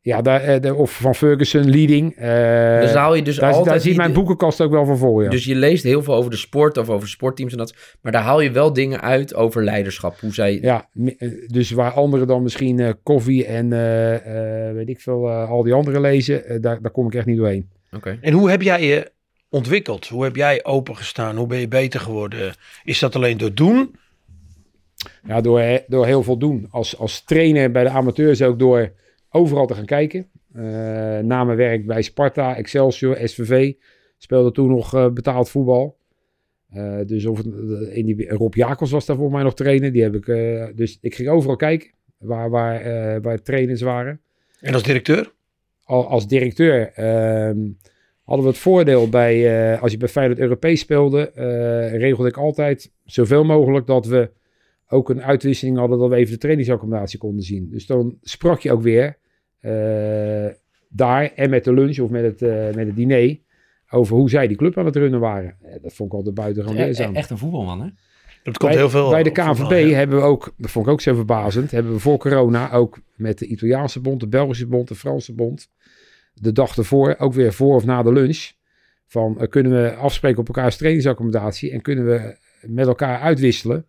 [0.00, 2.14] Ja, daar, eh, de- of van Ferguson, Leading.
[2.16, 3.66] eh, dus daar haal je dus daar, altijd...
[3.66, 5.30] daar ziet mijn boekenkast ook wel van vol, ja.
[5.30, 7.74] Dus je leest heel veel over de sport of over sportteams en dat.
[8.02, 10.20] Maar daar haal je wel dingen uit over leiderschap.
[10.20, 10.58] Hoe zij...
[10.62, 10.88] ja,
[11.18, 15.62] eh, dus waar anderen dan misschien eh, koffie en eh, eh, weet ik veel, al
[15.62, 17.68] die andere lezen, daar, daar kom ik echt niet doorheen.
[17.92, 18.18] Oké.
[18.20, 19.10] En hoe heb jij je
[19.50, 20.06] ontwikkeld?
[20.08, 21.36] Hoe heb jij opengestaan?
[21.36, 22.52] Hoe ben je beter geworden?
[22.84, 23.94] Is dat alleen door doen?
[25.26, 26.66] Ja, door, door heel veel doen.
[26.70, 28.92] Als, als trainer bij de amateurs ook door
[29.38, 30.26] overal te gaan kijken.
[30.52, 33.72] Eh na mijn werk bij Sparta, Excelsior, SVV.
[34.16, 35.96] Speelde toen nog eh, betaald voetbal.
[36.70, 37.40] Eh, dus of
[37.90, 39.92] in die, Rob Jacobs was daar voor mij nog trainer.
[39.92, 40.26] Die heb ik,
[40.76, 44.20] dus ik ging overal kijken waar, waar, waar trainers waren.
[44.60, 45.32] En als directeur?
[45.84, 47.58] Al, als directeur ehm,
[48.22, 51.30] hadden we het voordeel bij, als je bij Feyenoord Europees speelde,
[51.92, 54.30] regelde ik altijd zoveel mogelijk dat we
[54.88, 57.68] ook een uitwisseling hadden dat we even de trainingsaccommodatie konden zien.
[57.70, 59.18] Dus dan sprak je ook weer
[60.88, 63.38] daar en met de lunch of met het, eh, met het diner
[63.90, 65.56] over hoe zij die club aan het runnen waren.
[65.62, 67.14] Eh, dat vond ik altijd buitengewoon leerzaam.
[67.14, 67.88] echt een voetbalman, hè?
[68.42, 69.10] Dat komt Bij, heel veel.
[69.10, 69.96] bij de voetbal, KNVB ja.
[69.96, 73.38] hebben we ook, dat vond ik ook zo verbazend, hebben we voor corona ook met
[73.38, 75.70] de Italiaanse bond, de Belgische bond, de Franse bond,
[76.34, 78.50] de dag ervoor, ook weer voor of na de lunch,
[79.06, 83.86] Van eh, kunnen we afspreken op elkaars trainingsaccommodatie en kunnen we met elkaar uitwisselen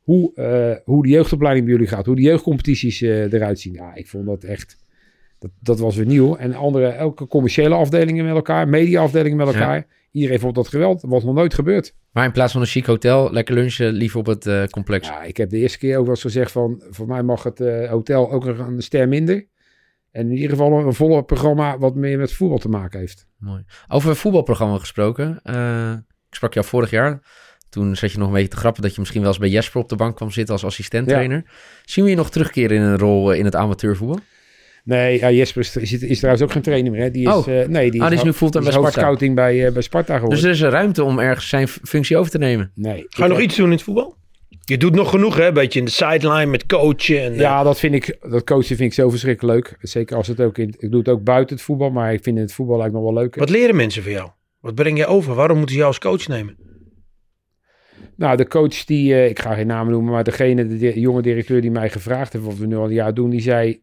[0.00, 3.72] hoe, eh, hoe de jeugdopleiding bij jullie gaat, hoe de jeugdcompetities eh, eruit zien.
[3.72, 4.76] Ja, ik vond dat echt,
[5.40, 6.36] dat, dat was weer nieuw.
[6.36, 9.54] En andere, elke commerciële afdelingen met elkaar, mediaafdelingen met Ja.
[9.54, 9.86] elkaar.
[10.12, 11.02] Iedereen vond dat geweld.
[11.06, 11.94] Was nog nooit gebeurd.
[12.12, 15.08] Maar in plaats van een chic hotel, lekker lunchen, liever op het eh, complex.
[15.08, 17.60] Ja, ik heb de eerste keer ook wel eens gezegd van, voor mij mag het
[17.60, 19.46] eh, hotel ook nog een ster minder.
[20.10, 23.26] En in ieder geval een volle programma wat meer met voetbal te maken heeft.
[23.38, 23.64] Mooi.
[23.88, 25.40] Over een voetbalprogramma gesproken.
[25.42, 25.92] eh,
[26.28, 27.20] ik sprak jou vorig jaar.
[27.68, 29.80] Toen zat je nog een beetje te grappen dat je misschien wel eens bij Jesper
[29.80, 31.44] op de bank kwam zitten als assistenttrainer.
[31.84, 34.18] Zien we je nog terugkeren in een rol in het amateurvoetbal?
[34.84, 37.00] Nee, ja, Jesper is, is, is trouwens ook geen trainer meer.
[37.00, 37.10] Hè.
[37.10, 37.60] Die is, Oh.
[37.60, 38.90] eh, nee, die Ah, die is nu fulltime bij Sparta.
[39.00, 40.36] scouting bij, eh, bij Sparta geworden.
[40.38, 42.72] Dus er is een ruimte om ergens zijn functie over te nemen.
[42.74, 44.16] nee, Ga je nog iets doen in het voetbal?
[44.64, 45.46] Je doet nog genoeg, hè?
[45.46, 47.22] Een beetje in de sideline met coachen.
[47.22, 49.76] En, eh, Ja, dat vind ik, dat coachen vind ik zo verschrikkelijk leuk.
[49.80, 52.38] Zeker als het ook in, ik doe het ook buiten het voetbal, maar ik vind
[52.38, 53.34] het voetbal eigenlijk nog wel leuk.
[53.36, 54.28] Wat leren mensen van jou?
[54.60, 55.34] Wat breng je over?
[55.34, 56.56] Waarom moeten ze jou als coach nemen?
[58.16, 61.22] Nou, de coach die, eh, ik ga geen namen noemen, maar degene, de, di- jonge
[61.22, 63.82] directeur die mij gevraagd heeft wat we nu al een jaar doen, die zei,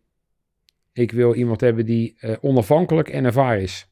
[0.97, 3.87] ik wil iemand hebben die eh, onafhankelijk en ervaren is.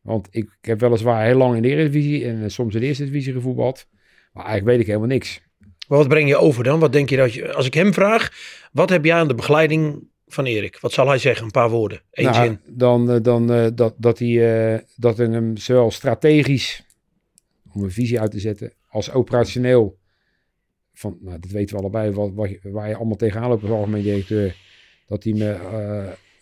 [0.00, 2.86] Want ik, ik heb weliswaar heel lang in de Eredivisie en eh, soms in de
[2.86, 3.86] Eerste Divisie gevoetbald,
[4.32, 5.40] maar eigenlijk weet ik helemaal niks.
[5.88, 6.80] Maar wat breng je over dan?
[6.80, 7.52] Wat denk je dat je...
[7.52, 8.32] Als ik hem vraag,
[8.72, 10.78] wat heb jij aan de begeleiding van Erik?
[10.80, 11.44] Wat zal hij zeggen?
[11.44, 12.02] Een paar woorden.
[12.10, 12.60] Eén Nou, zin.
[12.66, 16.84] Dan, eh, dan dat, dat hij dat hem zowel strategisch,
[17.72, 19.98] om een visie uit te zetten, als operationeel,
[20.94, 22.30] van, nou, dat weten we allebei, wat,
[22.62, 24.56] waar je allemaal tegenaan loopt als algemeen directeur,
[25.06, 25.56] dat hij me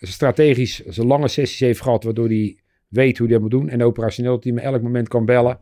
[0.01, 2.59] strategisch zijn lange sessies heeft gehad, waardoor hij
[2.89, 3.69] weet hoe hij dat moet doen.
[3.69, 5.61] En operationeel dat hij me elk moment kan bellen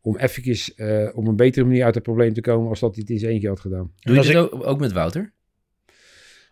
[0.00, 3.00] om eventjes eh, op een betere manier uit het probleem te komen als dat hij
[3.02, 3.92] het in zijn eentje had gedaan.
[4.00, 5.32] Doe je ik- ook, ook met Wouter?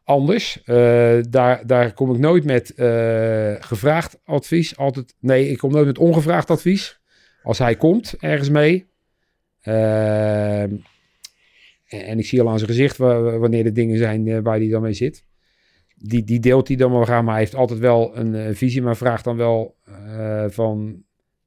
[0.04, 0.62] anders.
[0.64, 4.76] Eh, daar, daar kom ik nooit met eh, gevraagd advies.
[4.76, 7.00] Altijd, nee, ik kom nooit met ongevraagd advies.
[7.42, 8.86] Als hij komt ergens mee.
[9.60, 10.70] ehm,
[11.88, 14.68] en, en ik zie al aan zijn gezicht wa- wanneer de dingen zijn waar hij
[14.68, 15.24] dan mee zit.
[16.04, 18.82] Die, die deelt hij dan wel gaan, maar hij heeft altijd wel een eh, visie.
[18.82, 21.02] Maar vraagt dan wel eh, van,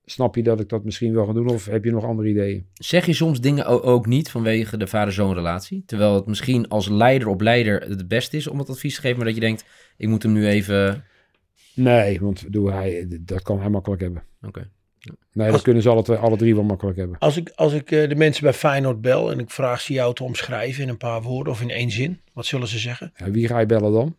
[0.06, 1.50] snap je dat ik dat misschien wel ga doen?
[1.50, 2.66] Of heb je nog andere ideeën?
[2.74, 5.84] Zeg je soms dingen ook niet vanwege de vader-zoon relatie?
[5.86, 9.18] Terwijl het misschien als leider op leider het beste is om het advies te geven,
[9.18, 9.66] maar dat je denkt,
[9.98, 11.04] ik moet hem nu even...
[11.76, 14.24] Nee, want doe hij, dat kan hij makkelijk hebben.
[14.42, 14.70] Oké.
[15.34, 17.18] Nee, dat Als- kunnen ze alle, twee, alle drie wel makkelijk hebben.
[17.20, 20.14] Als ik, als ik eh, de mensen bij Feyenoord bel en ik vraag ze jou
[20.14, 22.20] te omschrijven in een paar woorden of in één zin.
[22.34, 23.14] Wat zullen ze zeggen?
[23.16, 24.16] Ja, wie ga je bellen dan?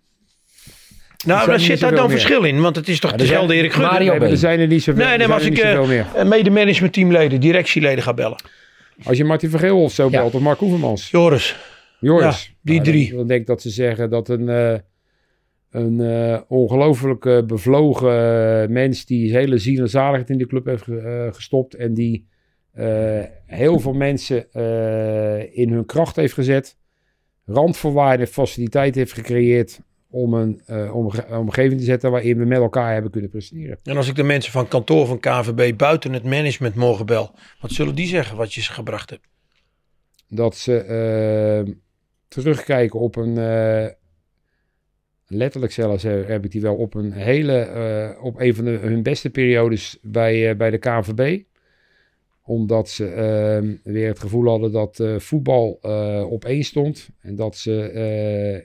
[1.27, 2.11] Nou, daar zit daar dan meer.
[2.11, 2.61] verschil in.
[2.61, 3.91] Want het is toch Ja, dezelfde zijn- Erik Gudde.
[3.91, 5.99] Mario Nee, er zijn er niet zoveel, Nee, nee, maar als ik, eh.
[6.01, 8.39] Eh, Mede-managementteamleden, directieleden ga bellen.
[9.05, 10.11] Als je Martin Vergeel of zo Ja.
[10.11, 11.11] belt, of Mark Oevermans.
[11.11, 11.57] Joris,
[12.01, 12.45] Joris.
[12.47, 13.09] Ja, die Nou, drie.
[13.09, 14.75] Dan, dan denk ik dat ze zeggen dat een, eh
[15.71, 20.67] een eh ongelooflijk eh, bevlogen mens die zijn hele ziel en zaligheid in de club
[20.67, 21.75] heeft ge- gestopt.
[21.75, 22.27] En die
[22.73, 26.77] eh, heel veel mensen eh, in hun kracht heeft gezet.
[27.47, 29.81] Randvoorwaarden, faciliteiten heeft gecreëerd
[30.17, 30.61] om een
[30.93, 33.79] omge- omgeving te zetten waarin we met elkaar hebben kunnen presteren.
[33.83, 37.31] en als ik de mensen van kantoor van KVB buiten het management morgen bel.
[37.61, 39.27] Wat zullen die zeggen wat je ze gebracht hebt?
[40.29, 41.75] dat ze eh,
[42.29, 43.87] terugkijken op een, eh,
[45.27, 49.03] letterlijk zelfs heb ik die wel op een hele, eh, op een van de, hun
[49.03, 51.43] beste periodes bij, bij de KNVB.
[52.43, 55.71] Omdat ze eh, weer het gevoel hadden dat voetbal
[56.31, 57.09] op één stond.
[57.21, 58.65] En dat ze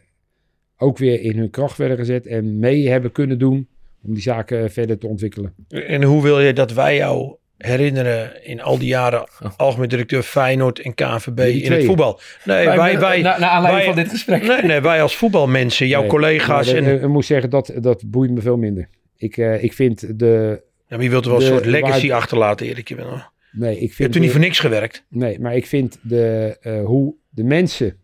[0.82, 3.68] ook weer in hun kracht werden gezet en mee hebben kunnen doen
[4.04, 5.54] om die zaken verder te ontwikkelen.
[5.70, 10.80] En hoe wil je dat wij jou herinneren in al die jaren algemeen directeur Feyenoord
[10.80, 12.20] en KVB in het voetbal?
[12.46, 14.42] Nee, wij, wij, na, naar aanleiding wij- van dit gesprek.
[14.48, 16.74] nee, nee, wij als voetbalmensen, jouw Nee, collega's.
[16.74, 18.90] En, eh, ik moet zeggen, dat, dat boeit me veel minder.
[19.18, 20.62] Ik, eh, ik vind de...
[20.88, 22.88] ja, maar je wilt er wel een soort legacy waar- achterlaten, Erik.
[22.88, 23.22] Je, bent, je
[23.52, 25.06] Nee, ik vind hebt er niet voor niks gewerkt.
[25.10, 27.98] Nee, maar ik vind de, eh, hoe de mensen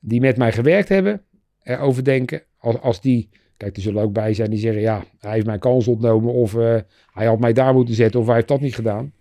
[0.00, 1.22] die met mij gewerkt hebben
[1.62, 5.32] erover denken, als, als die, kijk, er zullen ook bij zijn die zeggen, ja, hij
[5.32, 6.76] heeft mijn kans ontnomen of eh,
[7.12, 9.12] hij had mij daar moeten zetten of hij heeft dat niet gedaan.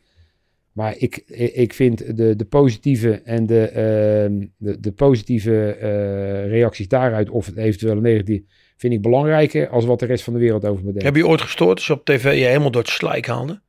[0.71, 1.17] Maar ik,
[1.53, 7.45] ik vind de, de positieve en de, ehm, de, de positieve eh, reacties daaruit, of
[7.45, 8.41] het eventueel negatief,
[8.77, 11.03] vind ik belangrijker als wat de rest van de wereld over me denkt.
[11.03, 13.61] Heb je ooit gestoord als je op tv je helemaal door het slijk haalde?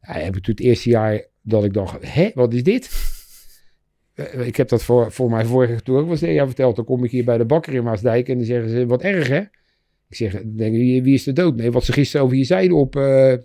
[0.00, 2.90] Ja, heb ik toen het eerste jaar dat ik dacht, hè, wat is dit?
[4.14, 6.76] Eh, Ik heb dat voor, voor mijn vorige tour ook wel eens verteld.
[6.76, 9.28] Dan kom ik hier bij de bakker in Maasdijk en dan zeggen ze, wat erg
[9.28, 9.40] hè?
[10.08, 11.56] Ik zeg, denk, wie, wie is er dood?
[11.56, 12.96] Nee, wat ze gisteren over je zeiden op...
[12.96, 13.40] eh, ik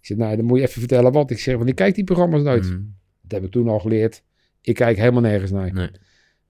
[0.00, 1.30] zeg, nou, dan moet je even vertellen wat.
[1.30, 2.62] Ik zeg, want ik kijk die programma's nooit.
[2.64, 2.80] Mhm.
[3.22, 4.22] Dat heb ik toen al geleerd.
[4.60, 5.72] Ik kijk helemaal nergens naar.
[5.72, 5.88] Nee.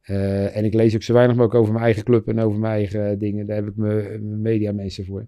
[0.03, 2.73] Eh, en ik lees ook zo weinig mogelijk over mijn eigen club en over mijn
[2.73, 3.47] eigen dingen.
[3.47, 5.27] Daar heb ik mijn, media mensen voor.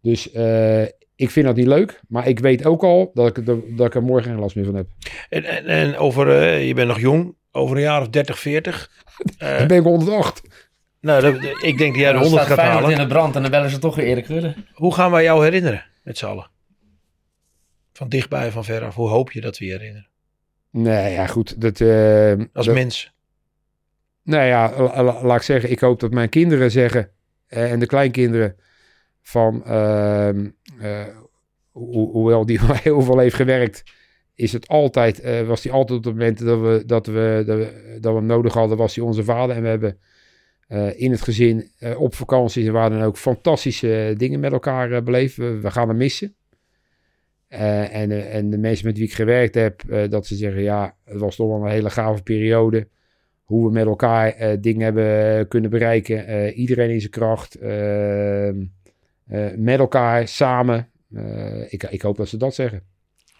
[0.00, 0.82] Dus eh,
[1.16, 3.94] ik vind dat niet leuk, maar ik weet ook al dat ik, er- dat ik
[3.94, 4.86] er morgen geen last meer van heb.
[5.28, 8.90] En, en, en over, je bent nog jong, over een jaar of 30, 40.
[9.38, 10.42] eh, Dan ben ik 108.
[11.00, 12.90] nou, dat- ik denk dat jij de Dan 100 staat gaat Feyenoord halen.
[12.98, 14.54] in de brand en dan bellen ze toch weer Erik Rudde.
[14.72, 16.50] Hoe gaan wij jou herinneren met z'n allen?
[17.92, 18.94] Van dichtbij en van veraf.
[18.94, 20.08] Hoe hoop je dat we je herinneren?
[20.70, 21.60] Nee, ja goed.
[21.60, 23.14] Dat, eh, Als dat- mens.
[24.22, 27.10] Nou ja, la- la- laat ik zeggen, ik hoop dat mijn kinderen zeggen
[27.46, 28.56] eh, en de kleinkinderen
[29.22, 30.48] van, ehm,
[30.80, 31.04] eh,
[31.72, 33.82] ho- hoewel die heel veel heeft gewerkt,
[34.36, 37.58] is het altijd, eh, was hij altijd op het moment dat we, dat, we, dat,
[37.58, 39.56] we, dat we hem nodig hadden, was hij onze vader.
[39.56, 39.98] En we hebben
[40.68, 45.02] eh, in het gezin eh, op vakanties en waar dan ook fantastische dingen met elkaar
[45.02, 45.36] beleefd.
[45.36, 46.34] We, we gaan hem missen.
[47.48, 51.36] En, en de mensen met wie ik gewerkt heb, dat ze zeggen, ja, het was
[51.36, 52.88] toch wel een hele gave periode
[53.42, 56.52] hoe we met elkaar dingen hebben kunnen bereiken.
[56.52, 57.54] Iedereen in zijn kracht.
[57.54, 58.48] eh,
[59.26, 60.90] eh, met elkaar, samen.
[61.68, 62.82] Ik, ik hoop dat ze dat zeggen.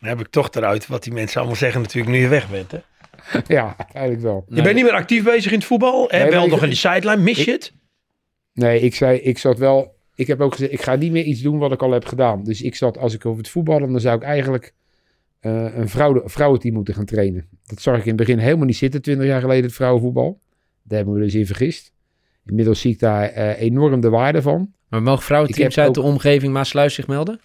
[0.01, 2.71] Dan heb ik toch eruit wat die mensen allemaal zeggen natuurlijk nu je weg bent.
[2.73, 2.79] Hè?
[3.55, 4.45] ja, eigenlijk wel.
[4.49, 6.09] Je bent niet meer actief bezig in het voetbal.
[6.09, 6.19] Hè?
[6.23, 7.23] Nee, wel nog ik- in de sideline.
[7.23, 7.73] Mis je het?
[8.53, 9.95] Nee, ik zei, ik zat wel.
[10.15, 12.45] Ik heb ook gezegd, ik ga niet meer iets doen wat ik al heb gedaan.
[12.45, 14.75] Dus ik zat, als ik over het voetballen, dan zou ik eigenlijk
[15.41, 17.49] eh, een vrouw, vrouwenteam moeten gaan trainen.
[17.65, 20.41] Dat zag ik in het begin helemaal niet zitten, 20 jaar geleden, het vrouwenvoetbal.
[20.83, 21.93] Daar hebben we dus in vergist.
[22.47, 24.73] Inmiddels zie ik daar eh, enorm de waarde van.
[24.89, 27.41] Maar mogen vrouwenteams uit de omgeving Maasluis zich melden?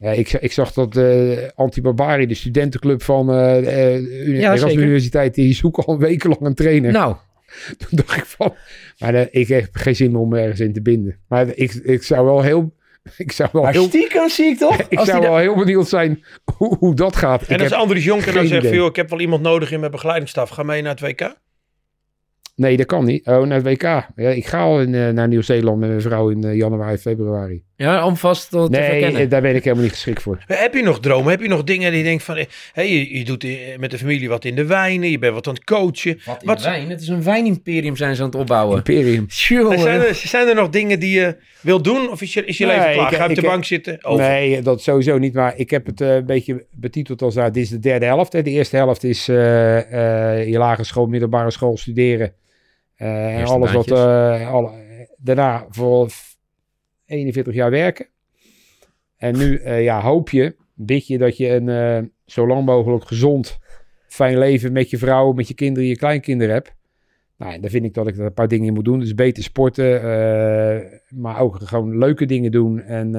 [0.00, 4.84] Ja, ik, ik zag dat eh Antibarbari, de studentenclub van eh eh, Ja, Erasmus zeker.
[4.84, 6.92] Universiteit, die zoeken al wekenlang een trainer.
[6.92, 7.16] Nou,
[7.78, 8.54] Toen dacht ik van,
[8.98, 11.18] maar ik heb geen zin om me ergens in te binden.
[11.28, 12.74] Maar ik, ik zou wel heel,
[13.16, 14.76] ik zou wel maar heel, stiekem zie ik toch?
[14.88, 16.24] ik zou wel heel benieuwd zijn
[16.56, 17.42] hoe, hoe dat gaat.
[17.42, 19.92] En ik als Andries Jonker dan zegt joh, ik heb wel iemand nodig in mijn
[19.92, 20.50] begeleidingsstaf.
[20.50, 21.36] Ga mee naar het WK.
[22.54, 23.26] nee, dat kan niet.
[23.26, 23.82] Oh, naar het WK.
[23.82, 27.64] Ja, ik ga al in, naar Nieuw-Zeeland met mijn vrouw in januari, februari.
[27.80, 29.20] Ja, om vast te, te Nee, verkennen.
[29.20, 30.38] eh, daar ben ik helemaal niet geschikt voor.
[30.46, 31.30] Heb je nog dromen?
[31.30, 32.36] Heb je nog dingen die je denkt van...
[32.36, 35.10] eh, Hé, je, je doet eh, met de familie wat in de wijnen.
[35.10, 36.20] Je bent wat aan het coachen.
[36.24, 36.90] Wat, in Wat- wijn?
[36.90, 38.76] Het is een wijnimperium zijn ze aan het opbouwen.
[38.76, 39.24] Imperium.
[39.28, 42.10] Zijn, er, zijn er nog dingen die je wil doen?
[42.10, 43.10] Of is je, is je Nee, leven klaar?
[43.12, 44.04] ik- Ga je op de bank zitten?
[44.04, 44.24] Over.
[44.24, 45.34] Nee, dat sowieso niet.
[45.34, 47.34] Maar ik heb het eh, een beetje betiteld als...
[47.34, 48.32] nou, dit is de derde helft.
[48.32, 48.42] Hè.
[48.42, 52.32] De eerste helft is eh, eh, je lagere school, middelbare school studeren.
[52.96, 53.86] Eh, en alles wat...
[53.88, 54.40] baantjes.
[54.40, 54.70] eh, alle,
[55.16, 56.08] daarna voor
[57.08, 58.06] 41 jaar werken.
[59.16, 63.04] En nu eh, ja, hoop je, bid je dat je een eh, zo lang mogelijk
[63.04, 63.58] gezond,
[64.06, 66.76] fijn leven met je vrouw, met je kinderen, je kleinkinderen hebt.
[67.36, 68.98] Nou, en dan vind ik dat ik er een paar dingen in moet doen.
[68.98, 72.80] Dus beter sporten, eh, maar ook gewoon leuke dingen doen.
[72.80, 73.12] En,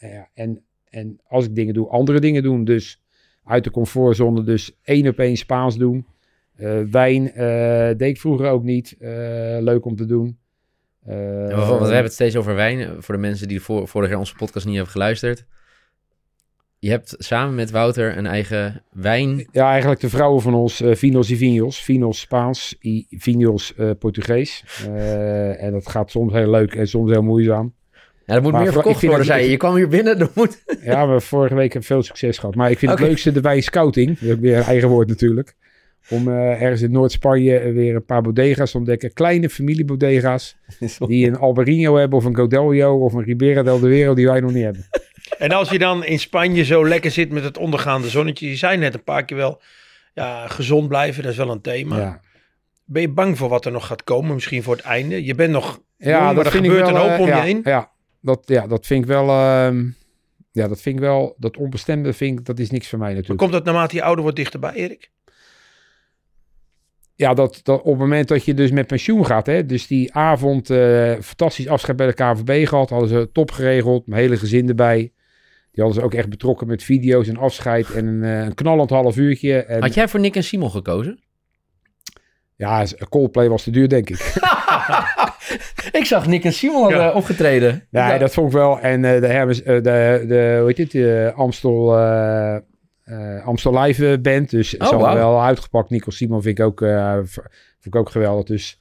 [0.00, 2.64] ja, en, en als ik dingen doe, andere dingen doen.
[2.64, 3.02] Dus
[3.44, 6.06] uit de comfortzone, dus één op één Spaans doen.
[6.90, 7.32] Wijn
[7.96, 8.96] deed ik vroeger ook niet.
[9.60, 10.38] Leuk om te doen.
[11.06, 13.02] Eh, want we hebben het steeds over wijn.
[13.02, 15.44] Voor de mensen die voor, vorig jaar onze podcast niet hebben geluisterd.
[16.78, 19.48] Je hebt samen met Wouter een eigen wijn.
[19.52, 21.82] Ja, eigenlijk de vrouwen van ons, eh Vinos y Vinos.
[21.82, 24.64] Vinos Spaans, y Vinos eh, Portugees.
[24.86, 27.74] Eh, en dat gaat soms heel leuk en soms heel moeizaam.
[28.26, 29.50] Ja, dat moet Maar meer verkocht worden, zei je.
[29.50, 30.64] Je kwam hier binnen, dat moet...
[30.82, 32.54] Ja, maar vorige week veel succes gehad.
[32.54, 34.18] Maar ik vind het leukste de wijn scouting.
[34.18, 35.54] Dat is weer een eigen woord natuurlijk.
[36.08, 39.12] Om eh, ergens in Noord-Spanje eh, weer een paar bodega's te ontdekken.
[39.12, 40.56] Kleine familiebodega's.
[41.06, 44.52] Die een Albarino hebben of een Godello of een Ribera del Duero die wij nog
[44.52, 44.88] niet hebben.
[45.38, 48.48] En als je dan in Spanje zo lekker zit met het ondergaande zonnetje.
[48.48, 49.60] Je zei net een paar keer wel,
[50.14, 51.98] ja, gezond blijven, dat is wel een thema.
[51.98, 52.20] Ja,
[52.84, 55.24] Ben je bang voor wat er nog gaat komen, misschien voor het einde?
[55.24, 57.26] Je bent nog ja jong, maar er vind ik gebeurt wel, een hoop eh, om
[57.26, 57.60] ja, je heen.
[57.64, 59.28] Ja, dat, ja, dat vind ik wel...
[59.28, 59.84] ehm,
[60.52, 61.34] ja, dat vind ik wel...
[61.38, 63.38] Dat onbestemde vind ik, dat is niks voor mij natuurlijk.
[63.38, 65.10] Komt dat naarmate je ouder wordt dichterbij, Erik?
[67.14, 70.14] Ja, dat, dat op het moment dat je dus met pensioen gaat, hè, dus die
[70.14, 74.68] avond eh, fantastisch afscheid bij de KVB gehad, hadden ze top geregeld, mijn hele gezin
[74.68, 74.98] erbij.
[75.72, 78.90] Die hadden ze ook echt betrokken met video's en afscheid en een, eh, een knallend
[78.90, 79.64] half uurtje.
[79.64, 81.20] En, Had jij voor Nick en Simon gekozen?
[82.56, 84.18] Ja, Coldplay was te duur, denk ik.
[86.00, 86.94] Ik zag Nick en Simon Ja.
[86.96, 87.86] hadden opgetreden.
[87.90, 88.80] Nee, dat vond ik wel.
[88.80, 91.86] En eh, de, Hermes, eh, de, de, hoe heet dit, de Amstel,
[93.04, 94.50] eh, eh, Amstel Live Band.
[94.50, 95.14] Dus ze hadden wauw.
[95.16, 95.90] wel uitgepakt.
[95.90, 97.46] Nico Simon vind ik ook, eh, vind
[97.94, 98.44] ik ook geweldig.
[98.44, 98.80] Dus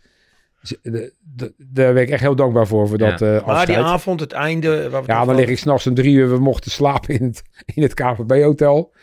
[0.61, 3.10] ze- de- de- daar ben ik echt heel dankbaar voor, voor Ja.
[3.10, 4.69] dat eh Maar die avond, het einde...
[4.81, 6.30] Waar we het Ja, dan lig ik s'nachts om drie uur.
[6.30, 7.41] We mochten slapen in het,
[7.76, 8.93] in het KVB-hotel.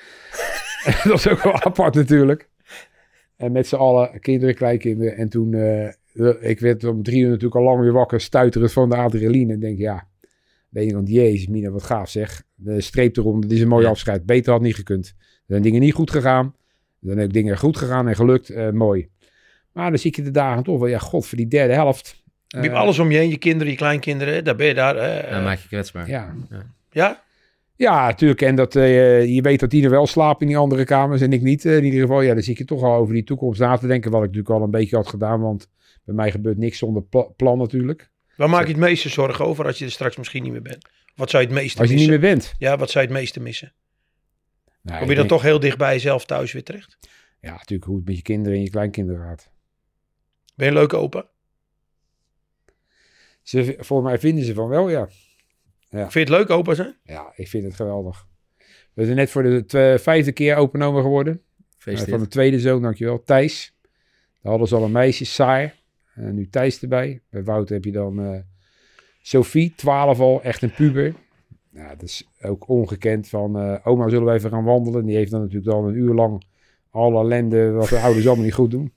[0.84, 2.48] dat was ook wel apart natuurlijk.
[3.36, 5.16] En met z'n allen, kinderen, kleinkinderen.
[5.16, 5.88] En toen, eh,
[6.50, 9.52] ik werd om drie uur natuurlijk al lang weer wakker, stuiterend van de adrenaline.
[9.52, 10.06] En denk, ja,
[10.68, 12.42] ben je dan, jezus mina, wat gaaf zeg.
[12.54, 13.90] De streep eronder, dit is een mooi Ja.
[13.90, 14.26] afscheid.
[14.26, 15.06] Beter had niet gekund.
[15.18, 16.46] Er zijn dingen niet goed gegaan.
[17.00, 19.08] Er zijn ook dingen goed gegaan en gelukt, eh, mooi.
[19.72, 22.22] Maar dan zie je de dagen toch wel, ja, god, voor die derde helft.
[22.46, 24.44] Je hebt eh, alles om je heen, je kinderen, je kleinkinderen.
[24.44, 24.96] Daar ben je daar.
[24.96, 26.08] eh, Dan maak je kwetsbaar.
[26.08, 26.34] Ja,
[26.90, 27.22] ja?
[27.76, 28.42] Ja, natuurlijk.
[28.42, 31.32] En dat, eh, je weet dat die er wel slaapt in die andere kamers en
[31.32, 31.64] ik niet.
[31.64, 33.86] in ieder geval, ja, dan zie ik je toch al over die toekomst na te
[33.86, 34.10] denken.
[34.10, 35.40] Wat ik natuurlijk al een beetje had gedaan.
[35.40, 35.68] Want
[36.04, 38.10] bij mij gebeurt niks zonder pla- plan natuurlijk.
[38.38, 40.88] Waar maak je het meeste zorgen over als je er straks misschien niet meer bent?
[41.14, 42.20] Wat zou je het meeste Als je niet missen?
[42.24, 42.54] meer bent.
[42.58, 43.72] Ja, wat zou je het meeste missen?
[44.82, 46.98] Nou, Kom je dan denk- toch heel dicht bij jezelf thuis weer terecht?
[47.40, 49.50] Ja, natuurlijk hoe het met je kinderen en je kleinkinderen gaat.
[50.54, 51.26] Ben je een leuke opa?
[53.42, 55.08] Ze, volgens mij vinden ze van wel, ja.
[55.90, 56.96] Vind je het leuk opa zijn?
[57.02, 58.26] Ja, ik vind het geweldig.
[58.92, 61.34] We zijn net voor de vijfde keer openomen geworden.
[61.34, 63.22] Eh, Feest van de tweede zoon, dankjewel.
[63.22, 63.74] Thijs.
[64.42, 65.74] Daar hadden ze al een meisje, Saar.
[66.18, 67.20] En nu Thijs erbij.
[67.30, 68.40] Bij Wouter heb je dan eh,
[69.22, 71.14] Sophie, 12 al, echt een puber.
[71.72, 75.04] Ja, dat is ook ongekend van eh, oma zullen we even gaan wandelen.
[75.04, 76.42] Die heeft dan natuurlijk dan een uur lang
[76.90, 78.92] alle ellende wat de ouders allemaal niet goed doen.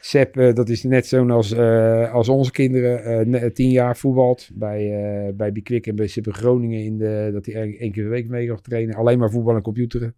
[0.00, 3.34] Sep, eh, dat is net zo'n als, eh, als onze kinderen.
[3.34, 4.80] eh, tien jaar voetbalt bij,
[5.26, 6.84] eh bij Bikwik en bij Sip in Groningen.
[6.84, 8.94] In de, dat hij één één keer per week mee mag trainen.
[8.94, 10.14] Alleen maar voetbal en computeren.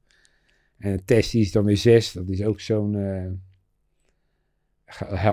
[0.79, 2.13] En Tessie is dan weer zes.
[2.13, 3.27] Dat is ook zo'n eh,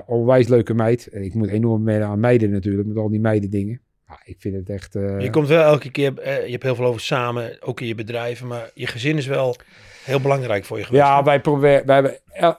[0.05, 1.07] onwijs leuke meid.
[1.07, 2.88] En ik moet enorm mee aan meiden natuurlijk.
[2.88, 3.81] Met al die meiden dingen.
[4.23, 4.95] Ik vind het echt...
[4.95, 7.88] eh, Je komt wel elke keer, eh, je hebt heel veel over samen, ook in
[7.88, 9.55] je bedrijven, maar je gezin is wel
[10.03, 11.03] heel belangrijk voor je geweest.
[11.03, 11.85] Ja, wij, proberen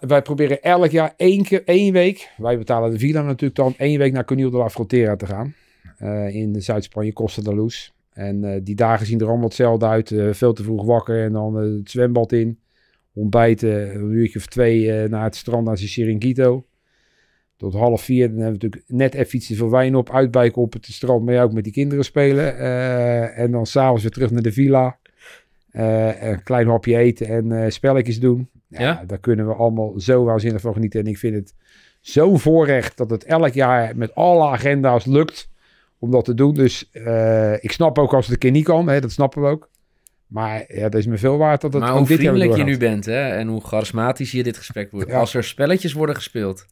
[0.00, 2.30] wij, proberen elk jaar één keer, één week.
[2.36, 5.54] Wij betalen de villa natuurlijk dan één week naar Conil de la Frontera te gaan.
[5.98, 7.90] Eh, in Zuid-Spanje, Costa de Luz.
[8.12, 10.14] En die dagen zien er allemaal hetzelfde uit.
[10.30, 12.58] Veel te vroeg wakker en dan het zwembad in.
[13.14, 16.66] Ontbijten, een uurtje of twee naar het strand naar Chiringuito.
[17.59, 18.28] Tot half vier.
[18.28, 20.10] Dan hebben we natuurlijk net even iets veel wijn op.
[20.10, 22.59] Uitbijken op het strand, maar ja, ook met die kinderen spelen.
[22.59, 24.98] Eh, en dan s'avonds weer terug naar de villa.
[25.70, 28.48] Eh, een klein hapje eten en eh, spelletjes doen.
[28.68, 29.05] Ja, Ja?
[29.06, 31.01] daar kunnen we allemaal zo waanzinnig van genieten.
[31.01, 31.55] En ik vind het
[32.01, 35.48] zo'n voorrecht dat het elk jaar met alle agenda's lukt
[35.98, 36.55] om dat te doen.
[36.55, 36.90] Dus
[37.60, 39.68] ik snap ook als het een keer niet kan, hè, dat snappen we ook.
[40.26, 42.43] Maar ja, dat is me veel waard dat het Maar ook hoe dit jaar weer
[42.43, 43.28] vriendelijk je nu bent hè?
[43.28, 45.10] en hoe charismatisch je dit gesprek wordt.
[45.10, 45.18] Ja.
[45.18, 46.66] Als er spelletjes worden gespeeld.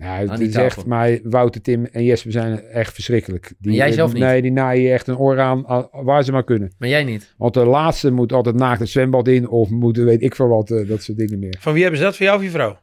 [0.00, 3.52] Ja, het aan die is echt, maar Wouter, Tim en Jesper zijn echt verschrikkelijk.
[3.58, 4.22] Die, En jij zelf niet?
[4.22, 6.72] Nee, die naaien je echt een oor aan, waar ze maar kunnen.
[6.78, 7.34] Maar jij niet.
[7.38, 10.70] Want de laatste moet altijd naakt het zwembad in of moeten weet ik veel wat,
[10.70, 11.56] eh, dat soort dingen meer.
[11.60, 12.16] Van wie hebben ze dat?
[12.16, 12.78] Van jou of je vrouw?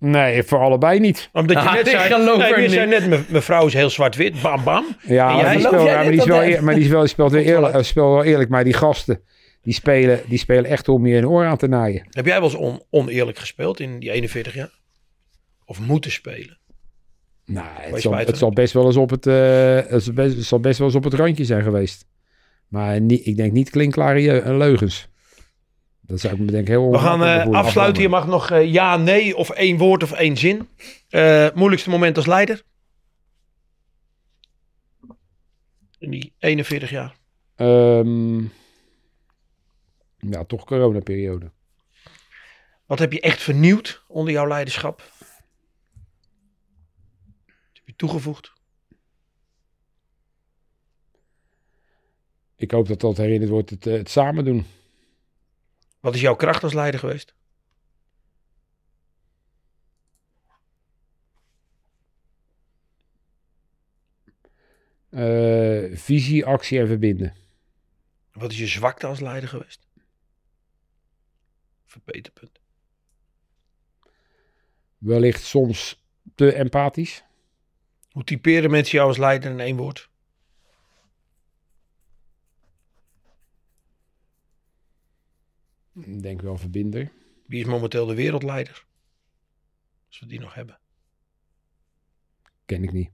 [0.00, 1.28] Nee, voor allebei niet.
[1.32, 3.90] Omdat je Ah, net ik zei, nee, er je zei net, me- mevrouw is heel
[3.90, 4.84] zwart-wit, bam bam.
[5.06, 5.52] Ja, En maar jij?
[5.56, 7.82] die, speel, maar die, is wel, eer- maar die, is wel, speelt weer eerlijk, eh,
[7.82, 8.50] speelt wel eerlijk.
[8.50, 9.20] Maar die gasten,
[9.62, 12.06] die spelen, die spelen echt om je een oor aan te naaien.
[12.10, 14.78] Heb jij wel eens on- oneerlijk gespeeld in die 41 jaar?
[15.70, 16.58] Of moeten spelen?
[17.44, 20.44] Nou, het zal, spijt het zal best wel eens op het, het zal best, het
[20.44, 22.06] zal best wel eens op het randje zijn geweest.
[22.68, 25.08] Maar niet, ik denk niet klinkklare je- eh, leugens.
[26.00, 28.02] Dat zou ik me denk heel We gaan eh, afsluiten.
[28.02, 30.68] Je mag nog eh, ja, nee of één woord of één zin.
[31.54, 32.62] Moeilijkste moment als leider?
[35.98, 37.16] In die 41 jaar.
[37.56, 38.38] Ehm,
[40.18, 41.50] ja, toch coronaperiode.
[42.86, 45.02] Wat heb je echt vernieuwd onder jouw leiderschap?
[48.00, 48.52] Toegevoegd?
[52.56, 54.66] Ik hoop dat dat herinnerd wordt, het, eh, het samen doen.
[55.98, 57.34] Wat is jouw kracht als leider geweest?
[65.08, 67.34] Eh, visie, actie en verbinden.
[68.32, 69.86] Wat is je zwakte als leider geweest?
[71.84, 72.60] Verbeterpunt.
[74.98, 76.04] Wellicht soms
[76.34, 77.28] te empathisch.
[78.10, 80.10] Hoe typeren mensen jou als leider in één woord?
[85.94, 87.12] Ik denk wel verbinder.
[87.46, 88.86] Wie is momenteel de wereldleider?
[90.08, 90.80] Als we die nog hebben.
[92.64, 93.10] Ken ik niet.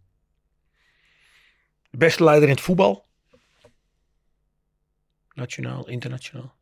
[1.90, 3.06] De beste leider in het voetbal?
[5.32, 6.56] Nationaal, internationaal.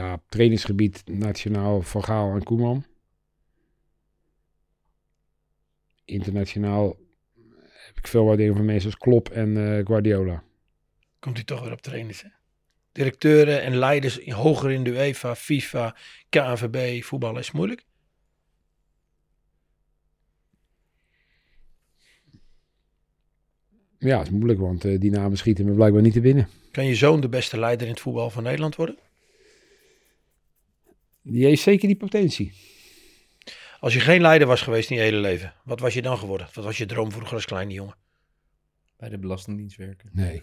[0.00, 2.84] Ja, op trainingsgebied nationaal Van Gaal en Koeman.
[6.04, 6.96] Internationaal
[7.86, 10.42] heb ik veel waardering van mensen als Klopp en eh, Guardiola.
[11.18, 12.28] Komt hij toch weer op trainers, hè?
[12.92, 15.96] Directeuren en leiders hoger in de UEFA, FIFA,
[16.28, 17.84] KNVB, voetbal is moeilijk.
[23.98, 26.48] Ja, het is moeilijk, want eh, die namen schieten me blijkbaar niet te binnen.
[26.70, 28.98] Kan je zoon de beste leider in het voetbal van Nederland worden?
[31.30, 32.52] Die heeft zeker die potentie.
[33.80, 36.48] Als je geen leider was geweest in je hele leven, wat was je dan geworden?
[36.52, 37.96] Wat was je droom vroeger als kleine jongen?
[38.96, 40.10] Bij de Belastingdienst werken.
[40.12, 40.42] Nee.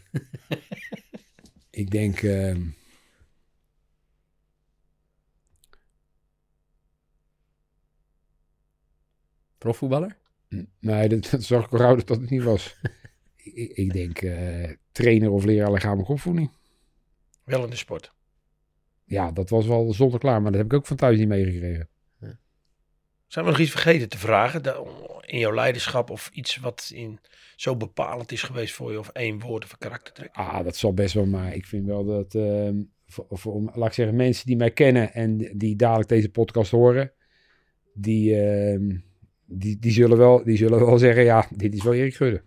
[1.69, 2.21] ik denk...
[2.21, 2.61] ehm,
[9.57, 10.17] Profvoetballer?
[10.79, 12.75] nee, dat, dat zag ik al gauw dat dat het niet was.
[13.35, 16.51] ik, ik denk eh, trainer of leraar lichamelijke opvoeding.
[17.43, 18.15] Wel in de sport.
[19.07, 21.89] Ja, dat was wel zonder klaar, maar dat heb ik ook van thuis niet meegekregen.
[23.27, 24.61] Zijn we nog iets vergeten te vragen
[25.25, 27.19] in jouw leiderschap of iets wat in,
[27.55, 30.29] zo bepalend is geweest voor je of één woord of een karaktertrek?
[30.31, 33.93] Ah, dat zal best wel, maar ik vind wel dat, ehm, voor, voor, laat ik
[33.93, 37.11] zeggen, mensen die mij kennen en die dadelijk deze podcast horen,
[37.93, 38.97] die, ehm,
[39.45, 42.41] die, die, zullen, wel, die zullen wel zeggen, ja, dit is wel Erik Gudde.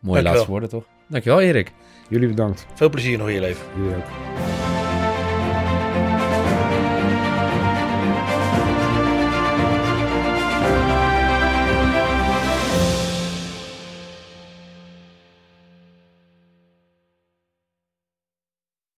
[0.00, 0.32] Mooie Dankjewel.
[0.32, 0.86] laatste woorden toch?
[1.08, 1.72] Dankjewel Erik.
[2.08, 2.66] Jullie bedankt.
[2.74, 3.66] Veel plezier nog in je leven.
[3.76, 4.53] Jullie ook.